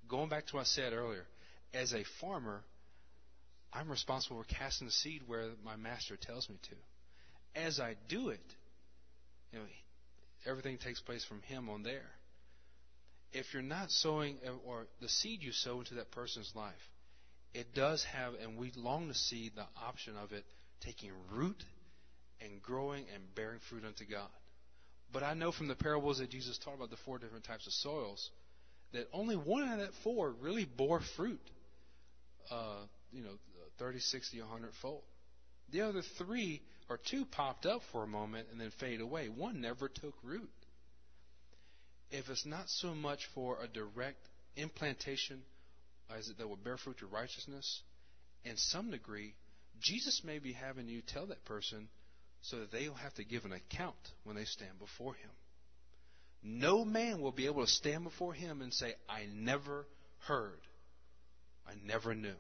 Going 0.10 0.28
back 0.28 0.48
to 0.48 0.56
what 0.56 0.62
I 0.62 0.66
said 0.66 0.94
earlier, 0.94 1.26
as 1.72 1.94
a 1.94 2.04
farmer, 2.20 2.64
I'm 3.72 3.92
responsible 3.92 4.42
for 4.42 4.56
casting 4.56 4.88
the 4.88 4.92
seed 4.92 5.22
where 5.28 5.50
my 5.64 5.76
master 5.76 6.18
tells 6.18 6.50
me 6.50 6.58
to. 6.70 7.62
As 7.62 7.80
I 7.80 7.98
do 8.10 8.30
it, 8.30 8.40
you 9.54 9.60
know, 9.60 9.66
everything 10.48 10.80
takes 10.80 11.00
place 11.00 11.24
from 11.24 11.44
him 11.44 11.70
on 11.70 11.84
there. 11.84 12.10
If 13.34 13.54
you're 13.54 13.62
not 13.62 13.92
sowing, 13.92 14.38
or 14.66 14.88
the 15.00 15.10
seed 15.10 15.44
you 15.44 15.52
sow 15.52 15.80
into 15.80 15.94
that 15.96 16.10
person's 16.12 16.52
life, 16.56 16.74
it 17.54 17.74
does 17.74 18.04
have, 18.06 18.34
and 18.42 18.58
we 18.58 18.72
long 18.76 19.08
to 19.10 19.14
see 19.14 19.52
the 19.54 19.66
option 19.82 20.16
of 20.18 20.32
it 20.32 20.46
taking 20.82 21.12
root 21.32 21.64
and 22.40 22.62
growing 22.62 23.06
and 23.14 23.36
bearing 23.36 23.60
fruit 23.70 23.84
unto 23.86 24.06
God. 24.06 24.30
But 25.12 25.24
I 25.24 25.34
know 25.34 25.52
from 25.52 25.68
the 25.68 25.76
parables 25.76 26.20
that 26.20 26.30
Jesus 26.30 26.58
taught 26.58 26.76
about 26.76 26.90
the 26.90 26.98
four 26.98 27.18
different 27.18 27.44
types 27.44 27.68
of 27.68 27.74
soils 27.74 28.30
that 28.94 29.08
only 29.14 29.36
one 29.36 29.64
out 29.64 29.80
of 29.80 29.80
that 29.80 29.94
four 30.04 30.34
really 30.42 30.66
bore 30.66 31.02
fruit. 31.16 31.42
Uh, 32.50 32.86
you 33.12 33.22
know, 33.24 33.38
30, 33.80 34.00
60, 34.00 34.40
100 34.40 34.72
fold. 34.82 35.04
The 35.72 35.82
other 35.82 36.02
three 36.18 36.62
or 36.90 36.98
two 36.98 37.26
popped 37.26 37.66
up 37.66 37.82
for 37.92 38.04
a 38.04 38.08
moment 38.08 38.48
and 38.52 38.60
then 38.60 38.72
fade 38.80 39.02
away. 39.02 39.28
One 39.28 39.62
never 39.62 39.88
took 39.88 40.14
root. 40.24 40.50
If 42.10 42.30
it's 42.30 42.46
not 42.46 42.70
so 42.70 42.94
much 42.94 43.26
for 43.34 43.58
a 43.62 43.68
direct 43.68 44.20
implantation 44.58 45.42
Uh, 46.12 46.18
as 46.18 46.30
it 46.30 46.38
that 46.38 46.48
will 46.48 46.56
bear 46.56 46.78
fruit 46.78 46.98
to 47.00 47.06
righteousness, 47.08 47.82
in 48.44 48.58
some 48.58 48.92
degree, 48.92 49.36
Jesus 49.80 50.22
may 50.24 50.40
be 50.40 50.54
having 50.54 50.88
you 50.88 51.02
tell 51.02 51.28
that 51.28 51.46
person 51.46 51.88
so 52.42 52.60
that 52.60 52.72
they'll 52.72 52.94
have 52.94 53.14
to 53.16 53.24
give 53.24 53.46
an 53.46 53.54
account 53.54 53.96
when 54.24 54.36
they 54.36 54.46
stand 54.46 54.80
before 54.80 55.14
him. 55.14 55.30
No 56.44 56.84
man 56.84 57.22
will 57.22 57.32
be 57.32 57.46
able 57.46 57.64
to 57.64 57.72
stand 57.72 58.04
before 58.04 58.34
him 58.34 58.62
and 58.62 58.74
say, 58.74 58.96
I 59.08 59.28
never 59.32 59.86
heard. 60.26 60.60
I 61.68 61.74
never 61.86 62.16
knew. 62.16 62.34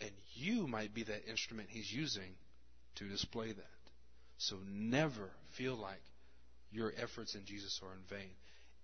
And 0.00 0.10
you 0.34 0.66
might 0.66 0.94
be 0.94 1.04
that 1.04 1.28
instrument 1.28 1.68
he's 1.70 1.90
using 1.90 2.34
to 2.96 3.08
display 3.08 3.52
that. 3.52 3.64
So 4.36 4.56
never 4.70 5.30
feel 5.56 5.76
like 5.76 6.02
your 6.70 6.92
efforts 6.96 7.34
in 7.34 7.44
Jesus 7.46 7.80
are 7.82 7.92
in 7.92 8.18
vain. 8.18 8.30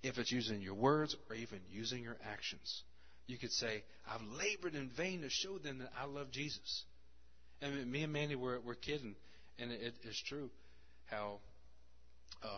If 0.02 0.18
it's 0.18 0.32
using 0.32 0.60
your 0.60 0.74
words 0.74 1.14
or 1.28 1.36
even 1.36 1.60
using 1.70 2.02
your 2.02 2.16
actions, 2.24 2.82
you 3.26 3.38
could 3.38 3.52
say, 3.52 3.82
I've 4.08 4.22
labored 4.38 4.74
in 4.74 4.90
vain 4.96 5.22
to 5.22 5.30
show 5.30 5.58
them 5.58 5.78
that 5.78 5.90
I 6.00 6.06
love 6.06 6.30
Jesus. 6.30 6.84
And 7.60 7.90
me 7.90 8.02
and 8.02 8.12
Mandy 8.12 8.36
were, 8.36 8.60
were 8.60 8.74
kidding, 8.74 9.16
and 9.58 9.72
it 9.72 9.94
is 10.04 10.22
true 10.28 10.50
how 11.06 11.38
uh, 12.42 12.48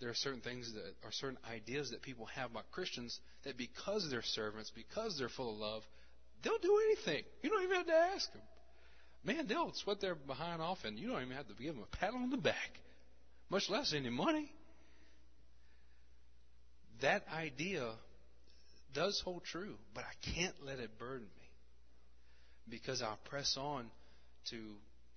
there 0.00 0.08
are 0.10 0.14
certain 0.14 0.40
things 0.40 0.72
that 0.74 0.94
are 1.04 1.12
certain 1.12 1.38
ideas 1.50 1.90
that 1.90 2.02
people 2.02 2.26
have 2.26 2.50
about 2.50 2.70
Christians 2.70 3.18
that 3.44 3.56
because 3.56 4.08
they're 4.10 4.22
servants, 4.22 4.70
because 4.74 5.16
they're 5.18 5.28
full 5.28 5.52
of 5.52 5.58
love, 5.58 5.82
they'll 6.42 6.58
do 6.58 6.80
anything. 6.86 7.24
You 7.42 7.50
don't 7.50 7.62
even 7.64 7.76
have 7.76 7.86
to 7.86 7.92
ask 8.14 8.32
them. 8.32 8.42
Man, 9.24 9.46
they'll 9.48 9.72
sweat 9.74 10.00
their 10.00 10.14
behind 10.14 10.62
off, 10.62 10.78
and 10.84 10.98
you 10.98 11.08
don't 11.08 11.22
even 11.22 11.36
have 11.36 11.48
to 11.48 11.54
give 11.54 11.74
them 11.74 11.82
a 11.82 11.96
pat 11.96 12.14
on 12.14 12.30
the 12.30 12.36
back, 12.36 12.78
much 13.50 13.68
less 13.68 13.92
any 13.92 14.10
money. 14.10 14.52
That 17.00 17.24
idea 17.34 17.92
does 18.96 19.20
hold 19.20 19.44
true, 19.44 19.76
but 19.94 20.04
I 20.04 20.34
can't 20.34 20.54
let 20.64 20.78
it 20.78 20.98
burden 20.98 21.28
me 21.36 21.48
because 22.68 23.02
I'll 23.02 23.18
press 23.28 23.56
on 23.60 23.90
to 24.50 24.56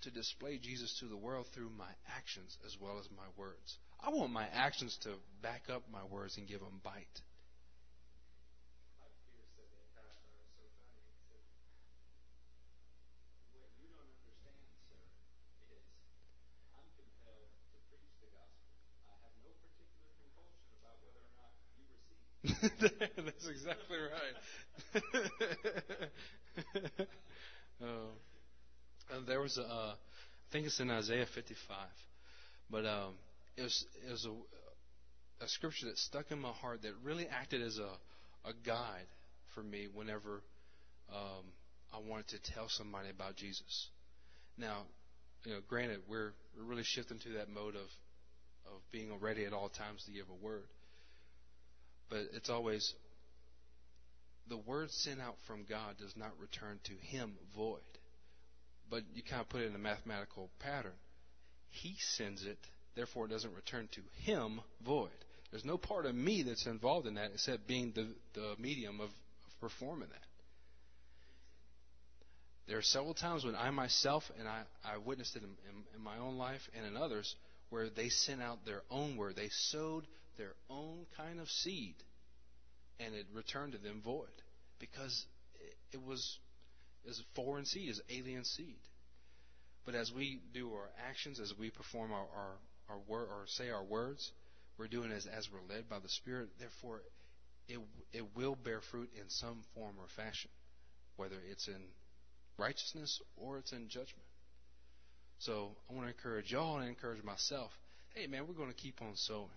to 0.04 0.12
display 0.12 0.58
Jesus 0.58 0.98
to 1.00 1.06
the 1.06 1.18
world 1.18 1.46
through 1.54 1.70
my 1.78 1.92
actions 2.16 2.58
as 2.66 2.78
well 2.80 3.00
as 3.00 3.08
my 3.16 3.26
words. 3.38 3.78
I 4.06 4.10
want 4.10 4.32
my 4.32 4.48
actions 4.54 4.98
to 5.04 5.10
back 5.42 5.64
up 5.74 5.84
my 5.92 6.04
words 6.10 6.38
and 6.38 6.48
give 6.48 6.60
them 6.60 6.80
bite. 6.84 7.22
That's 22.62 23.39
exactly 23.50 23.97
right. 23.97 25.43
oh. 27.84 28.10
And 29.12 29.26
there 29.26 29.41
was 29.41 29.58
a, 29.58 29.64
uh, 29.64 29.93
I 29.95 30.52
think 30.52 30.68
it's 30.68 30.80
in 30.80 30.91
Isaiah 30.91 31.26
55, 31.34 31.76
but 32.70 32.86
um, 32.86 33.16
it 33.58 33.64
was 33.64 33.84
it 34.08 34.12
was 34.12 34.24
a, 34.26 35.43
a 35.43 35.47
scripture 35.47 35.88
that 35.88 35.97
stuck 35.97 36.30
in 36.30 36.39
my 36.39 36.52
heart 36.52 36.84
that 36.84 36.91
really 37.04 37.28
acted 37.28 37.64
as 37.64 37.80
a 37.80 37.89
a 38.47 38.54
guide 38.64 39.08
for 39.56 39.64
me 39.64 39.88
whenever 39.91 40.43
um, 41.12 41.43
I 41.91 41.97
wanted 42.08 42.28
to 42.28 42.54
tell 42.54 42.68
somebody 42.70 43.10
about 43.10 43.36
Jesus. 43.36 43.88
Now, 44.60 44.84
you 45.43 45.54
know, 45.54 45.60
granted, 45.68 46.02
we're 46.08 46.34
we're 46.56 46.66
really 46.66 46.84
shifting 46.86 47.18
to 47.18 47.30
that 47.39 47.50
mode 47.50 47.74
of 47.74 47.89
of 48.68 48.80
being 48.91 49.10
ready 49.20 49.45
at 49.45 49.54
all 49.54 49.70
times 49.70 50.04
to 50.06 50.12
give 50.12 50.26
a 50.30 50.45
word 50.45 50.68
but 52.10 52.22
it's 52.34 52.50
always 52.50 52.93
the 54.50 54.58
word 54.58 54.91
sent 54.91 55.22
out 55.22 55.36
from 55.47 55.66
God 55.70 55.97
does 56.00 56.16
not 56.18 56.32
return 56.39 56.80
to 56.86 56.93
him 57.08 57.34
void. 57.56 57.80
But 58.89 59.04
you 59.14 59.22
kind 59.24 59.41
of 59.41 59.50
put 59.50 59.62
it 59.62 59.68
in 59.68 59.76
a 59.76 59.80
mathematical 59.80 60.50
pattern. 60.60 60.97
He 61.70 61.95
sends 62.18 62.45
it, 62.45 62.58
therefore 62.95 63.26
it 63.26 63.30
doesn't 63.30 63.54
return 63.54 63.88
to 63.93 64.02
him 64.24 64.62
void. 64.84 65.10
There's 65.52 65.66
no 65.66 65.78
part 65.78 66.06
of 66.06 66.16
me 66.16 66.43
that's 66.43 66.66
involved 66.66 67.08
in 67.08 67.16
that 67.16 67.32
except 67.34 67.68
being 67.68 67.91
the, 67.95 68.08
the 68.34 68.56
medium 68.60 69.00
of, 69.00 69.10
of 69.10 69.60
performing 69.62 70.10
that. 70.10 70.24
There 72.68 72.78
are 72.78 72.84
several 72.84 73.16
times 73.16 73.45
when 73.45 73.56
I 73.56 73.72
myself, 73.72 74.24
and 74.38 74.47
I, 74.47 74.62
I 74.86 74.97
witnessed 74.97 75.36
it 75.36 75.41
in, 75.41 75.50
in, 75.50 75.84
in 75.95 76.04
my 76.04 76.20
own 76.20 76.38
life 76.38 76.62
and 76.78 76.86
in 76.86 76.95
others, 76.95 77.36
where 77.72 77.89
they 77.89 78.10
sent 78.10 78.43
out 78.43 78.64
their 78.64 78.82
own 78.91 79.18
word. 79.18 79.36
They 79.36 79.50
sowed 79.50 80.06
their 80.38 80.54
own 80.70 81.06
kind 81.18 81.39
of 81.39 81.50
seed, 81.50 81.95
and 83.00 83.16
it 83.16 83.26
returned 83.34 83.74
to 83.74 83.78
them 83.78 84.02
void 84.04 84.28
because 84.80 85.26
it 85.91 86.02
was 86.04 86.39
is 87.06 87.22
foreign 87.36 87.66
seed, 87.66 87.89
is 87.89 88.02
alien 88.10 88.43
seed. 88.43 88.80
But 89.86 89.95
as 89.95 90.12
we 90.12 90.41
do 90.54 90.72
our 90.74 90.89
actions, 91.10 91.39
as 91.39 91.54
we 91.58 91.70
perform 91.70 92.12
our 92.12 92.28
our, 92.36 92.58
our 92.89 93.00
word 93.08 93.28
or 93.30 93.45
say 93.47 93.70
our 93.70 93.84
words, 93.84 94.32
we're 94.78 94.88
doing 94.88 95.12
as, 95.12 95.26
as 95.26 95.50
we're 95.52 95.74
led 95.74 95.89
by 95.89 96.00
the 96.00 96.10
Spirit. 96.10 96.50
Therefore, 96.60 97.02
it 97.68 97.80
it 98.14 98.26
will 98.36 98.56
bear 98.56 98.82
fruit 98.91 99.10
in 99.16 99.30
some 99.30 99.64
form 99.74 99.95
or 100.00 100.08
fashion, 100.16 100.52
whether 101.16 101.38
it's 101.50 101.68
in 101.68 101.82
righteousness 102.58 103.22
or 103.38 103.58
it's 103.58 103.72
in 103.72 103.88
judgment. 103.88 104.28
So 105.39 105.72
I 105.89 105.93
want 105.93 106.06
to 106.06 106.14
encourage 106.14 106.52
y'all 106.52 106.80
and 106.80 106.89
encourage 106.89 107.24
myself. 107.24 107.72
Hey, 108.14 108.28
man, 108.28 108.45
we're 108.47 108.56
going 108.56 108.70
to 108.70 108.76
keep 108.76 109.02
on 109.02 109.16
sowing. 109.16 109.47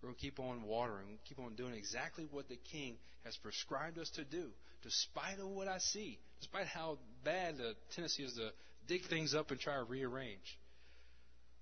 We're 0.00 0.08
going 0.08 0.16
to 0.16 0.20
keep 0.20 0.38
on 0.38 0.62
watering, 0.62 1.18
keep 1.28 1.40
on 1.40 1.54
doing 1.54 1.74
exactly 1.74 2.26
what 2.30 2.48
the 2.48 2.56
King 2.56 2.96
has 3.24 3.36
prescribed 3.36 3.98
us 3.98 4.10
to 4.10 4.24
do, 4.24 4.50
despite 4.82 5.40
of 5.40 5.48
what 5.48 5.66
I 5.66 5.78
see, 5.78 6.18
despite 6.38 6.66
how 6.66 6.98
bad 7.24 7.58
the 7.58 7.74
tendency 7.94 8.22
is 8.22 8.34
to 8.34 8.50
dig 8.86 9.04
things 9.06 9.34
up 9.34 9.50
and 9.50 9.58
try 9.58 9.76
to 9.76 9.82
rearrange. 9.82 10.58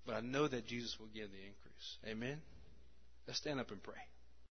But 0.05 0.15
I 0.15 0.21
know 0.21 0.47
that 0.47 0.67
Jesus 0.67 0.97
will 0.99 1.07
give 1.07 1.31
the 1.31 1.37
increase. 1.37 1.97
Amen? 2.07 2.41
Let's 3.27 3.39
stand 3.39 3.59
up 3.59 3.71
and 3.71 3.81
pray. 3.81 3.95